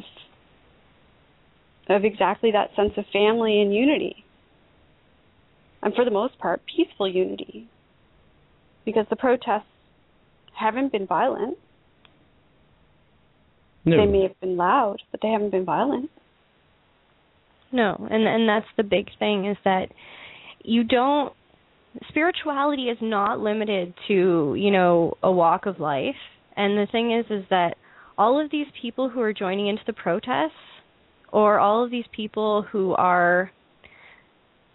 of 1.89 2.03
exactly 2.03 2.51
that 2.51 2.75
sense 2.75 2.91
of 2.97 3.05
family 3.13 3.61
and 3.61 3.73
unity, 3.73 4.25
and 5.81 5.93
for 5.93 6.03
the 6.03 6.11
most 6.11 6.37
part, 6.37 6.61
peaceful 6.65 7.07
unity 7.07 7.69
because 8.83 9.05
the 9.09 9.15
protests 9.15 9.67
haven't 10.53 10.91
been 10.91 11.07
violent. 11.07 11.57
No. 13.85 13.97
They 13.97 14.11
may 14.11 14.23
have 14.23 14.39
been 14.41 14.57
loud, 14.57 14.97
but 15.11 15.21
they 15.21 15.29
haven't 15.29 15.51
been 15.51 15.63
violent. 15.63 16.09
No, 17.71 18.07
and 18.09 18.27
and 18.27 18.47
that's 18.47 18.67
the 18.77 18.83
big 18.83 19.07
thing 19.19 19.45
is 19.45 19.57
that 19.63 19.87
you 20.63 20.83
don't 20.83 21.33
spirituality 22.09 22.83
is 22.83 22.97
not 23.01 23.39
limited 23.39 23.93
to, 24.07 24.55
you 24.57 24.71
know, 24.71 25.15
a 25.23 25.31
walk 25.31 25.65
of 25.65 25.79
life. 25.79 26.15
And 26.55 26.77
the 26.77 26.87
thing 26.91 27.11
is 27.11 27.25
is 27.29 27.45
that 27.49 27.75
all 28.17 28.43
of 28.43 28.51
these 28.51 28.67
people 28.81 29.09
who 29.09 29.21
are 29.21 29.33
joining 29.33 29.67
into 29.67 29.83
the 29.85 29.93
protests 29.93 30.51
or 31.31 31.59
all 31.59 31.83
of 31.83 31.91
these 31.91 32.05
people 32.15 32.63
who 32.71 32.93
are 32.93 33.51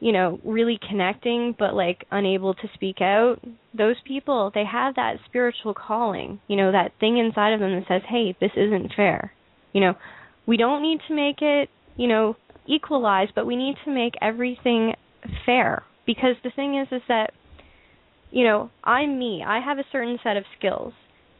you 0.02 0.10
know, 0.10 0.40
really 0.44 0.80
connecting 0.88 1.54
but 1.56 1.74
like 1.74 2.04
unable 2.10 2.54
to 2.54 2.68
speak 2.74 3.00
out, 3.00 3.36
those 3.72 3.94
people, 4.04 4.50
they 4.52 4.64
have 4.64 4.96
that 4.96 5.14
spiritual 5.26 5.74
calling, 5.74 6.40
you 6.48 6.56
know, 6.56 6.72
that 6.72 6.90
thing 6.98 7.18
inside 7.18 7.52
of 7.52 7.60
them 7.60 7.70
that 7.70 7.86
says, 7.86 8.02
"Hey, 8.08 8.34
this 8.40 8.50
isn't 8.56 8.94
fair." 8.94 9.32
You 9.72 9.80
know, 9.80 9.94
we 10.44 10.56
don't 10.56 10.82
need 10.82 11.00
to 11.06 11.14
make 11.14 11.40
it, 11.40 11.70
you 11.94 12.08
know, 12.08 12.34
equalize, 12.66 13.28
but 13.34 13.46
we 13.46 13.56
need 13.56 13.76
to 13.84 13.92
make 13.92 14.14
everything 14.20 14.94
fair 15.46 15.82
because 16.06 16.36
the 16.42 16.50
thing 16.50 16.78
is 16.78 16.88
is 16.90 17.02
that 17.08 17.32
you 18.32 18.44
know, 18.44 18.70
I'm 18.82 19.18
me. 19.18 19.44
I 19.46 19.60
have 19.60 19.78
a 19.78 19.84
certain 19.92 20.18
set 20.24 20.36
of 20.36 20.44
skills. 20.58 20.94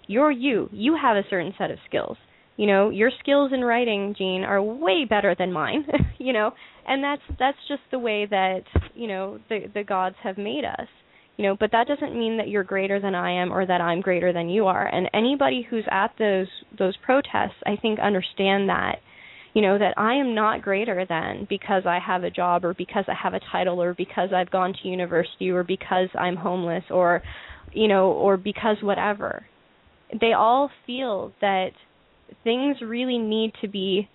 You're 0.06 0.30
you. 0.30 0.68
You 0.72 0.96
have 1.00 1.16
a 1.16 1.26
certain 1.30 1.54
set 1.56 1.70
of 1.70 1.78
skills. 1.88 2.18
You 2.56 2.66
know, 2.66 2.90
your 2.90 3.10
skills 3.18 3.50
in 3.52 3.64
writing, 3.64 4.14
Jean, 4.16 4.44
are 4.44 4.62
way 4.62 5.06
better 5.08 5.34
than 5.36 5.52
mine, 5.52 5.86
you 6.18 6.34
know, 6.34 6.52
and 6.86 7.02
that's 7.02 7.22
that's 7.38 7.56
just 7.66 7.80
the 7.90 7.98
way 7.98 8.26
that, 8.26 8.64
you 8.94 9.08
know, 9.08 9.40
the 9.48 9.70
the 9.72 9.82
gods 9.82 10.16
have 10.22 10.36
made 10.36 10.64
us. 10.64 10.86
You 11.38 11.46
know, 11.46 11.56
but 11.58 11.72
that 11.72 11.88
doesn't 11.88 12.16
mean 12.16 12.36
that 12.36 12.48
you're 12.48 12.62
greater 12.62 13.00
than 13.00 13.14
I 13.14 13.40
am 13.42 13.52
or 13.52 13.64
that 13.64 13.80
I'm 13.80 14.02
greater 14.02 14.34
than 14.34 14.50
you 14.50 14.66
are. 14.66 14.86
And 14.86 15.08
anybody 15.14 15.66
who's 15.68 15.86
at 15.90 16.12
those 16.18 16.48
those 16.78 16.96
protests, 16.98 17.56
I 17.64 17.76
think 17.80 17.98
understand 18.00 18.68
that 18.68 18.96
you 19.54 19.62
know 19.62 19.78
that 19.78 19.94
I 19.96 20.14
am 20.14 20.34
not 20.34 20.62
greater 20.62 21.04
than 21.08 21.46
because 21.48 21.82
I 21.86 21.98
have 22.04 22.24
a 22.24 22.30
job 22.30 22.64
or 22.64 22.74
because 22.74 23.04
I 23.08 23.14
have 23.20 23.34
a 23.34 23.40
title 23.50 23.82
or 23.82 23.94
because 23.94 24.30
I've 24.34 24.50
gone 24.50 24.74
to 24.82 24.88
university 24.88 25.50
or 25.50 25.62
because 25.62 26.08
I'm 26.18 26.36
homeless 26.36 26.84
or 26.90 27.22
you 27.72 27.88
know 27.88 28.12
or 28.12 28.36
because 28.36 28.76
whatever. 28.82 29.44
They 30.20 30.32
all 30.34 30.70
feel 30.86 31.32
that 31.40 31.70
things 32.44 32.76
really 32.82 33.18
need 33.18 33.52
to 33.62 33.68
be 33.68 34.08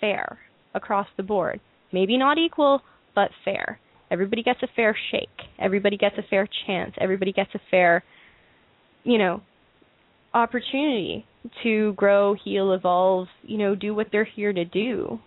fair 0.00 0.38
across 0.74 1.08
the 1.16 1.22
board. 1.22 1.60
Maybe 1.92 2.16
not 2.16 2.38
equal, 2.38 2.82
but 3.14 3.30
fair. 3.44 3.80
Everybody 4.12 4.42
gets 4.42 4.60
a 4.62 4.68
fair 4.74 4.96
shake. 5.10 5.28
Everybody 5.58 5.96
gets 5.96 6.16
a 6.18 6.22
fair 6.28 6.48
chance. 6.66 6.92
Everybody 7.00 7.32
gets 7.32 7.50
a 7.54 7.60
fair 7.70 8.04
you 9.04 9.18
know 9.18 9.40
opportunity 10.32 11.24
to 11.62 11.92
grow, 11.94 12.34
heal, 12.34 12.72
evolve, 12.72 13.28
you 13.42 13.58
know, 13.58 13.74
do 13.74 13.94
what 13.94 14.08
they're 14.12 14.24
here 14.24 14.52
to 14.52 14.64
do. 14.64 15.18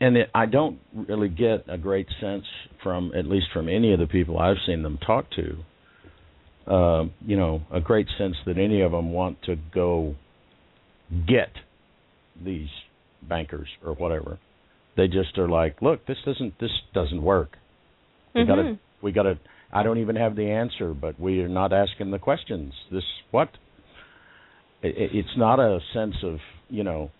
And 0.00 0.16
it, 0.16 0.30
I 0.34 0.46
don't 0.46 0.78
really 0.94 1.28
get 1.28 1.64
a 1.68 1.78
great 1.78 2.08
sense 2.20 2.44
from, 2.82 3.12
at 3.14 3.26
least 3.26 3.46
from 3.52 3.68
any 3.68 3.92
of 3.92 3.98
the 3.98 4.06
people 4.06 4.38
I've 4.38 4.56
seen 4.66 4.82
them 4.82 4.98
talk 4.98 5.26
to, 5.36 6.70
uh, 6.70 7.04
you 7.24 7.36
know, 7.36 7.62
a 7.72 7.80
great 7.80 8.06
sense 8.18 8.36
that 8.46 8.58
any 8.58 8.82
of 8.82 8.92
them 8.92 9.12
want 9.12 9.42
to 9.44 9.56
go 9.74 10.14
get 11.26 11.50
these 12.44 12.68
bankers 13.22 13.68
or 13.84 13.94
whatever. 13.94 14.38
They 14.96 15.08
just 15.08 15.38
are 15.38 15.48
like, 15.48 15.80
look, 15.80 16.06
this 16.06 16.18
doesn't 16.24 16.58
this 16.58 16.70
doesn't 16.94 17.22
work. 17.22 17.56
We 18.34 18.42
mm-hmm. 18.42 18.50
gotta 18.50 18.78
we 19.06 19.12
gotta 19.12 19.38
I 19.72 19.84
don't 19.84 19.98
even 19.98 20.16
have 20.16 20.34
the 20.34 20.50
answer, 20.50 20.92
but 20.92 21.18
we 21.18 21.40
are 21.40 21.48
not 21.48 21.72
asking 21.72 22.10
the 22.10 22.18
questions. 22.18 22.72
This 22.90 23.04
what? 23.30 23.48
It, 24.82 24.94
it's 25.14 25.36
not 25.36 25.60
a 25.60 25.78
sense 25.94 26.16
of 26.24 26.38
you 26.68 26.82
know 26.82 27.12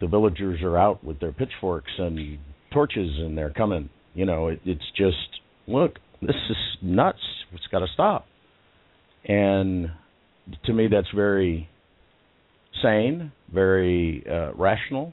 the 0.00 0.06
villagers 0.06 0.62
are 0.62 0.78
out 0.78 1.04
with 1.04 1.20
their 1.20 1.32
pitchforks 1.32 1.92
and 1.98 2.38
torches 2.72 3.10
and 3.18 3.36
they're 3.36 3.52
coming. 3.52 3.90
You 4.14 4.24
know, 4.24 4.48
it, 4.48 4.60
it's 4.64 4.90
just 4.96 5.28
look, 5.68 5.98
this 6.22 6.36
is 6.48 6.56
nuts. 6.80 7.18
It's 7.52 7.66
got 7.70 7.80
to 7.80 7.86
stop. 7.92 8.26
And 9.26 9.90
to 10.64 10.72
me, 10.72 10.88
that's 10.90 11.10
very 11.14 11.68
sane, 12.82 13.30
very 13.52 14.24
uh, 14.26 14.54
rational, 14.54 15.12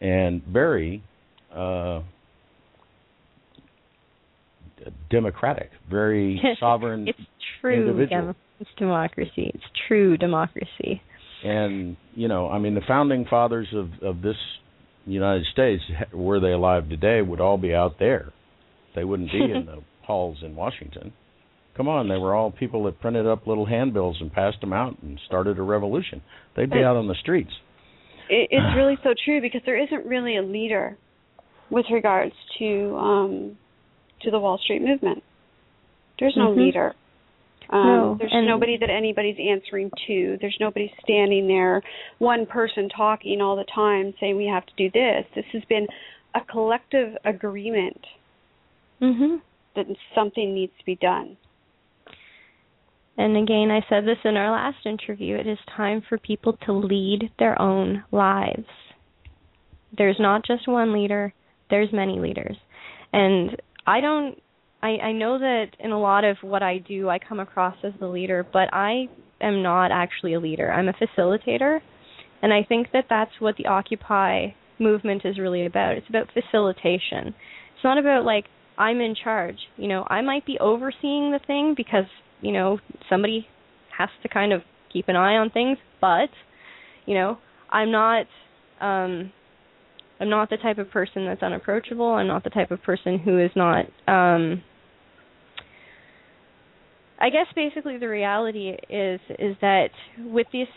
and 0.00 0.40
very 0.44 1.02
uh, 1.52 2.02
democratic, 5.10 5.70
very 5.90 6.40
sovereign. 6.60 7.08
it's 7.08 7.18
true. 7.60 7.88
individual. 7.88 8.34
It's 8.60 8.70
democracy. 8.76 9.50
It's 9.54 9.64
true 9.86 10.16
democracy. 10.16 11.00
And 11.44 11.96
you 12.14 12.28
know, 12.28 12.48
I 12.48 12.58
mean, 12.58 12.74
the 12.74 12.82
founding 12.86 13.26
fathers 13.28 13.68
of 13.74 13.90
of 14.02 14.22
this 14.22 14.36
United 15.06 15.46
States, 15.52 15.82
were 16.12 16.40
they 16.40 16.52
alive 16.52 16.88
today, 16.88 17.22
would 17.22 17.40
all 17.40 17.56
be 17.58 17.74
out 17.74 17.98
there. 17.98 18.32
They 18.94 19.04
wouldn't 19.04 19.30
be 19.30 19.38
in 19.42 19.66
the 19.66 19.82
halls 20.02 20.38
in 20.42 20.56
Washington. 20.56 21.12
Come 21.76 21.86
on, 21.86 22.08
they 22.08 22.16
were 22.16 22.34
all 22.34 22.50
people 22.50 22.84
that 22.84 23.00
printed 23.00 23.26
up 23.26 23.46
little 23.46 23.64
handbills 23.66 24.16
and 24.20 24.32
passed 24.32 24.60
them 24.60 24.72
out 24.72 25.00
and 25.00 25.20
started 25.26 25.58
a 25.58 25.62
revolution. 25.62 26.22
They'd 26.56 26.70
be 26.70 26.82
out 26.82 26.96
on 26.96 27.06
the 27.06 27.14
streets. 27.14 27.52
It's 28.28 28.52
really 28.76 28.98
so 29.04 29.10
true 29.24 29.40
because 29.40 29.60
there 29.64 29.80
isn't 29.80 30.04
really 30.04 30.36
a 30.36 30.42
leader 30.42 30.98
with 31.70 31.86
regards 31.92 32.34
to 32.58 32.96
um 32.96 33.58
to 34.22 34.30
the 34.30 34.38
Wall 34.38 34.58
Street 34.62 34.82
movement. 34.82 35.22
There's 36.18 36.34
no 36.36 36.48
mm-hmm. 36.48 36.60
leader. 36.60 36.94
Um, 37.70 37.86
no, 37.86 38.16
there's 38.18 38.32
and 38.32 38.46
nobody 38.46 38.78
that 38.78 38.88
anybody's 38.88 39.36
answering 39.38 39.90
to. 40.06 40.38
There's 40.40 40.56
nobody 40.58 40.90
standing 41.02 41.48
there, 41.48 41.82
one 42.18 42.46
person 42.46 42.88
talking 42.88 43.40
all 43.40 43.56
the 43.56 43.66
time 43.74 44.14
saying 44.18 44.36
we 44.36 44.46
have 44.46 44.64
to 44.66 44.72
do 44.76 44.90
this. 44.90 45.26
This 45.34 45.44
has 45.52 45.62
been 45.68 45.86
a 46.34 46.40
collective 46.40 47.14
agreement 47.24 48.00
mm-hmm. 49.02 49.36
that 49.76 49.86
something 50.14 50.54
needs 50.54 50.72
to 50.78 50.84
be 50.84 50.96
done. 50.96 51.36
And 53.18 53.36
again, 53.36 53.70
I 53.70 53.84
said 53.88 54.04
this 54.06 54.18
in 54.24 54.36
our 54.36 54.52
last 54.52 54.86
interview 54.86 55.36
it 55.36 55.46
is 55.46 55.58
time 55.76 56.02
for 56.08 56.18
people 56.18 56.56
to 56.66 56.72
lead 56.72 57.30
their 57.38 57.60
own 57.60 58.04
lives. 58.12 58.66
There's 59.96 60.18
not 60.20 60.46
just 60.46 60.68
one 60.68 60.92
leader, 60.92 61.34
there's 61.68 61.92
many 61.92 62.20
leaders. 62.20 62.56
And 63.12 63.56
I 63.88 64.00
don't 64.02 64.38
I, 64.82 64.88
I 64.98 65.12
know 65.12 65.38
that 65.38 65.68
in 65.80 65.90
a 65.90 66.00
lot 66.00 66.24
of 66.24 66.36
what 66.42 66.62
I 66.62 66.78
do 66.78 67.08
I 67.08 67.18
come 67.18 67.40
across 67.40 67.74
as 67.82 67.94
the 67.98 68.06
leader, 68.06 68.46
but 68.52 68.72
I 68.72 69.08
am 69.40 69.62
not 69.62 69.90
actually 69.90 70.34
a 70.34 70.40
leader. 70.40 70.70
I'm 70.70 70.88
a 70.88 70.92
facilitator. 70.92 71.80
And 72.42 72.52
I 72.52 72.62
think 72.68 72.88
that 72.92 73.06
that's 73.08 73.32
what 73.40 73.56
the 73.56 73.66
Occupy 73.66 74.48
movement 74.78 75.22
is 75.24 75.38
really 75.38 75.66
about. 75.66 75.96
It's 75.96 76.08
about 76.08 76.28
facilitation. 76.32 77.34
It's 77.74 77.82
not 77.82 77.98
about 77.98 78.24
like 78.24 78.44
I'm 78.76 79.00
in 79.00 79.16
charge. 79.16 79.56
You 79.76 79.88
know, 79.88 80.06
I 80.08 80.20
might 80.20 80.44
be 80.46 80.58
overseeing 80.60 81.32
the 81.32 81.40
thing 81.44 81.74
because, 81.76 82.04
you 82.42 82.52
know, 82.52 82.78
somebody 83.08 83.46
has 83.98 84.10
to 84.22 84.28
kind 84.28 84.52
of 84.52 84.60
keep 84.92 85.08
an 85.08 85.16
eye 85.16 85.36
on 85.36 85.50
things, 85.50 85.78
but 86.00 86.28
you 87.06 87.14
know, 87.14 87.38
I'm 87.70 87.90
not 87.90 88.26
um 88.80 89.32
I'm 90.20 90.30
not 90.30 90.50
the 90.50 90.56
type 90.56 90.78
of 90.78 90.90
person 90.90 91.26
that's 91.26 91.42
unapproachable. 91.42 92.06
I'm 92.06 92.26
not 92.26 92.44
the 92.44 92.50
type 92.50 92.70
of 92.70 92.82
person 92.82 93.18
who 93.18 93.38
is 93.38 93.50
not 93.54 93.86
um 94.06 94.62
I 97.20 97.30
guess 97.30 97.46
basically 97.54 97.98
the 97.98 98.08
reality 98.08 98.76
is 98.88 99.20
is 99.38 99.56
that 99.60 99.88
with 100.18 100.46
this 100.52 100.68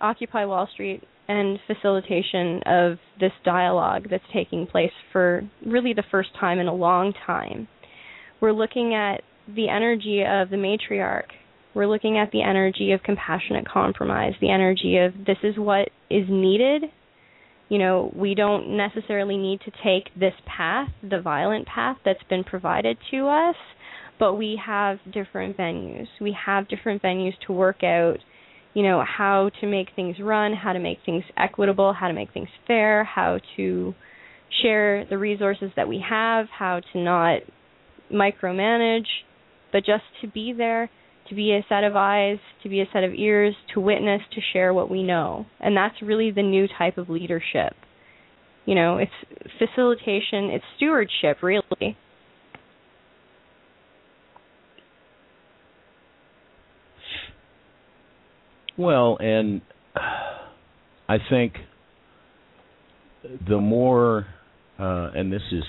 Occupy 0.00 0.44
Wall 0.44 0.68
Street 0.72 1.02
and 1.28 1.58
facilitation 1.66 2.60
of 2.66 2.98
this 3.18 3.32
dialogue 3.44 4.06
that's 4.10 4.24
taking 4.32 4.66
place 4.66 4.92
for 5.12 5.42
really 5.64 5.92
the 5.92 6.04
first 6.10 6.28
time 6.38 6.58
in 6.58 6.68
a 6.68 6.74
long 6.74 7.12
time, 7.26 7.66
we're 8.40 8.52
looking 8.52 8.94
at 8.94 9.22
the 9.48 9.68
energy 9.68 10.22
of 10.22 10.50
the 10.50 10.56
matriarch. 10.56 11.30
We're 11.74 11.86
looking 11.86 12.18
at 12.18 12.30
the 12.32 12.42
energy 12.42 12.92
of 12.92 13.02
compassionate 13.02 13.68
compromise, 13.68 14.32
the 14.40 14.50
energy 14.50 14.98
of 14.98 15.12
this 15.26 15.36
is 15.42 15.56
what 15.58 15.88
is 16.10 16.26
needed 16.28 16.84
you 17.68 17.78
know, 17.78 18.12
we 18.14 18.34
don't 18.34 18.76
necessarily 18.76 19.36
need 19.36 19.60
to 19.62 19.72
take 19.82 20.14
this 20.18 20.34
path, 20.46 20.88
the 21.02 21.20
violent 21.20 21.66
path 21.66 21.96
that's 22.04 22.22
been 22.28 22.44
provided 22.44 22.96
to 23.10 23.26
us, 23.26 23.56
but 24.18 24.34
we 24.34 24.60
have 24.64 24.98
different 25.12 25.56
venues. 25.56 26.06
We 26.20 26.36
have 26.46 26.68
different 26.68 27.02
venues 27.02 27.32
to 27.46 27.52
work 27.52 27.82
out, 27.82 28.18
you 28.74 28.82
know, 28.82 29.04
how 29.04 29.50
to 29.60 29.66
make 29.66 29.88
things 29.96 30.16
run, 30.20 30.54
how 30.54 30.72
to 30.72 30.78
make 30.78 30.98
things 31.04 31.24
equitable, 31.36 31.92
how 31.92 32.08
to 32.08 32.14
make 32.14 32.32
things 32.32 32.48
fair, 32.66 33.02
how 33.04 33.40
to 33.56 33.94
share 34.62 35.04
the 35.10 35.18
resources 35.18 35.70
that 35.74 35.88
we 35.88 36.02
have, 36.08 36.46
how 36.56 36.80
to 36.92 36.98
not 37.00 37.40
micromanage, 38.12 39.06
but 39.72 39.80
just 39.80 40.04
to 40.22 40.28
be 40.28 40.52
there 40.56 40.88
to 41.28 41.34
be 41.34 41.52
a 41.52 41.64
set 41.68 41.84
of 41.84 41.96
eyes, 41.96 42.38
to 42.62 42.68
be 42.68 42.80
a 42.80 42.86
set 42.92 43.04
of 43.04 43.12
ears, 43.14 43.54
to 43.74 43.80
witness, 43.80 44.20
to 44.34 44.40
share 44.52 44.72
what 44.72 44.90
we 44.90 45.02
know. 45.02 45.46
And 45.60 45.76
that's 45.76 46.00
really 46.02 46.30
the 46.30 46.42
new 46.42 46.66
type 46.78 46.98
of 46.98 47.08
leadership. 47.08 47.74
You 48.64 48.74
know, 48.74 48.98
it's 48.98 49.12
facilitation, 49.58 50.50
it's 50.50 50.64
stewardship, 50.76 51.42
really. 51.42 51.96
Well, 58.78 59.16
and 59.20 59.62
I 61.08 61.16
think 61.30 61.54
the 63.48 63.58
more, 63.58 64.26
uh, 64.78 65.10
and 65.14 65.32
this 65.32 65.42
is 65.50 65.64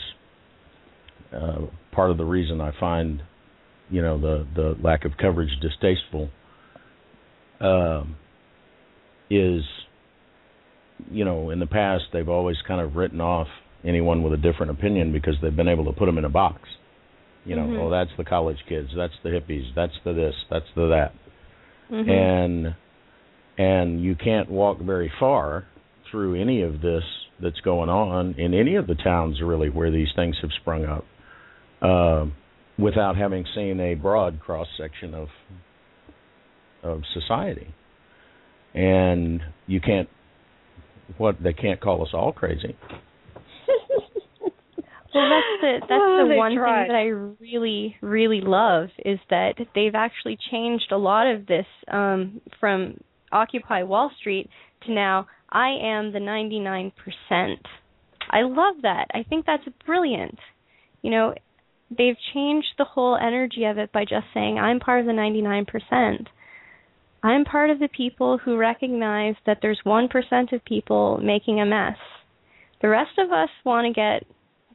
uh, 1.33 1.67
part 1.93 2.11
of 2.11 2.17
the 2.17 2.25
reason 2.25 2.59
I 2.59 2.71
find 2.79 3.21
you 3.89 4.01
know 4.01 4.19
the 4.19 4.47
the 4.55 4.75
lack 4.81 5.05
of 5.05 5.11
coverage 5.17 5.51
distasteful 5.61 6.29
um, 7.59 8.15
is 9.29 9.63
you 11.11 11.25
know, 11.25 11.51
in 11.51 11.59
the 11.59 11.67
past 11.67 12.05
they've 12.13 12.29
always 12.29 12.57
kind 12.67 12.81
of 12.81 12.95
written 12.95 13.21
off 13.21 13.47
anyone 13.83 14.23
with 14.23 14.33
a 14.33 14.37
different 14.37 14.71
opinion 14.71 15.11
because 15.11 15.35
they've 15.41 15.55
been 15.55 15.67
able 15.67 15.85
to 15.85 15.91
put 15.93 16.05
them 16.05 16.17
in 16.17 16.25
a 16.25 16.29
box. 16.29 16.61
You 17.45 17.55
know, 17.55 17.63
Mhm. 17.63 17.79
oh, 17.79 17.89
that's 17.89 18.11
the 18.17 18.25
college 18.25 18.57
kids, 18.67 18.89
that's 18.95 19.13
the 19.23 19.29
hippies, 19.29 19.73
that's 19.73 19.97
the 20.03 20.13
this, 20.13 20.35
that's 20.49 20.69
the 20.75 20.87
that, 20.87 21.13
Mhm. 21.91 22.09
and 22.09 22.75
and 23.59 24.01
you 24.01 24.15
can't 24.15 24.49
walk 24.49 24.79
very 24.79 25.09
far 25.19 25.65
through 26.05 26.35
any 26.35 26.61
of 26.61 26.81
this 26.81 27.03
that's 27.39 27.59
going 27.61 27.89
on 27.89 28.35
in 28.37 28.53
any 28.53 28.75
of 28.75 28.87
the 28.87 28.95
towns 28.95 29.41
really 29.41 29.69
where 29.69 29.89
these 29.91 30.11
things 30.13 30.37
have 30.39 30.51
sprung 30.53 30.85
up 30.85 31.05
uh, 31.81 32.25
without 32.79 33.15
having 33.17 33.45
seen 33.55 33.79
a 33.79 33.95
broad 33.95 34.39
cross 34.39 34.67
section 34.77 35.13
of 35.13 35.27
of 36.83 37.01
society 37.13 37.73
and 38.73 39.41
you 39.65 39.81
can't 39.81 40.07
what 41.17 41.35
they 41.41 41.53
can't 41.53 41.81
call 41.81 42.01
us 42.03 42.09
all 42.13 42.31
crazy 42.31 42.75
Well, 45.13 45.29
that's 45.29 45.61
the 45.61 45.77
that's 45.81 45.91
Oh, 45.91 46.25
the 46.29 46.35
one 46.35 46.55
tried. 46.55 46.83
thing 46.83 46.93
that 46.93 46.97
I 46.97 47.05
really 47.43 47.95
really 48.01 48.41
love 48.41 48.89
is 49.03 49.17
that 49.31 49.55
they've 49.73 49.95
actually 49.95 50.37
changed 50.51 50.91
a 50.91 50.97
lot 50.97 51.25
of 51.27 51.47
this 51.47 51.65
um, 51.91 52.39
from 52.59 52.99
Occupy 53.31 53.83
Wall 53.83 54.11
Street 54.19 54.49
to 54.85 54.93
now 54.93 55.25
I 55.49 55.69
am 55.81 56.11
the 56.11 56.19
99%. 56.19 56.91
I 58.29 58.41
love 58.43 58.75
that. 58.83 59.05
I 59.13 59.23
think 59.27 59.45
that's 59.45 59.63
brilliant. 59.85 60.37
You 61.01 61.09
know, 61.11 61.33
they've 61.89 62.17
changed 62.33 62.67
the 62.77 62.85
whole 62.85 63.17
energy 63.17 63.65
of 63.65 63.77
it 63.77 63.91
by 63.91 64.03
just 64.03 64.27
saying 64.33 64.57
I'm 64.57 64.79
part 64.79 65.01
of 65.01 65.05
the 65.05 65.13
99%. 65.13 66.27
I'm 67.23 67.45
part 67.45 67.69
of 67.69 67.79
the 67.79 67.89
people 67.89 68.37
who 68.37 68.57
recognize 68.57 69.35
that 69.45 69.59
there's 69.61 69.81
1% 69.85 70.53
of 70.53 70.65
people 70.65 71.19
making 71.21 71.59
a 71.59 71.65
mess. 71.65 71.97
The 72.81 72.89
rest 72.89 73.17
of 73.17 73.31
us 73.31 73.49
want 73.65 73.87
to 73.87 73.93
get 73.93 74.23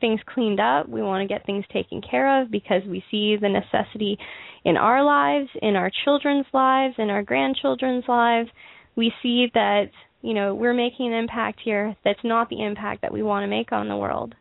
things 0.00 0.20
cleaned 0.26 0.60
up. 0.60 0.88
We 0.88 1.02
want 1.02 1.26
to 1.26 1.32
get 1.32 1.46
things 1.46 1.64
taken 1.72 2.02
care 2.02 2.42
of 2.42 2.50
because 2.50 2.82
we 2.86 3.04
see 3.10 3.36
the 3.36 3.48
necessity 3.48 4.18
in 4.64 4.76
our 4.76 5.04
lives, 5.04 5.48
in 5.62 5.76
our 5.76 5.90
children's 6.04 6.46
lives, 6.52 6.96
in 6.98 7.10
our 7.10 7.22
grandchildren's 7.22 8.04
lives. 8.08 8.50
We 8.96 9.12
see 9.22 9.46
that, 9.54 9.90
you 10.20 10.34
know, 10.34 10.54
we're 10.54 10.74
making 10.74 11.06
an 11.06 11.18
impact 11.18 11.60
here 11.64 11.96
that's 12.04 12.24
not 12.24 12.50
the 12.50 12.62
impact 12.62 13.02
that 13.02 13.12
we 13.12 13.22
want 13.22 13.44
to 13.44 13.48
make 13.48 13.72
on 13.72 13.88
the 13.88 13.96
world. 13.96 14.34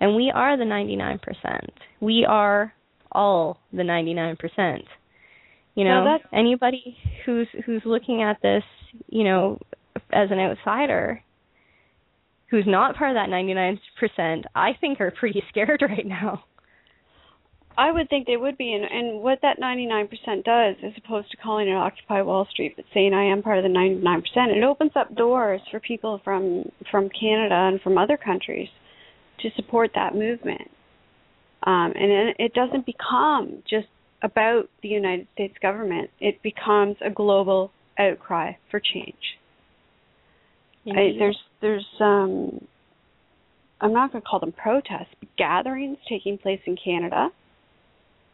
And 0.00 0.14
we 0.14 0.30
are 0.34 0.56
the 0.56 0.64
99%. 0.64 1.18
We 2.00 2.26
are 2.28 2.72
all 3.12 3.58
the 3.72 3.82
99%. 3.82 4.82
You 5.74 5.84
know, 5.84 6.04
Now 6.04 6.18
anybody 6.32 6.96
who's 7.24 7.48
who's 7.66 7.82
looking 7.84 8.22
at 8.22 8.40
this, 8.42 8.62
you 9.08 9.24
know, 9.24 9.58
as 10.10 10.30
an 10.30 10.38
outsider, 10.38 11.22
who's 12.50 12.64
not 12.66 12.96
part 12.96 13.10
of 13.10 13.16
that 13.16 13.28
99%, 13.28 14.44
I 14.54 14.70
think 14.80 15.00
are 15.00 15.10
pretty 15.10 15.42
scared 15.50 15.82
right 15.82 16.06
now. 16.06 16.44
I 17.78 17.92
would 17.92 18.08
think 18.08 18.26
they 18.26 18.38
would 18.38 18.56
be, 18.56 18.72
and, 18.72 18.84
and 18.84 19.20
what 19.20 19.40
that 19.42 19.60
99% 19.60 20.08
does, 20.44 20.76
as 20.82 20.92
opposed 20.96 21.30
to 21.30 21.36
calling 21.36 21.68
it 21.68 21.74
Occupy 21.74 22.22
Wall 22.22 22.46
Street, 22.50 22.72
but 22.74 22.86
saying 22.94 23.12
I 23.12 23.24
am 23.24 23.42
part 23.42 23.58
of 23.58 23.64
the 23.64 23.68
99%, 23.68 24.22
it 24.56 24.62
opens 24.62 24.92
up 24.96 25.14
doors 25.14 25.60
for 25.70 25.78
people 25.78 26.18
from 26.24 26.70
from 26.90 27.10
Canada 27.10 27.54
and 27.54 27.80
from 27.82 27.98
other 27.98 28.16
countries 28.16 28.68
to 29.40 29.50
support 29.56 29.90
that 29.94 30.14
movement. 30.14 30.70
Um, 31.62 31.92
and 31.94 32.34
it, 32.38 32.54
doesn't 32.54 32.86
become 32.86 33.62
just 33.68 33.88
about 34.22 34.68
the 34.82 34.88
United 34.88 35.26
States 35.34 35.54
government; 35.60 36.10
it 36.20 36.42
becomes 36.42 36.96
a 37.04 37.10
global 37.10 37.72
outcry 37.98 38.52
for 38.70 38.80
change. 38.80 39.14
I, 40.88 41.16
there's 41.18 41.38
there's 41.60 41.86
um 42.00 42.64
I'm 43.80 43.92
not 43.92 44.12
going 44.12 44.22
to 44.22 44.28
call 44.28 44.40
them 44.40 44.52
protests, 44.52 45.14
but 45.18 45.28
gatherings 45.36 45.98
taking 46.08 46.38
place 46.38 46.60
in 46.66 46.76
Canada, 46.82 47.30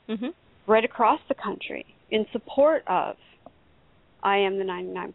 hmm 0.08 0.28
right 0.66 0.84
across 0.84 1.18
the 1.28 1.34
country, 1.34 1.84
in 2.10 2.24
support 2.30 2.84
of 2.86 3.16
I 4.22 4.36
am 4.38 4.58
the 4.58 4.64
99%. 4.64 5.12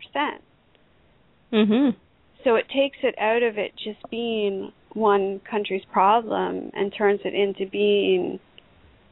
Mhm. 1.54 1.96
So 2.44 2.56
it 2.56 2.66
takes 2.70 2.98
it 3.04 3.16
out 3.20 3.44
of 3.44 3.58
it 3.58 3.74
just 3.84 4.00
being 4.10 4.72
one 4.94 5.42
country's 5.50 5.84
problem 5.92 6.72
and 6.74 6.94
turns 6.98 7.20
it 7.26 7.34
into 7.34 7.70
being, 7.70 8.40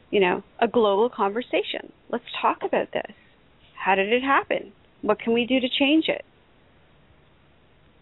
you 0.09 0.19
know, 0.19 0.43
a 0.59 0.67
global 0.67 1.09
conversation. 1.09 1.91
Let's 2.09 2.23
talk 2.41 2.59
about 2.63 2.91
this. 2.93 3.15
How 3.83 3.95
did 3.95 4.11
it 4.11 4.21
happen? 4.23 4.71
What 5.01 5.19
can 5.19 5.33
we 5.33 5.45
do 5.45 5.59
to 5.59 5.67
change 5.79 6.05
it? 6.07 6.23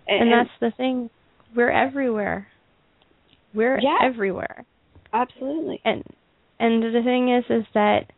And 0.08 0.32
that's 0.32 0.50
the 0.60 0.72
thing. 0.76 1.10
We're 1.56 1.72
everywhere. 1.72 2.48
We're 3.54 3.80
Yeah. 3.80 3.98
everywhere. 4.02 4.66
absolutely. 5.14 5.80
And 5.86 6.04
and 6.60 6.82
the 6.84 7.02
thing 7.04 7.30
is 7.30 7.46
is 7.50 7.66
that 7.74 8.12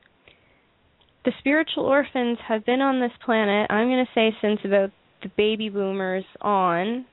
the 1.26 1.34
spiritual 1.40 1.86
orphans 1.86 2.38
have 2.48 2.66
been 2.66 2.82
on 2.82 3.00
this 3.00 3.12
planet, 3.24 3.68
I'm 3.70 3.88
going 3.90 4.06
to 4.06 4.12
say 4.14 4.36
since 4.42 4.60
about 4.64 4.92
the 5.26 5.32
baby 5.36 5.70
boomers 5.70 6.24
on, 6.40 7.06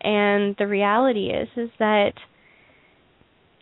and 0.00 0.56
the 0.58 0.66
reality 0.66 1.30
is 1.30 1.48
is 1.56 1.70
that 1.78 2.12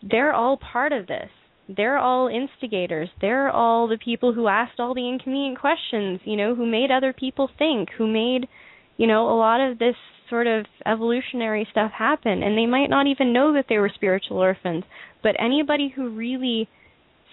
they're 0.03 0.32
all 0.32 0.57
part 0.57 0.92
of 0.92 1.07
this. 1.07 1.28
They're 1.68 1.98
all 1.98 2.28
instigators. 2.28 3.11
They're 3.20 3.51
all 3.51 3.88
the 3.88 3.98
people 3.98 4.32
who 4.32 4.48
asked 4.48 4.80
all 4.80 4.94
the 4.94 5.07
inconvenient 5.07 5.61
questions, 5.61 6.20
you 6.24 6.36
know, 6.36 6.55
who 6.55 6.64
made 6.64 6.90
other 6.90 7.12
people 7.12 7.51
think, 7.59 7.90
who 7.98 8.11
made, 8.11 8.48
you 8.96 9.07
know, 9.07 9.28
a 9.28 9.36
lot 9.36 9.61
of 9.61 9.78
this 9.78 9.94
sort 10.30 10.46
of 10.46 10.64
evolutionary 10.86 11.68
stuff 11.70 11.92
happen. 11.92 12.42
And 12.42 12.57
they 12.57 12.66
might 12.66 12.88
not 12.88 13.07
even 13.07 13.34
know 13.34 13.53
that 13.53 13.66
they 13.68 13.76
were 13.76 13.92
spiritual 13.94 14.38
orphans. 14.38 14.84
But 15.22 15.36
anybody 15.38 15.92
who 15.94 16.09
really 16.09 16.68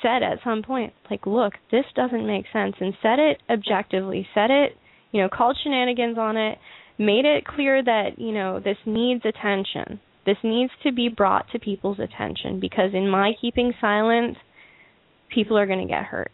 said 0.02 0.22
at 0.22 0.40
some 0.44 0.62
point, 0.62 0.94
like, 1.10 1.26
look, 1.26 1.54
this 1.72 1.86
doesn't 1.96 2.28
make 2.28 2.46
sense, 2.52 2.76
and 2.82 2.94
said 3.02 3.20
it 3.20 3.42
objectively, 3.50 4.28
said 4.36 4.52
it, 4.52 4.78
you 5.18 5.24
know, 5.24 5.30
called 5.30 5.58
shenanigans 5.64 6.16
on 6.20 6.38
it, 6.38 6.60
made 7.00 7.26
it 7.26 7.44
clear 7.44 7.84
that, 7.84 8.20
you 8.20 8.32
know, 8.32 8.60
this 8.60 8.78
needs 8.86 9.24
attention. 9.26 10.00
This 10.28 10.38
needs 10.44 10.72
to 10.84 10.92
be 10.92 11.10
brought 11.10 11.50
to 11.54 11.60
people's 11.60 11.98
attention 11.98 12.60
because 12.60 12.92
in 12.94 13.10
my 13.10 13.32
keeping 13.42 13.74
silent, 13.82 14.38
people 15.34 15.58
are 15.58 15.66
going 15.66 15.80
to 15.80 15.92
get 15.92 16.04
hurt. 16.04 16.32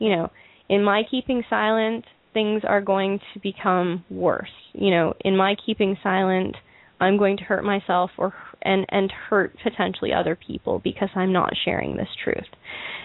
You 0.00 0.16
know, 0.16 0.30
in 0.68 0.82
my 0.82 1.02
keeping 1.08 1.44
silent, 1.48 2.06
things 2.32 2.62
are 2.66 2.80
going 2.80 3.20
to 3.34 3.40
become 3.40 4.04
worse. 4.10 4.50
You 4.72 4.90
know, 4.90 5.14
in 5.20 5.36
my 5.36 5.54
keeping 5.64 5.96
silent, 6.02 6.56
I'm 7.00 7.16
going 7.16 7.36
to 7.36 7.44
hurt 7.44 7.64
myself 7.64 8.10
or 8.18 8.34
and 8.62 8.84
and 8.88 9.12
hurt 9.30 9.54
potentially 9.62 10.12
other 10.12 10.36
people 10.36 10.80
because 10.82 11.10
I'm 11.14 11.32
not 11.32 11.52
sharing 11.64 11.96
this 11.96 12.08
truth. 12.24 12.50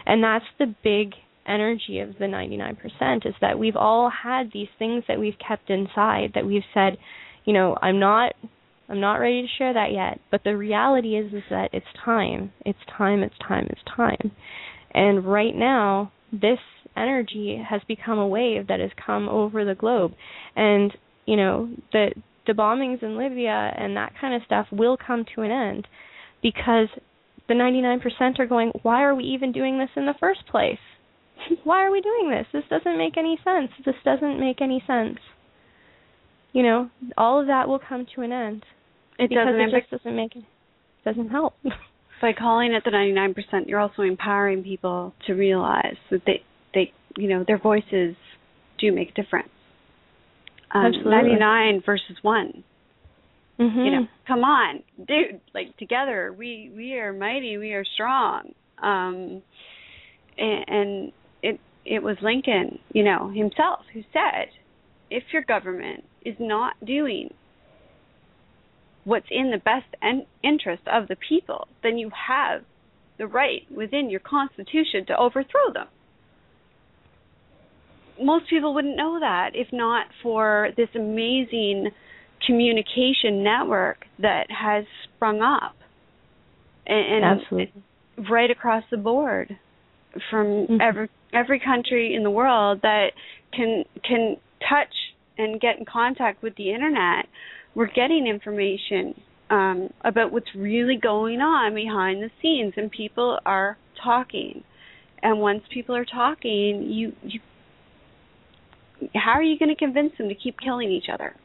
And 0.07 0.23
that's 0.23 0.45
the 0.57 0.73
big 0.84 1.13
energy 1.50 2.00
of 2.00 2.18
the 2.20 2.26
99% 2.26 3.26
is 3.26 3.34
that 3.41 3.58
we've 3.58 3.76
all 3.76 4.10
had 4.10 4.52
these 4.54 4.68
things 4.78 5.04
that 5.08 5.20
we've 5.20 5.38
kept 5.45 5.70
inside 5.70 6.32
that 6.36 6.45
we've 6.45 6.64
said, 6.74 6.97
you 7.45 7.54
know, 7.54 7.76
I'm 7.82 8.00
not 8.00 8.34
I'm 8.89 9.02
not 9.02 9.18
ready 9.18 9.43
to 9.43 9.47
share 9.58 9.74
that 9.74 9.91
yet, 9.91 10.20
but 10.32 10.43
the 10.43 10.58
reality 10.58 11.16
is 11.16 11.32
is 11.32 11.43
that 11.52 11.70
it's 11.74 11.86
time. 12.04 12.52
It's 12.66 12.80
time, 12.97 13.22
it's 13.22 13.38
time, 13.47 13.68
it's 13.70 13.82
time. 13.95 14.32
And 14.93 15.26
right 15.26 15.56
now, 15.56 16.12
this 16.32 16.58
energy 16.97 17.64
has 17.68 17.82
become 17.88 18.18
a 18.18 18.28
wave 18.28 18.68
that 18.68 18.80
has 18.80 18.89
come 19.06 19.30
over 19.30 19.64
the 19.64 19.76
globe. 19.76 20.14
And, 20.56 20.95
you 21.26 21.38
know, 21.38 21.70
the 21.91 22.14
the 22.47 22.54
bombings 22.54 23.04
in 23.04 23.16
Libya 23.16 23.72
and 23.78 23.95
that 23.95 24.14
kind 24.20 24.34
of 24.34 24.41
stuff 24.45 24.66
will 24.72 24.97
come 24.97 25.24
to 25.36 25.41
an 25.41 25.52
end 25.52 25.88
because 26.41 26.88
the 27.47 27.54
99% 27.54 28.39
are 28.39 28.45
going, 28.47 28.72
why 28.82 29.04
are 29.04 29.14
we 29.14 29.24
even 29.26 29.52
doing 29.52 29.78
this 29.78 29.89
in 29.95 30.06
the 30.06 30.16
first 30.20 30.47
place? 30.47 30.80
why 31.63 31.83
are 31.85 31.91
we 31.91 32.01
doing 32.01 32.29
this? 32.29 32.45
This 32.53 32.63
doesn't 32.69 32.97
make 32.97 33.17
any 33.17 33.39
sense. 33.43 33.71
This 33.85 33.95
doesn't 34.03 34.39
make 34.39 34.61
any 34.61 34.83
sense. 34.85 35.17
You 36.53 36.63
know, 36.63 36.89
all 37.17 37.39
of 37.41 37.47
that 37.47 37.67
will 37.67 37.79
come 37.79 38.07
to 38.15 38.21
an 38.21 38.31
end 38.31 38.65
It 39.19 39.29
because 39.29 39.45
doesn't 39.45 39.61
it 39.61 39.79
just 39.79 39.91
doesn't 39.91 40.15
make 40.15 40.35
it 40.35 40.43
doesn't 41.05 41.29
help. 41.29 41.53
by 42.21 42.33
calling 42.33 42.73
it 42.73 42.83
the 42.83 42.91
99%, 42.91 43.67
you're 43.67 43.79
also 43.79 44.01
empowering 44.01 44.63
people 44.63 45.13
to 45.27 45.33
realize 45.33 45.95
that 46.11 46.21
they, 46.25 46.43
they, 46.73 46.91
you 47.17 47.29
know, 47.29 47.43
their 47.47 47.57
voices 47.57 48.15
do 48.79 48.91
make 48.91 49.09
a 49.11 49.21
difference. 49.21 49.49
Um, 50.73 50.85
Absolutely. 50.85 51.11
99 51.11 51.83
versus 51.85 52.17
one. 52.21 52.63
mm-hmm. 53.59 53.79
You 53.79 53.91
know, 53.91 54.07
come 54.27 54.43
on, 54.43 54.83
dude. 54.97 55.41
Like 55.53 55.75
together, 55.77 56.33
we 56.37 56.71
we 56.75 56.93
are 56.93 57.11
mighty. 57.11 57.57
We 57.57 57.73
are 57.73 57.83
strong. 57.95 58.53
Um, 58.81 59.41
and, 60.37 60.65
and 60.67 61.11
it 61.86 62.03
was 62.03 62.17
Lincoln, 62.21 62.80
you 62.93 63.03
know, 63.03 63.30
himself 63.30 63.82
who 63.93 64.03
said, 64.13 64.49
if 65.09 65.23
your 65.32 65.41
government 65.41 66.03
is 66.23 66.36
not 66.39 66.73
doing 66.86 67.34
what's 69.05 69.27
in 69.32 69.51
the 69.51 69.57
best 69.57 69.88
en- 70.01 70.25
interest 70.43 70.84
of 70.88 71.07
the 71.07 71.15
people, 71.15 71.67
then 71.82 71.97
you 71.97 72.11
have 72.27 72.63
the 73.17 73.27
right 73.27 73.63
within 73.75 74.09
your 74.09 74.19
constitution 74.19 75.05
to 75.07 75.17
overthrow 75.17 75.73
them. 75.73 75.88
Most 78.21 78.49
people 78.49 78.73
wouldn't 78.73 78.97
know 78.97 79.19
that 79.19 79.51
if 79.53 79.67
not 79.71 80.07
for 80.21 80.69
this 80.75 80.89
amazing 80.93 81.89
communication 82.45 83.43
network 83.43 84.05
that 84.19 84.47
has 84.49 84.86
sprung 85.03 85.41
up, 85.41 85.75
and, 86.86 87.23
and 87.23 87.25
absolutely 87.25 87.84
right 88.30 88.51
across 88.51 88.84
the 88.91 88.97
board 88.97 89.57
from 90.30 90.45
mm-hmm. 90.45 90.82
every 90.82 91.09
every 91.34 91.59
country 91.59 92.13
in 92.15 92.23
the 92.23 92.32
world 92.32 92.80
that 92.84 93.09
can 93.53 93.84
can 94.03 94.38
touch 94.67 94.93
and 95.38 95.59
get 95.59 95.77
in 95.80 95.86
contact 95.86 96.43
with 96.43 96.55
the 96.55 96.71
internet. 96.73 97.25
We're 97.75 97.88
getting 97.88 98.27
information 98.27 99.21
um, 99.49 99.89
about 100.03 100.32
what's 100.32 100.53
really 100.55 100.97
going 101.01 101.39
on 101.39 101.73
behind 101.73 102.21
the 102.21 102.30
scenes, 102.41 102.73
and 102.77 102.91
people 102.91 103.39
are 103.45 103.77
talking. 104.03 104.63
And 105.21 105.39
once 105.39 105.63
people 105.73 105.95
are 105.95 106.05
talking, 106.05 106.88
you 106.89 107.13
you 107.23 107.39
how 109.15 109.32
are 109.32 109.43
you 109.43 109.57
going 109.57 109.69
to 109.69 109.75
convince 109.75 110.11
them 110.17 110.30
to 110.30 110.36
keep 110.36 110.59
killing 110.59 110.91
each 110.91 111.05
other? 111.11 111.36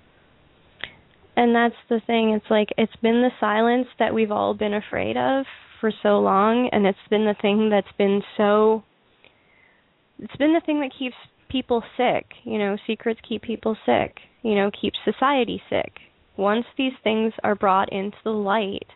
And 1.37 1.55
that's 1.55 1.74
the 1.89 2.01
thing. 2.07 2.30
It's 2.30 2.51
like 2.51 2.68
it's 2.78 2.95
been 3.03 3.22
the 3.22 3.30
silence 3.41 3.89
that 3.99 4.14
we've 4.14 4.30
all 4.30 4.55
been 4.55 4.74
afraid 4.74 5.16
of 5.16 5.47
for 5.80 5.93
so 6.03 6.20
long, 6.20 6.68
and 6.72 6.87
it's 6.87 6.99
been 7.11 7.24
the 7.24 7.37
thing 7.41 7.70
that's 7.70 7.87
been 7.99 8.22
so. 8.37 8.85
It's 10.19 10.37
been 10.37 10.55
the 10.55 10.62
thing 10.65 10.81
that 10.81 10.93
keeps 10.97 11.17
people 11.49 11.83
sick. 11.97 12.27
You 12.45 12.59
know, 12.59 12.77
secrets 12.87 13.21
keep 13.29 13.43
people 13.43 13.77
sick. 13.87 14.17
You 14.43 14.55
know, 14.55 14.71
keep 14.81 14.93
society 15.05 15.62
sick. 15.71 15.93
Once 16.37 16.67
these 16.77 16.93
things 17.03 17.33
are 17.43 17.55
brought 17.55 17.93
into 17.93 18.17
the 18.25 18.31
light, 18.31 18.87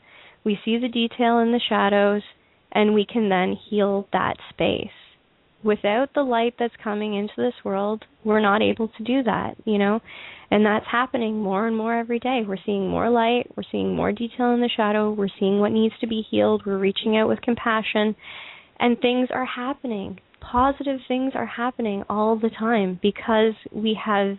we 0.44 0.58
see 0.64 0.78
the 0.78 0.88
detail 0.88 1.38
in 1.38 1.52
the 1.52 1.60
shadows, 1.68 2.22
and 2.72 2.94
we 2.94 3.06
can 3.06 3.28
then 3.28 3.56
heal 3.70 4.08
that 4.12 4.36
space 4.50 4.90
without 5.62 6.10
the 6.14 6.22
light 6.22 6.54
that's 6.58 6.74
coming 6.82 7.14
into 7.14 7.34
this 7.36 7.54
world, 7.64 8.04
we're 8.24 8.40
not 8.40 8.62
able 8.62 8.88
to 8.88 9.04
do 9.04 9.22
that, 9.24 9.56
you 9.64 9.78
know? 9.78 10.00
And 10.50 10.64
that's 10.64 10.86
happening 10.90 11.40
more 11.40 11.66
and 11.66 11.76
more 11.76 11.94
every 11.94 12.18
day. 12.18 12.42
We're 12.46 12.56
seeing 12.64 12.88
more 12.88 13.10
light, 13.10 13.50
we're 13.56 13.64
seeing 13.70 13.94
more 13.94 14.12
detail 14.12 14.54
in 14.54 14.60
the 14.60 14.70
shadow, 14.74 15.10
we're 15.10 15.28
seeing 15.38 15.60
what 15.60 15.72
needs 15.72 15.94
to 16.00 16.06
be 16.06 16.24
healed, 16.30 16.62
we're 16.64 16.78
reaching 16.78 17.16
out 17.16 17.28
with 17.28 17.42
compassion, 17.42 18.16
and 18.78 18.98
things 19.00 19.28
are 19.32 19.44
happening. 19.44 20.20
Positive 20.40 21.00
things 21.06 21.32
are 21.34 21.46
happening 21.46 22.04
all 22.08 22.38
the 22.38 22.50
time 22.50 22.98
because 23.02 23.54
we 23.72 23.98
have 24.02 24.38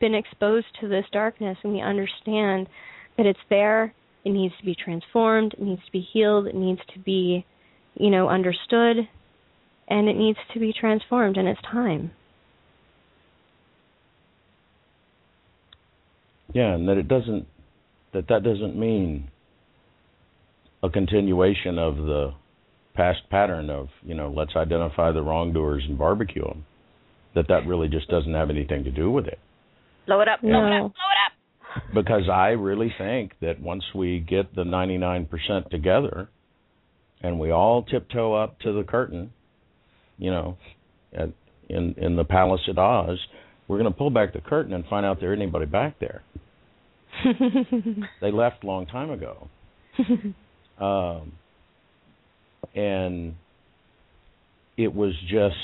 been 0.00 0.14
exposed 0.14 0.66
to 0.80 0.88
this 0.88 1.04
darkness 1.12 1.58
and 1.62 1.72
we 1.72 1.80
understand 1.80 2.68
that 3.16 3.26
it's 3.26 3.38
there, 3.50 3.94
it 4.24 4.30
needs 4.30 4.54
to 4.58 4.64
be 4.64 4.74
transformed, 4.74 5.54
it 5.54 5.62
needs 5.62 5.84
to 5.84 5.92
be 5.92 6.06
healed, 6.12 6.46
it 6.46 6.54
needs 6.54 6.80
to 6.92 6.98
be, 7.00 7.44
you 7.94 8.10
know, 8.10 8.28
understood, 8.28 9.08
and 9.88 10.08
it 10.08 10.16
needs 10.16 10.38
to 10.52 10.60
be 10.60 10.72
transformed 10.78 11.36
and 11.36 11.48
it's 11.48 11.60
time. 11.62 12.10
Yeah, 16.52 16.74
and 16.74 16.88
that 16.88 16.96
it 16.96 17.08
doesn't 17.08 17.46
that 18.12 18.28
that 18.28 18.42
doesn't 18.42 18.76
mean 18.76 19.30
a 20.82 20.88
continuation 20.88 21.78
of 21.78 21.96
the 21.96 22.34
past 22.98 23.20
pattern 23.30 23.70
of, 23.70 23.88
you 24.02 24.14
know, 24.14 24.30
let's 24.36 24.52
identify 24.56 25.12
the 25.12 25.22
wrongdoers 25.22 25.84
and 25.88 25.96
barbecue 25.96 26.44
them. 26.44 26.66
That 27.34 27.48
that 27.48 27.66
really 27.66 27.88
just 27.88 28.08
doesn't 28.08 28.34
have 28.34 28.50
anything 28.50 28.84
to 28.84 28.90
do 28.90 29.10
with 29.10 29.26
it. 29.26 29.38
Blow 30.06 30.20
it 30.20 30.28
up, 30.28 30.42
blow 30.42 30.50
no. 30.50 30.66
it 30.66 30.76
up, 30.76 30.82
blow 30.82 30.88
it 30.88 31.20
up. 31.26 31.94
Because 31.94 32.28
I 32.28 32.48
really 32.48 32.92
think 32.98 33.32
that 33.40 33.60
once 33.60 33.84
we 33.94 34.20
get 34.20 34.54
the 34.54 34.64
99% 34.64 35.70
together 35.70 36.28
and 37.22 37.38
we 37.38 37.50
all 37.50 37.82
tiptoe 37.82 38.34
up 38.34 38.58
to 38.60 38.72
the 38.72 38.82
curtain 38.82 39.32
you 40.18 40.30
know, 40.30 40.58
at, 41.12 41.30
in 41.68 41.94
in 41.96 42.16
the 42.16 42.24
palace 42.24 42.60
at 42.68 42.76
Oz, 42.76 43.18
we're 43.66 43.78
going 43.78 43.90
to 43.90 43.96
pull 43.96 44.10
back 44.10 44.32
the 44.32 44.40
curtain 44.40 44.72
and 44.74 44.84
find 44.86 45.06
out 45.06 45.20
there 45.20 45.32
anybody 45.32 45.66
back 45.66 45.98
there. 46.00 46.22
they 48.20 48.30
left 48.30 48.64
a 48.64 48.66
long 48.66 48.86
time 48.86 49.10
ago. 49.10 49.48
um, 50.80 51.32
and 52.74 53.34
it 54.76 54.94
was 54.94 55.12
just 55.28 55.56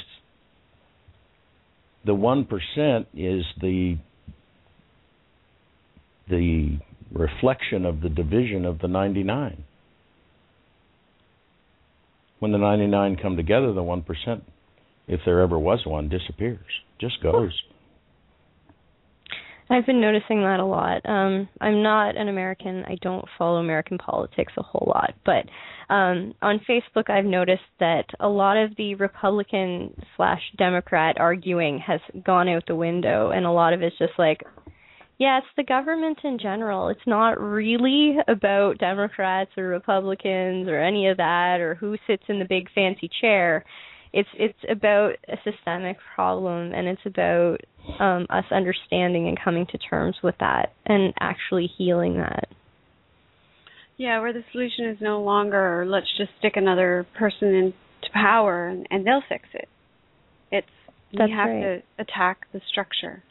the 2.05 2.15
one 2.15 2.45
percent 2.45 3.09
is 3.15 3.45
the 3.61 3.97
the 6.29 6.79
reflection 7.13 7.85
of 7.85 8.01
the 8.01 8.09
division 8.09 8.65
of 8.65 8.79
the 8.81 8.89
ninety 8.89 9.23
nine 9.23 9.65
when 12.45 12.53
the 12.53 12.59
99 12.59 13.17
come 13.23 13.37
together, 13.37 13.73
the 13.73 13.81
1%, 13.81 14.05
if 15.09 15.21
there 15.25 15.41
ever 15.41 15.59
was 15.59 15.87
one, 15.87 16.11
disappears, 16.11 16.59
just 17.01 17.23
goes. 17.23 17.59
I've 19.71 19.87
been 19.87 20.01
noticing 20.01 20.43
that 20.43 20.61
a 20.61 20.65
lot. 20.65 21.01
Um, 21.09 21.49
I'm 21.61 21.83
not 21.83 22.17
an 22.17 22.29
American. 22.29 22.85
I 22.87 22.97
don't 23.01 23.25
follow 23.39 23.57
American 23.57 23.97
politics 23.97 24.53
a 24.59 24.63
whole 24.63 24.93
lot, 24.95 25.15
but 25.25 25.47
um, 25.93 26.35
on 26.43 26.61
Facebook, 26.69 27.09
I've 27.09 27.25
noticed 27.25 27.63
that 27.81 28.05
a 28.21 28.29
lot 28.29 28.57
of 28.57 28.77
the 28.77 28.95
Republican 28.97 29.95
slash 30.17 30.43
Democrat 30.59 31.17
arguing 31.19 31.79
has 31.79 32.01
gone 32.25 32.49
out 32.49 32.65
the 32.67 32.77
window, 32.77 33.31
and 33.31 33.47
a 33.47 33.51
lot 33.51 33.73
of 33.73 33.83
it's 33.83 33.97
just 33.99 34.13
like, 34.19 34.43
yeah, 35.19 35.39
it's 35.39 35.47
the 35.57 35.63
government 35.63 36.19
in 36.25 36.39
general. 36.39 36.89
It's 36.89 37.07
not 37.07 37.41
really 37.41 38.17
about 38.29 38.79
Democrats 38.79 39.53
or 39.57 39.69
Republicans 39.69 40.69
or 40.69 40.79
any 40.79 41.09
of 41.09 41.19
that 41.19 41.61
or 41.61 41.77
who 41.77 41.97
sits 42.07 42.25
in 42.29 42.39
the 42.39 42.45
big 42.45 42.69
fancy 42.75 43.09
chair. 43.21 43.65
It's 44.13 44.29
it's 44.35 44.59
about 44.69 45.13
a 45.29 45.37
systemic 45.45 45.99
problem 46.15 46.73
and 46.73 46.89
it's 46.89 47.05
about 47.05 47.59
um 47.99 48.27
us 48.31 48.45
understanding 48.51 49.29
and 49.29 49.39
coming 49.43 49.67
to 49.67 49.79
terms 49.79 50.17
with 50.23 50.35
that 50.41 50.73
and 50.87 51.13
actually 51.21 51.71
healing 51.79 52.19
that. 52.19 52.49
Yeah, 53.97 54.21
where 54.21 54.33
the 54.33 54.45
solution 54.53 54.87
is 54.87 54.99
no 55.01 55.23
longer 55.23 55.85
let's 55.87 56.09
just 56.17 56.31
stick 56.39 56.55
another 56.57 57.07
person 57.19 57.55
into 57.55 57.77
power 58.13 58.69
and, 58.69 58.87
and 58.91 59.07
they'll 59.07 59.23
fix 59.29 59.45
it. 59.55 59.69
It's 60.51 60.67
That's 61.13 61.29
we 61.29 61.35
have 61.35 61.49
right. 61.49 61.83
to 61.99 62.03
attack 62.03 62.47
the 62.53 62.61
structure 62.71 63.23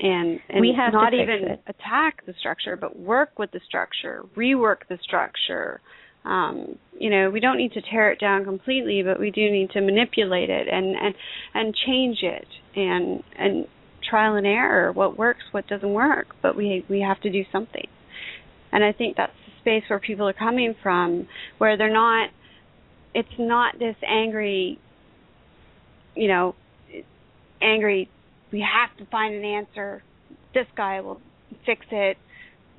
and, 0.00 0.38
and 0.48 0.60
we 0.60 0.74
have 0.76 0.92
not 0.92 1.12
even 1.12 1.50
it. 1.50 1.62
attack 1.66 2.24
the 2.24 2.34
structure, 2.38 2.76
but 2.76 2.98
work 2.98 3.38
with 3.38 3.50
the 3.50 3.60
structure, 3.66 4.24
rework 4.36 4.86
the 4.88 4.98
structure. 5.02 5.80
Um, 6.24 6.78
you 6.98 7.10
know, 7.10 7.30
we 7.30 7.40
don't 7.40 7.56
need 7.56 7.72
to 7.72 7.80
tear 7.82 8.12
it 8.12 8.20
down 8.20 8.44
completely, 8.44 9.02
but 9.02 9.18
we 9.18 9.30
do 9.30 9.50
need 9.50 9.70
to 9.70 9.80
manipulate 9.80 10.50
it 10.50 10.68
and 10.68 10.94
and 10.94 11.14
and 11.54 11.74
change 11.86 12.18
it 12.22 12.46
and 12.76 13.22
and 13.36 13.66
trial 14.08 14.36
and 14.36 14.46
error, 14.46 14.92
what 14.92 15.18
works, 15.18 15.42
what 15.50 15.66
doesn't 15.66 15.92
work, 15.92 16.28
but 16.42 16.56
we 16.56 16.84
we 16.88 17.00
have 17.00 17.20
to 17.22 17.30
do 17.30 17.44
something. 17.52 17.86
And 18.72 18.84
I 18.84 18.92
think 18.92 19.16
that's 19.16 19.32
the 19.46 19.52
space 19.60 19.88
where 19.88 19.98
people 19.98 20.28
are 20.28 20.34
coming 20.34 20.74
from, 20.82 21.26
where 21.58 21.76
they're 21.76 21.92
not. 21.92 22.30
It's 23.14 23.28
not 23.38 23.78
this 23.78 23.96
angry, 24.06 24.78
you 26.14 26.28
know, 26.28 26.54
angry 27.62 28.10
we 28.52 28.60
have 28.60 28.96
to 28.98 29.10
find 29.10 29.34
an 29.34 29.44
answer. 29.44 30.02
This 30.54 30.66
guy 30.76 31.00
will 31.00 31.20
fix 31.66 31.86
it. 31.90 32.16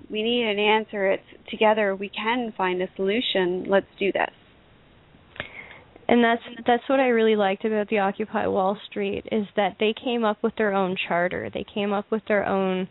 We 0.09 0.23
need 0.23 0.45
an 0.47 0.59
answer. 0.59 1.11
It's 1.11 1.23
together 1.49 1.95
we 1.95 2.09
can 2.09 2.53
find 2.57 2.81
a 2.81 2.87
solution. 2.95 3.65
Let's 3.67 3.87
do 3.99 4.11
this. 4.11 4.33
And 6.09 6.23
that's 6.23 6.41
that's 6.65 6.89
what 6.89 6.99
I 6.99 7.09
really 7.09 7.35
liked 7.35 7.65
about 7.65 7.87
the 7.89 7.99
Occupy 7.99 8.47
Wall 8.47 8.75
Street 8.89 9.25
is 9.31 9.45
that 9.55 9.75
they 9.79 9.93
came 9.93 10.23
up 10.23 10.41
with 10.41 10.55
their 10.57 10.73
own 10.73 10.95
charter. 11.07 11.51
They 11.53 11.63
came 11.71 11.93
up 11.93 12.09
with 12.09 12.23
their 12.27 12.47
own 12.47 12.87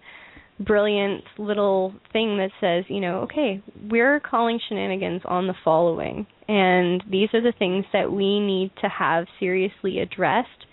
brilliant 0.60 1.24
little 1.36 1.94
thing 2.12 2.38
that 2.38 2.50
says, 2.60 2.84
you 2.88 3.00
know, 3.00 3.22
okay, 3.22 3.60
we're 3.90 4.20
calling 4.20 4.60
shenanigans 4.68 5.22
on 5.24 5.48
the 5.48 5.54
following, 5.64 6.28
and 6.46 7.02
these 7.10 7.28
are 7.34 7.40
the 7.40 7.52
things 7.58 7.84
that 7.92 8.12
we 8.12 8.38
need 8.38 8.70
to 8.82 8.88
have 8.88 9.26
seriously 9.40 9.98
addressed 9.98 10.66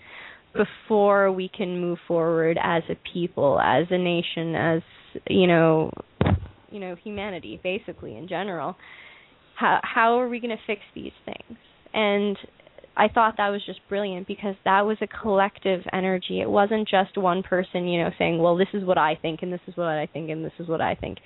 before 0.54 1.32
we 1.32 1.48
can 1.48 1.80
move 1.80 1.98
forward 2.06 2.58
as 2.62 2.84
a 2.88 2.94
people, 3.12 3.58
as 3.60 3.86
a 3.90 3.98
nation, 3.98 4.54
as 4.54 4.82
you 5.28 5.48
know, 5.48 5.90
you 6.70 6.78
know, 6.78 6.94
humanity, 7.02 7.58
basically 7.60 8.16
in 8.16 8.28
general. 8.28 8.76
How 9.56 9.80
how 9.82 10.20
are 10.20 10.28
we 10.28 10.38
going 10.38 10.56
to 10.56 10.62
fix 10.64 10.82
these 10.94 11.12
things? 11.24 11.58
And 11.96 12.36
I 12.96 13.08
thought 13.08 13.34
that 13.38 13.48
was 13.48 13.62
just 13.66 13.80
brilliant 13.88 14.28
because 14.28 14.54
that 14.64 14.82
was 14.86 14.96
a 15.00 15.08
collective 15.08 15.82
energy. 15.92 16.40
It 16.40 16.48
wasn't 16.48 16.88
just 16.88 17.18
one 17.18 17.42
person, 17.42 17.88
you 17.88 18.02
know, 18.02 18.10
saying, 18.18 18.38
"Well, 18.38 18.56
this 18.56 18.68
is 18.72 18.84
what 18.84 18.98
I 18.98 19.16
think, 19.16 19.42
and 19.42 19.52
this 19.52 19.60
is 19.66 19.76
what 19.76 19.88
I 19.88 20.06
think, 20.06 20.30
and 20.30 20.44
this 20.44 20.52
is 20.60 20.68
what 20.68 20.80
I 20.80 20.94
think." 20.94 21.18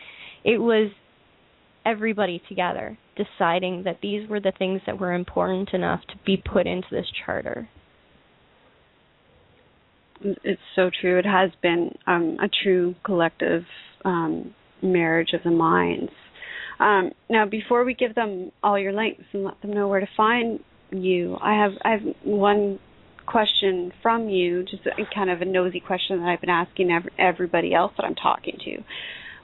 It 0.44 0.58
was 0.58 0.90
everybody 1.84 2.42
together 2.48 2.96
deciding 3.16 3.82
that 3.82 4.00
these 4.00 4.28
were 4.28 4.40
the 4.40 4.52
things 4.58 4.80
that 4.86 4.98
were 4.98 5.12
important 5.12 5.74
enough 5.74 6.00
to 6.06 6.14
be 6.24 6.36
put 6.36 6.66
into 6.66 6.88
this 6.90 7.06
charter 7.24 7.68
it's 10.22 10.60
so 10.76 10.90
true. 11.00 11.18
It 11.18 11.26
has 11.26 11.50
been 11.62 11.94
um, 12.06 12.36
a 12.42 12.48
true 12.62 12.94
collective 13.04 13.64
um, 14.04 14.54
marriage 14.82 15.30
of 15.32 15.42
the 15.44 15.50
minds. 15.50 16.12
Um, 16.80 17.12
now, 17.28 17.44
before 17.44 17.84
we 17.84 17.92
give 17.92 18.14
them 18.14 18.50
all 18.62 18.78
your 18.78 18.92
links 18.92 19.22
and 19.32 19.44
let 19.44 19.60
them 19.60 19.72
know 19.72 19.86
where 19.86 20.00
to 20.00 20.08
find 20.16 20.60
you, 20.90 21.36
I 21.40 21.62
have 21.62 21.72
I 21.84 21.90
have 21.90 22.00
one 22.24 22.80
question 23.26 23.92
from 24.02 24.28
you, 24.28 24.64
just 24.64 24.86
a, 24.86 25.14
kind 25.14 25.30
of 25.30 25.42
a 25.42 25.44
nosy 25.44 25.78
question 25.78 26.18
that 26.18 26.28
I've 26.28 26.40
been 26.40 26.50
asking 26.50 26.90
every, 26.90 27.12
everybody 27.18 27.74
else 27.74 27.92
that 27.96 28.04
I'm 28.04 28.14
talking 28.14 28.58
to, 28.64 28.78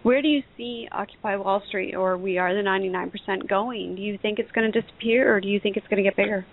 where 0.02 0.22
do 0.22 0.28
you 0.28 0.42
see 0.56 0.88
Occupy 0.90 1.36
Wall 1.36 1.62
Street 1.68 1.94
or 1.94 2.16
We 2.16 2.38
Are 2.38 2.54
the 2.54 2.62
99% 2.62 3.48
going? 3.48 3.96
Do 3.96 4.02
you 4.02 4.18
think 4.20 4.38
it's 4.38 4.50
going 4.52 4.72
to 4.72 4.80
disappear 4.80 5.32
or 5.34 5.40
do 5.40 5.48
you 5.48 5.60
think 5.60 5.76
it's 5.76 5.86
going 5.88 6.02
to 6.02 6.08
get 6.08 6.16
bigger? 6.16 6.46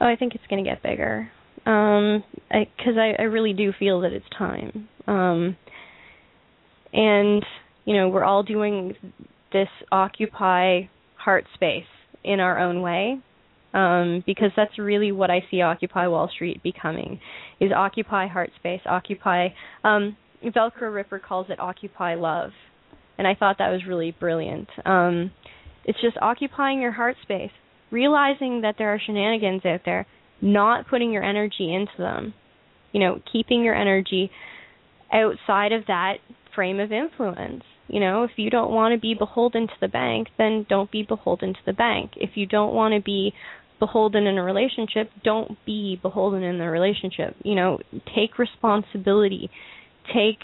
Oh, 0.00 0.06
I 0.06 0.16
think 0.16 0.34
it's 0.34 0.44
going 0.48 0.64
to 0.64 0.68
get 0.68 0.82
bigger. 0.82 1.30
Um, 1.66 2.24
because 2.48 2.94
I, 2.96 3.14
I, 3.18 3.22
I 3.22 3.22
really 3.24 3.52
do 3.52 3.72
feel 3.78 4.00
that 4.00 4.12
it's 4.12 4.26
time. 4.36 4.88
Um, 5.06 5.56
and 6.92 7.44
you 7.84 7.96
know, 7.96 8.08
we're 8.08 8.24
all 8.24 8.42
doing 8.42 8.94
this 9.52 9.68
Occupy 9.90 10.82
heart 11.16 11.44
space 11.54 11.84
in 12.24 12.40
our 12.40 12.58
own 12.58 12.82
way. 12.82 13.20
Um, 13.72 14.24
because 14.26 14.50
that's 14.56 14.76
really 14.80 15.12
what 15.12 15.30
I 15.30 15.44
see 15.48 15.62
Occupy 15.62 16.08
Wall 16.08 16.28
Street 16.34 16.60
becoming 16.60 17.20
is 17.60 17.70
Occupy 17.70 18.26
heart 18.26 18.50
space, 18.58 18.80
Occupy 18.84 19.50
um, 19.84 20.16
Velcrow 20.44 20.92
Ripper 20.92 21.20
calls 21.20 21.46
it 21.50 21.60
Occupy 21.60 22.14
Love. 22.14 22.50
And 23.18 23.28
I 23.28 23.34
thought 23.34 23.58
that 23.58 23.70
was 23.70 23.82
really 23.86 24.16
brilliant. 24.18 24.68
Um, 24.84 25.30
it's 25.84 26.00
just 26.00 26.16
occupying 26.20 26.80
your 26.80 26.92
heart 26.92 27.16
space, 27.22 27.50
realizing 27.90 28.62
that 28.62 28.76
there 28.78 28.92
are 28.92 29.00
shenanigans 29.04 29.64
out 29.64 29.80
there, 29.84 30.06
not 30.40 30.88
putting 30.88 31.12
your 31.12 31.22
energy 31.22 31.72
into 31.72 31.92
them. 31.98 32.34
You 32.92 33.00
know, 33.00 33.20
keeping 33.30 33.62
your 33.62 33.74
energy 33.74 34.30
outside 35.12 35.72
of 35.72 35.86
that 35.86 36.14
frame 36.54 36.80
of 36.80 36.90
influence. 36.90 37.62
You 37.90 37.98
know, 37.98 38.22
if 38.22 38.30
you 38.36 38.50
don't 38.50 38.70
want 38.70 38.94
to 38.94 39.00
be 39.00 39.14
beholden 39.14 39.66
to 39.66 39.74
the 39.80 39.88
bank, 39.88 40.28
then 40.38 40.64
don't 40.68 40.90
be 40.90 41.02
beholden 41.02 41.54
to 41.54 41.60
the 41.66 41.72
bank. 41.72 42.12
If 42.16 42.30
you 42.36 42.46
don't 42.46 42.72
want 42.72 42.94
to 42.94 43.00
be 43.00 43.34
beholden 43.80 44.26
in 44.28 44.38
a 44.38 44.44
relationship, 44.44 45.10
don't 45.24 45.58
be 45.66 45.98
beholden 46.00 46.44
in 46.44 46.58
the 46.58 46.68
relationship. 46.70 47.34
You 47.42 47.56
know, 47.56 47.78
take 48.14 48.38
responsibility. 48.38 49.50
Take 50.14 50.38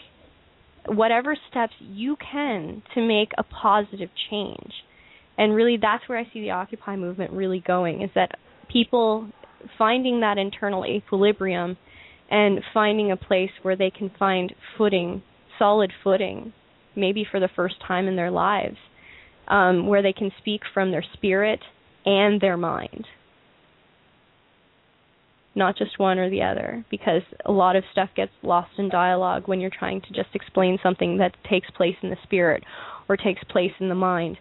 whatever 0.87 1.37
steps 1.49 1.75
you 1.81 2.17
can 2.17 2.83
to 2.95 3.07
make 3.07 3.31
a 3.39 3.45
positive 3.45 4.11
change. 4.29 4.73
And 5.39 5.55
really 5.55 5.77
that's 5.81 6.09
where 6.09 6.19
I 6.19 6.25
see 6.33 6.41
the 6.41 6.51
occupy 6.51 6.97
movement 6.97 7.33
really 7.33 7.63
going 7.65 8.03
is 8.03 8.11
that 8.17 8.39
people 8.73 9.29
finding 9.79 10.21
that 10.21 10.39
internal 10.39 10.85
equilibrium 10.85 11.77
and 12.29 12.61
finding 12.75 13.13
a 13.13 13.17
place 13.17 13.51
where 13.63 13.77
they 13.77 13.91
can 13.91 14.11
find 14.19 14.53
footing, 14.77 15.23
solid 15.59 15.93
footing, 16.03 16.53
maybe 16.97 17.27
for 17.31 17.41
the 17.41 17.51
first 17.55 17.77
time 17.87 18.09
in 18.09 18.17
their 18.17 18.31
lives, 18.31 18.77
um, 19.49 19.87
where 19.87 20.03
they 20.03 20.13
can 20.13 20.31
speak 20.39 20.63
from 20.73 20.91
their 20.91 21.05
spirit 21.15 21.61
and 22.05 22.41
their 22.41 22.57
mind. 22.57 23.07
Not 25.55 25.77
just 25.77 25.99
one 25.99 26.19
or 26.19 26.29
the 26.29 26.43
other, 26.43 26.85
because 26.91 27.23
a 27.45 27.53
lot 27.53 27.77
of 27.77 27.85
stuff 27.91 28.11
gets 28.15 28.33
lost 28.43 28.71
in 28.79 28.89
dialogue 28.89 29.45
when 29.47 29.61
you're 29.61 29.71
trying 29.71 30.03
to 30.03 30.09
just 30.09 30.35
explain 30.35 30.79
something 30.83 31.19
that 31.19 31.35
takes 31.49 31.71
place 31.71 31.97
in 32.03 32.11
the 32.11 32.17
spirit 32.25 32.63
or 33.09 33.17
takes 33.17 33.43
place 33.45 33.73
in 33.81 33.89
the 33.89 33.95
mind. 33.95 34.37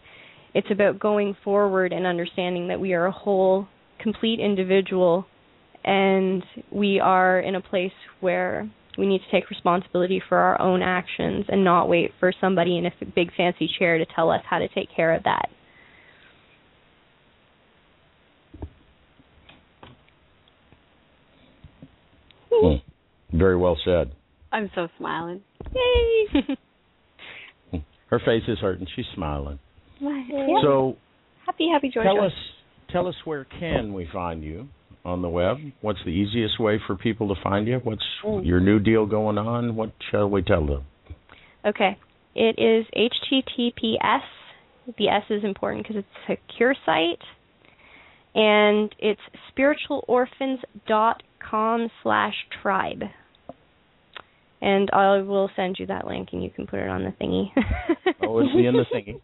It's 0.54 0.72
about 0.72 1.00
going 1.00 1.36
forward 1.44 1.94
and 1.94 2.06
understanding 2.06 2.68
that 2.68 2.80
we 2.80 2.94
are 2.94 3.06
a 3.06 3.12
whole, 3.12 3.68
complete 4.00 4.40
individual 4.40 5.26
and 5.86 6.44
we 6.72 7.00
are 7.00 7.40
in 7.40 7.56
a 7.56 7.62
place 7.62 7.92
where 8.20 8.70
we 8.98 9.06
need 9.06 9.20
to 9.20 9.32
take 9.32 9.50
responsibility 9.50 10.22
for 10.28 10.38
our 10.38 10.62
own 10.62 10.82
actions 10.82 11.46
and 11.50 11.64
not 11.64 11.90
wait 11.90 12.12
for 12.20 12.32
somebody 12.40 12.78
in 12.78 12.86
a 12.86 12.92
big 13.14 13.30
fancy 13.36 13.70
chair 13.80 13.98
to 13.98 14.06
tell 14.16 14.32
us 14.32 14.42
how 14.50 14.60
to 14.60 14.68
take 14.70 14.90
care 14.96 15.14
of 15.14 15.24
that. 15.24 15.50
Hmm. 22.52 22.76
Very 23.38 23.58
well 23.58 23.78
said. 23.84 24.12
I'm 24.52 24.72
so 24.76 24.88
smiling. 24.98 25.42
Yay! 25.74 26.58
Her 28.08 28.20
face 28.20 28.44
is 28.48 28.60
hurting. 28.60 28.88
She's 28.96 29.06
smiling. 29.14 29.60
Yeah. 30.00 30.62
So 30.64 30.96
happy, 31.46 31.70
happy, 31.74 31.90
joy. 31.90 32.04
tell 32.04 32.22
us, 32.22 32.32
tell 32.92 33.08
us 33.08 33.16
where 33.26 33.46
can 33.46 33.94
we 33.94 34.08
find 34.14 34.44
you 34.44 34.70
on 35.06 35.22
the 35.22 35.30
web? 35.30 35.58
What's 35.82 36.00
the 36.04 36.10
easiest 36.12 36.60
way 36.60 36.80
for 36.86 36.96
people 36.96 37.34
to 37.34 37.42
find 37.42 37.68
you? 37.68 37.80
What's 37.84 38.04
Mm. 38.24 38.46
your 38.46 38.60
new 38.60 38.80
deal 38.80 39.06
going 39.06 39.38
on? 39.38 39.76
What 39.76 39.92
shall 40.12 40.30
we 40.30 40.42
tell 40.42 40.66
them? 40.66 40.84
Okay. 41.66 41.98
It 42.36 42.60
is 42.60 42.86
HTTPS. 42.96 44.24
The 44.98 45.08
S 45.10 45.24
is 45.30 45.44
important 45.44 45.84
because 45.88 45.98
it's 46.04 46.08
a 46.28 46.36
secure 46.36 46.76
site. 46.86 47.22
And 48.36 48.94
it's 49.00 49.22
spiritualorphans.com 49.56 51.90
slash 52.04 52.36
tribe. 52.62 53.04
And 54.62 54.90
I 54.92 55.18
will 55.22 55.50
send 55.56 55.78
you 55.80 55.86
that 55.88 56.06
link 56.08 56.30
and 56.34 56.44
you 56.44 56.50
can 56.50 56.68
put 56.68 56.80
it 56.80 56.90
on 56.90 57.04
the 57.04 57.12
thingy. 57.12 57.52
Oh, 58.22 58.40
it's 58.40 58.50
in 58.56 58.74
the 58.74 58.86
thingy. 58.94 59.20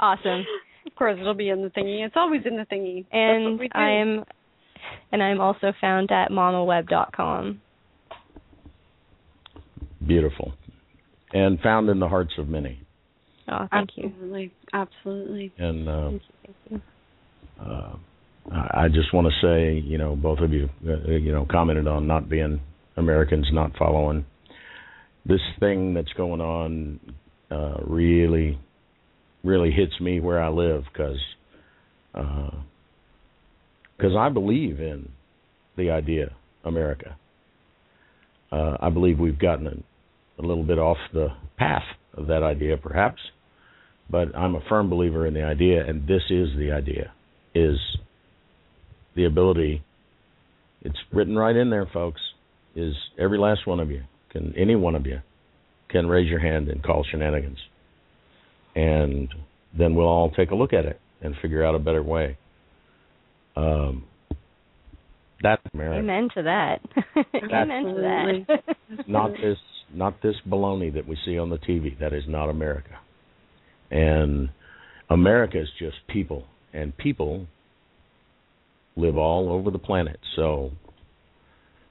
awesome. 0.00 0.44
Of 0.86 0.94
course, 0.96 1.16
it'll 1.18 1.34
be 1.34 1.48
in 1.48 1.62
the 1.62 1.70
thingy. 1.70 2.04
It's 2.04 2.16
always 2.16 2.42
in 2.44 2.56
the 2.56 2.66
thingy. 2.66 3.06
And 3.10 3.52
what 3.52 3.60
we 3.60 3.68
do. 3.68 3.78
I 3.78 3.90
am 4.00 4.24
and 5.12 5.22
I'm 5.22 5.40
also 5.40 5.72
found 5.80 6.10
at 6.10 6.30
mamaweb.com. 6.30 7.60
Beautiful. 10.06 10.52
And 11.32 11.58
found 11.60 11.88
in 11.88 11.98
the 11.98 12.08
hearts 12.08 12.32
of 12.38 12.48
many. 12.48 12.80
Oh, 13.48 13.66
thank 13.70 13.90
you. 13.96 14.04
absolutely, 14.06 14.52
absolutely. 14.72 15.52
And 15.58 15.88
uh, 15.88 16.08
Thank 16.10 16.22
you. 16.22 16.54
Thank 16.68 16.82
you. 17.60 17.64
uh, 17.64 17.96
I 18.52 18.84
I 18.84 18.88
just 18.88 19.12
want 19.12 19.26
to 19.26 19.46
say, 19.46 19.80
you 19.86 19.98
know, 19.98 20.16
both 20.16 20.38
of 20.40 20.52
you, 20.52 20.68
uh, 20.86 21.10
you 21.10 21.32
know, 21.32 21.46
commented 21.50 21.86
on 21.86 22.06
not 22.06 22.28
being 22.28 22.60
Americans, 22.96 23.46
not 23.52 23.72
following 23.78 24.24
this 25.26 25.40
thing 25.60 25.94
that's 25.94 26.12
going 26.16 26.40
on. 26.40 27.00
Uh, 27.50 27.76
really, 27.86 28.58
really 29.44 29.70
hits 29.70 30.00
me 30.00 30.18
where 30.20 30.42
I 30.42 30.48
live 30.48 30.84
because 30.92 31.18
because 33.96 34.14
I 34.16 34.28
believe 34.28 34.80
in 34.80 35.08
the 35.76 35.90
idea 35.90 36.34
America. 36.64 37.16
Uh, 38.50 38.76
I 38.80 38.90
believe 38.90 39.18
we've 39.18 39.38
gotten 39.38 39.66
a, 39.66 40.42
a 40.42 40.44
little 40.44 40.64
bit 40.64 40.78
off 40.78 40.96
the 41.12 41.28
path 41.58 41.82
of 42.14 42.28
that 42.28 42.42
idea, 42.42 42.76
perhaps, 42.76 43.20
but 44.08 44.34
I'm 44.36 44.54
a 44.54 44.60
firm 44.68 44.88
believer 44.88 45.26
in 45.26 45.34
the 45.34 45.42
idea, 45.42 45.84
and 45.84 46.06
this 46.06 46.22
is 46.30 46.48
the 46.56 46.70
idea: 46.72 47.12
is 47.54 47.78
the 49.16 49.24
ability. 49.24 49.82
It's 50.82 50.98
written 51.12 51.36
right 51.36 51.56
in 51.56 51.70
there, 51.70 51.88
folks. 51.92 52.20
Is 52.76 52.94
every 53.18 53.38
last 53.38 53.66
one 53.66 53.80
of 53.80 53.90
you 53.90 54.02
can 54.30 54.52
any 54.56 54.74
one 54.74 54.94
of 54.94 55.06
you 55.06 55.20
can 55.88 56.08
raise 56.08 56.28
your 56.28 56.40
hand 56.40 56.68
and 56.68 56.82
call 56.82 57.04
shenanigans, 57.10 57.58
and 58.74 59.28
then 59.76 59.94
we'll 59.94 60.08
all 60.08 60.30
take 60.30 60.50
a 60.50 60.54
look 60.54 60.72
at 60.72 60.84
it 60.84 61.00
and 61.20 61.34
figure 61.40 61.64
out 61.64 61.74
a 61.74 61.78
better 61.78 62.02
way. 62.02 62.36
Um, 63.56 64.04
that's 65.42 65.62
America. 65.74 65.98
Amen 65.98 66.28
to 66.34 66.42
that. 66.42 66.80
Amen 67.34 67.84
to 67.84 68.44
that. 68.48 69.06
not 69.06 69.30
this 69.32 69.58
not 69.92 70.22
this 70.22 70.34
baloney 70.48 70.92
that 70.94 71.06
we 71.06 71.16
see 71.24 71.38
on 71.38 71.50
the 71.50 71.58
TV. 71.58 71.98
That 72.00 72.12
is 72.12 72.24
not 72.26 72.48
America. 72.48 72.98
And 73.90 74.48
America 75.10 75.60
is 75.60 75.68
just 75.78 75.96
people, 76.08 76.44
and 76.72 76.96
people 76.96 77.46
live 78.96 79.16
all 79.16 79.50
over 79.50 79.70
the 79.70 79.78
planet. 79.78 80.18
So, 80.36 80.70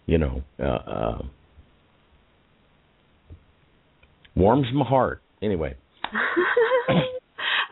you 0.05 0.18
know, 0.18 0.41
uh, 0.59 0.64
uh, 0.64 1.22
warms 4.36 4.68
my 4.74 4.86
heart. 4.86 5.22
Anyway, 5.41 5.76
I 6.03 6.09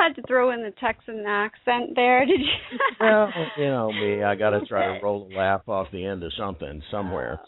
had 0.02 0.16
to 0.16 0.22
throw 0.28 0.52
in 0.52 0.62
the 0.62 0.74
Texan 0.80 1.24
accent 1.28 1.95
there. 1.95 2.26
Did 2.26 2.39
you? 2.39 2.86
well, 2.99 3.30
you 3.58 3.66
know 3.66 3.91
me, 3.91 4.24
I 4.24 4.36
got 4.39 4.52
to 4.52 4.66
try 4.66 4.97
to 4.97 5.04
roll 5.04 5.30
a 5.32 5.36
laugh 5.36 5.62
off 5.68 5.88
the 5.91 6.06
end 6.06 6.24
of 6.24 6.32
something 6.38 6.82
somewhere. 6.91 7.39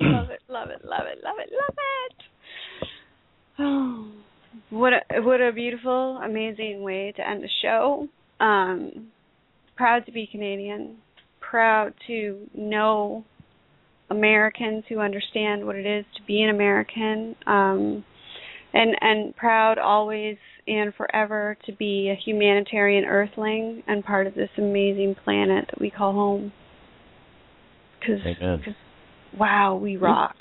love 0.00 0.30
it, 0.30 0.40
love 0.48 0.68
it, 0.70 0.84
love 0.84 1.06
it, 1.06 1.22
love 1.22 1.36
it, 1.38 1.50
love 1.52 1.76
it. 1.78 2.86
Oh, 3.58 4.10
what 4.70 4.92
a 4.92 5.20
what 5.20 5.40
a 5.40 5.52
beautiful, 5.52 6.18
amazing 6.24 6.82
way 6.82 7.12
to 7.16 7.28
end 7.28 7.42
the 7.42 7.48
show. 7.62 8.08
Um, 8.40 9.08
proud 9.76 10.06
to 10.06 10.12
be 10.12 10.28
Canadian. 10.30 10.96
Proud 11.40 11.92
to 12.06 12.46
know 12.54 13.24
Americans 14.08 14.84
who 14.88 14.98
understand 14.98 15.66
what 15.66 15.76
it 15.76 15.86
is 15.86 16.04
to 16.16 16.22
be 16.26 16.42
an 16.42 16.50
American. 16.50 17.36
Um, 17.46 18.04
and 18.72 18.94
and 19.00 19.36
proud 19.36 19.78
always 19.78 20.36
and 20.70 20.94
forever 20.94 21.56
to 21.66 21.72
be 21.72 22.10
a 22.10 22.14
humanitarian 22.24 23.04
earthling 23.04 23.82
and 23.88 24.04
part 24.04 24.26
of 24.26 24.34
this 24.34 24.48
amazing 24.56 25.16
planet 25.24 25.64
that 25.68 25.80
we 25.80 25.90
call 25.90 26.12
home. 26.12 26.52
Because 27.98 28.20
wow, 29.38 29.76
we 29.76 29.96
rock. 29.96 30.36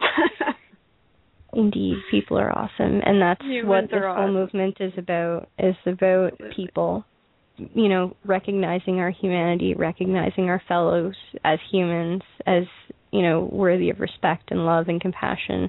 Indeed, 1.52 1.96
people 2.10 2.38
are 2.38 2.50
awesome, 2.50 3.00
and 3.04 3.20
that's 3.20 3.42
Humans 3.42 3.66
what 3.68 3.84
this 3.90 3.96
are 3.96 4.14
whole 4.14 4.24
awesome. 4.24 4.34
movement 4.34 4.76
is 4.80 4.92
about. 4.96 5.48
Is 5.58 5.74
about 5.84 6.32
Absolutely. 6.32 6.56
people, 6.56 7.04
you 7.56 7.88
know, 7.88 8.16
recognizing 8.24 9.00
our 9.00 9.10
humanity, 9.10 9.74
recognizing 9.74 10.48
our 10.48 10.62
fellows 10.68 11.14
as 11.44 11.58
humans, 11.70 12.22
as 12.46 12.64
you 13.10 13.22
know, 13.22 13.48
worthy 13.52 13.90
of 13.90 14.00
respect 14.00 14.50
and 14.50 14.64
love 14.64 14.88
and 14.88 15.00
compassion 15.00 15.68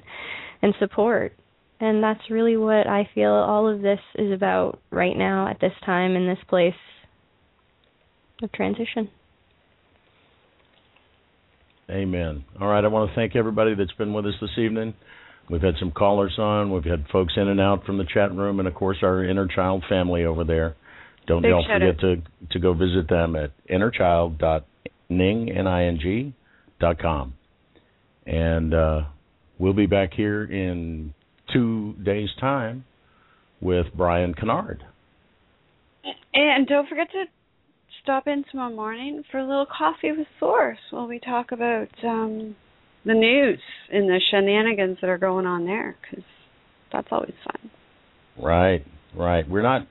and 0.62 0.74
support, 0.78 1.34
And 1.82 2.02
that's 2.02 2.30
really 2.30 2.56
what 2.56 2.86
I 2.86 3.06
feel 3.12 3.32
all 3.32 3.68
of 3.68 3.82
this 3.82 3.98
is 4.14 4.32
about 4.32 4.78
right 4.92 5.16
now 5.16 5.48
at 5.48 5.58
this 5.60 5.72
time 5.84 6.14
in 6.14 6.28
this 6.28 6.38
place 6.48 6.72
of 8.40 8.52
transition. 8.52 9.10
Amen. 11.90 12.44
All 12.60 12.68
right, 12.68 12.84
I 12.84 12.86
want 12.86 13.10
to 13.10 13.16
thank 13.16 13.34
everybody 13.34 13.74
that's 13.74 13.90
been 13.98 14.12
with 14.12 14.26
us 14.26 14.34
this 14.40 14.56
evening. 14.58 14.94
We've 15.50 15.60
had 15.60 15.74
some 15.80 15.90
callers 15.90 16.38
on. 16.38 16.70
We've 16.70 16.84
had 16.84 17.06
folks 17.10 17.32
in 17.36 17.48
and 17.48 17.60
out 17.60 17.84
from 17.84 17.98
the 17.98 18.04
chat 18.04 18.32
room, 18.32 18.60
and 18.60 18.68
of 18.68 18.74
course 18.74 18.98
our 19.02 19.24
inner 19.24 19.48
child 19.48 19.82
family 19.88 20.24
over 20.24 20.44
there. 20.44 20.76
Don't 21.26 21.42
Big 21.42 21.50
y'all 21.50 21.66
forget 21.66 21.98
to 22.00 22.22
to 22.52 22.58
go 22.60 22.74
visit 22.74 23.08
them 23.08 23.34
at 23.34 23.50
innerchild.ning 23.68 26.34
dot 26.80 26.98
com, 27.00 27.34
and 28.24 28.72
uh, 28.72 29.00
we'll 29.58 29.72
be 29.72 29.86
back 29.86 30.14
here 30.14 30.44
in 30.44 31.12
two 31.52 31.94
days' 32.04 32.30
time 32.40 32.84
with 33.60 33.86
Brian 33.96 34.34
Kennard. 34.34 34.82
And 36.34 36.66
don't 36.66 36.88
forget 36.88 37.08
to 37.12 37.24
stop 38.02 38.26
in 38.26 38.44
tomorrow 38.50 38.74
morning 38.74 39.22
for 39.30 39.38
a 39.38 39.46
little 39.46 39.66
coffee 39.66 40.12
with 40.12 40.26
Source 40.40 40.78
while 40.90 41.06
we 41.06 41.20
talk 41.20 41.52
about 41.52 41.88
um, 42.04 42.56
the 43.04 43.14
news 43.14 43.60
and 43.92 44.08
the 44.08 44.20
shenanigans 44.30 44.98
that 45.00 45.08
are 45.08 45.18
going 45.18 45.46
on 45.46 45.66
there, 45.66 45.96
because 46.00 46.24
that's 46.92 47.08
always 47.10 47.34
fun. 47.44 47.70
Right, 48.42 48.84
right. 49.16 49.48
We're 49.48 49.62
not, 49.62 49.86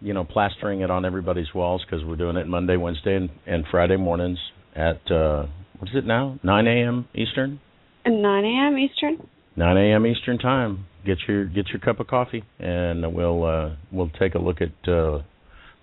you 0.00 0.14
know, 0.14 0.24
plastering 0.24 0.80
it 0.80 0.90
on 0.90 1.04
everybody's 1.04 1.52
walls 1.54 1.84
because 1.84 2.04
we're 2.04 2.16
doing 2.16 2.36
it 2.36 2.48
Monday, 2.48 2.76
Wednesday, 2.76 3.16
and, 3.16 3.30
and 3.46 3.64
Friday 3.70 3.96
mornings 3.96 4.38
at 4.74 5.10
uh, 5.10 5.46
what 5.78 5.90
is 5.90 5.96
it 5.96 6.06
now? 6.06 6.38
9 6.42 6.66
a.m. 6.66 7.08
Eastern. 7.14 7.60
And 8.04 8.22
9 8.22 8.44
a.m. 8.44 8.78
Eastern. 8.78 9.28
9 9.56 9.76
a.m. 9.76 10.06
Eastern 10.06 10.38
time. 10.38 10.86
Get 11.06 11.18
your 11.28 11.44
get 11.44 11.68
your 11.68 11.80
cup 11.80 12.00
of 12.00 12.06
coffee, 12.06 12.42
and 12.58 13.14
we'll 13.14 13.44
uh, 13.44 13.76
we'll 13.92 14.10
take 14.18 14.34
a 14.34 14.38
look 14.38 14.62
at 14.62 14.88
uh, 14.90 15.22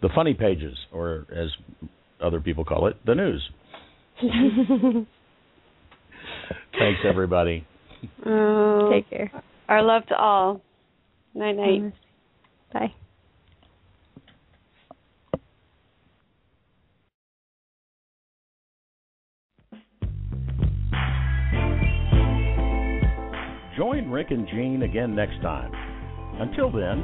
the 0.01 0.09
funny 0.15 0.33
pages, 0.33 0.75
or 0.91 1.27
as 1.31 1.49
other 2.21 2.41
people 2.41 2.65
call 2.65 2.87
it, 2.87 2.97
the 3.05 3.13
news. 3.15 3.47
Thanks, 6.79 6.99
everybody. 7.07 7.65
Oh, 8.25 8.89
Take 8.91 9.09
care. 9.09 9.31
Our 9.67 9.83
love 9.83 10.05
to 10.07 10.15
all. 10.15 10.61
Night 11.33 11.55
night. 11.55 11.93
Bye. 12.73 12.93
Join 23.77 24.09
Rick 24.09 24.31
and 24.31 24.47
Jean 24.47 24.81
again 24.83 25.15
next 25.15 25.41
time. 25.41 25.71
Until 26.39 26.71
then, 26.71 27.03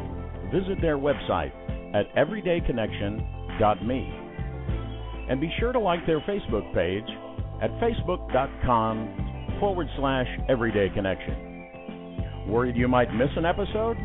visit 0.52 0.82
their 0.82 0.98
website 0.98 1.54
at 1.96 2.14
everydayconnection.me. 2.16 4.14
And 5.30 5.42
be 5.42 5.52
sure 5.60 5.72
to 5.74 5.80
like 5.80 6.06
their 6.06 6.20
Facebook 6.22 6.74
page 6.74 7.08
at 7.62 7.72
facebook.com 7.82 9.58
forward 9.60 9.88
slash 9.98 10.28
everydayconnection. 10.50 12.48
Worried 12.48 12.76
you 12.76 12.88
might 12.88 13.14
miss 13.14 13.30
an 13.36 13.46
episode? 13.46 13.98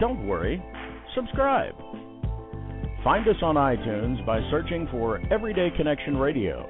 Don't 0.00 0.26
worry, 0.26 0.62
subscribe. 1.14 1.74
Find 3.04 3.26
us 3.28 3.36
on 3.42 3.56
iTunes 3.56 4.24
by 4.24 4.40
searching 4.50 4.86
for 4.90 5.20
Everyday 5.32 5.70
Connection 5.76 6.16
Radio. 6.16 6.68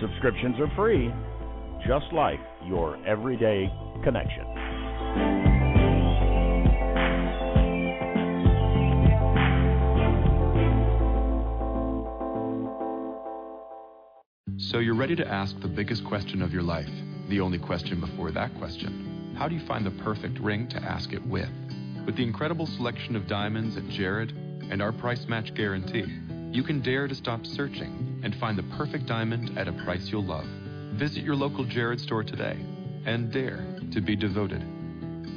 Subscriptions 0.00 0.56
are 0.60 0.70
free, 0.76 1.10
just 1.86 2.06
like 2.12 2.40
your 2.66 2.96
everyday 3.06 3.70
connection. 4.02 4.44
So 14.56 14.78
you're 14.78 14.94
ready 14.94 15.14
to 15.16 15.28
ask 15.28 15.60
the 15.60 15.68
biggest 15.68 16.04
question 16.04 16.40
of 16.40 16.52
your 16.52 16.62
life, 16.62 16.88
the 17.28 17.40
only 17.40 17.58
question 17.58 18.00
before 18.00 18.30
that 18.32 18.56
question. 18.58 19.34
How 19.38 19.46
do 19.46 19.54
you 19.54 19.66
find 19.66 19.84
the 19.84 19.90
perfect 20.02 20.38
ring 20.38 20.68
to 20.68 20.82
ask 20.82 21.12
it 21.12 21.24
with? 21.26 21.50
With 22.06 22.16
the 22.16 22.22
incredible 22.22 22.66
selection 22.66 23.14
of 23.14 23.26
diamonds 23.26 23.76
at 23.76 23.88
Jared 23.88 24.30
and 24.70 24.80
our 24.80 24.92
price 24.92 25.26
match 25.28 25.54
guarantee, 25.54 26.06
you 26.50 26.62
can 26.62 26.80
dare 26.80 27.08
to 27.08 27.14
stop 27.14 27.44
searching 27.44 28.20
and 28.24 28.34
find 28.36 28.56
the 28.56 28.62
perfect 28.76 29.06
diamond 29.06 29.58
at 29.58 29.68
a 29.68 29.72
price 29.84 30.08
you'll 30.08 30.24
love. 30.24 30.46
Visit 30.94 31.24
your 31.24 31.34
local 31.34 31.64
Jared 31.64 32.00
store 32.00 32.22
today 32.22 32.56
and 33.04 33.32
dare 33.32 33.66
to 33.90 34.00
be 34.00 34.14
devoted. 34.14 34.62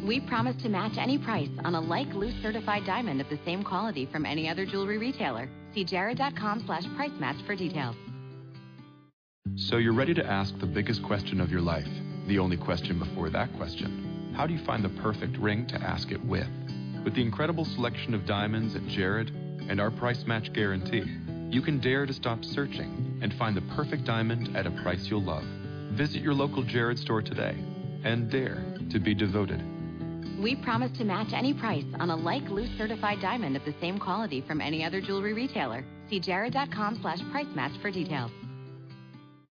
We 0.05 0.19
promise 0.19 0.55
to 0.61 0.69
match 0.69 0.97
any 0.97 1.17
price 1.17 1.49
on 1.65 1.73
a 1.73 1.81
like 1.81 2.13
loose 2.13 2.35
certified 2.43 2.85
diamond 2.85 3.21
of 3.21 3.29
the 3.29 3.39
same 3.43 3.63
quality 3.63 4.05
from 4.05 4.23
any 4.23 4.47
other 4.47 4.67
jewelry 4.67 4.99
retailer. 4.99 5.49
See 5.73 5.83
jared.com 5.83 6.63
slash 6.67 6.85
price 6.95 7.11
match 7.19 7.37
for 7.47 7.55
details. 7.55 7.95
So 9.55 9.77
you're 9.77 9.93
ready 9.93 10.13
to 10.13 10.25
ask 10.25 10.57
the 10.59 10.67
biggest 10.67 11.01
question 11.01 11.41
of 11.41 11.49
your 11.49 11.61
life, 11.61 11.87
the 12.27 12.37
only 12.37 12.57
question 12.57 12.99
before 12.99 13.31
that 13.31 13.51
question. 13.57 14.33
How 14.37 14.45
do 14.45 14.53
you 14.53 14.63
find 14.63 14.85
the 14.85 15.01
perfect 15.01 15.37
ring 15.37 15.65
to 15.67 15.81
ask 15.81 16.11
it 16.11 16.23
with? 16.23 16.47
With 17.03 17.15
the 17.15 17.23
incredible 17.23 17.65
selection 17.65 18.13
of 18.13 18.27
diamonds 18.27 18.75
at 18.75 18.85
Jared 18.85 19.31
and 19.31 19.81
our 19.81 19.89
price 19.89 20.23
match 20.27 20.53
guarantee, 20.53 21.03
you 21.49 21.61
can 21.61 21.79
dare 21.79 22.05
to 22.05 22.13
stop 22.13 22.43
searching 22.43 23.19
and 23.21 23.33
find 23.33 23.55
the 23.55 23.61
perfect 23.75 24.03
diamond 24.05 24.55
at 24.55 24.67
a 24.67 24.71
price 24.83 25.07
you'll 25.07 25.23
love. 25.23 25.43
Visit 25.93 26.21
your 26.21 26.33
local 26.33 26.63
Jared 26.63 26.99
store 26.99 27.21
today 27.21 27.55
and 28.03 28.29
dare 28.29 28.63
to 28.91 28.99
be 28.99 29.15
devoted. 29.15 29.63
We 30.41 30.55
promise 30.55 30.95
to 30.97 31.03
match 31.03 31.29
any 31.33 31.53
price 31.53 31.85
on 31.99 32.09
a 32.11 32.15
like 32.15 32.47
loose 32.49 32.69
certified 32.77 33.19
diamond 33.21 33.55
of 33.55 33.65
the 33.65 33.73
same 33.81 33.97
quality 33.97 34.41
from 34.41 34.61
any 34.61 34.83
other 34.83 35.01
jewelry 35.01 35.33
retailer. 35.33 35.83
See 36.09 36.19
jared.com 36.19 36.99
slash 37.01 37.19
price 37.31 37.47
match 37.55 37.73
for 37.81 37.89
details. 37.91 38.31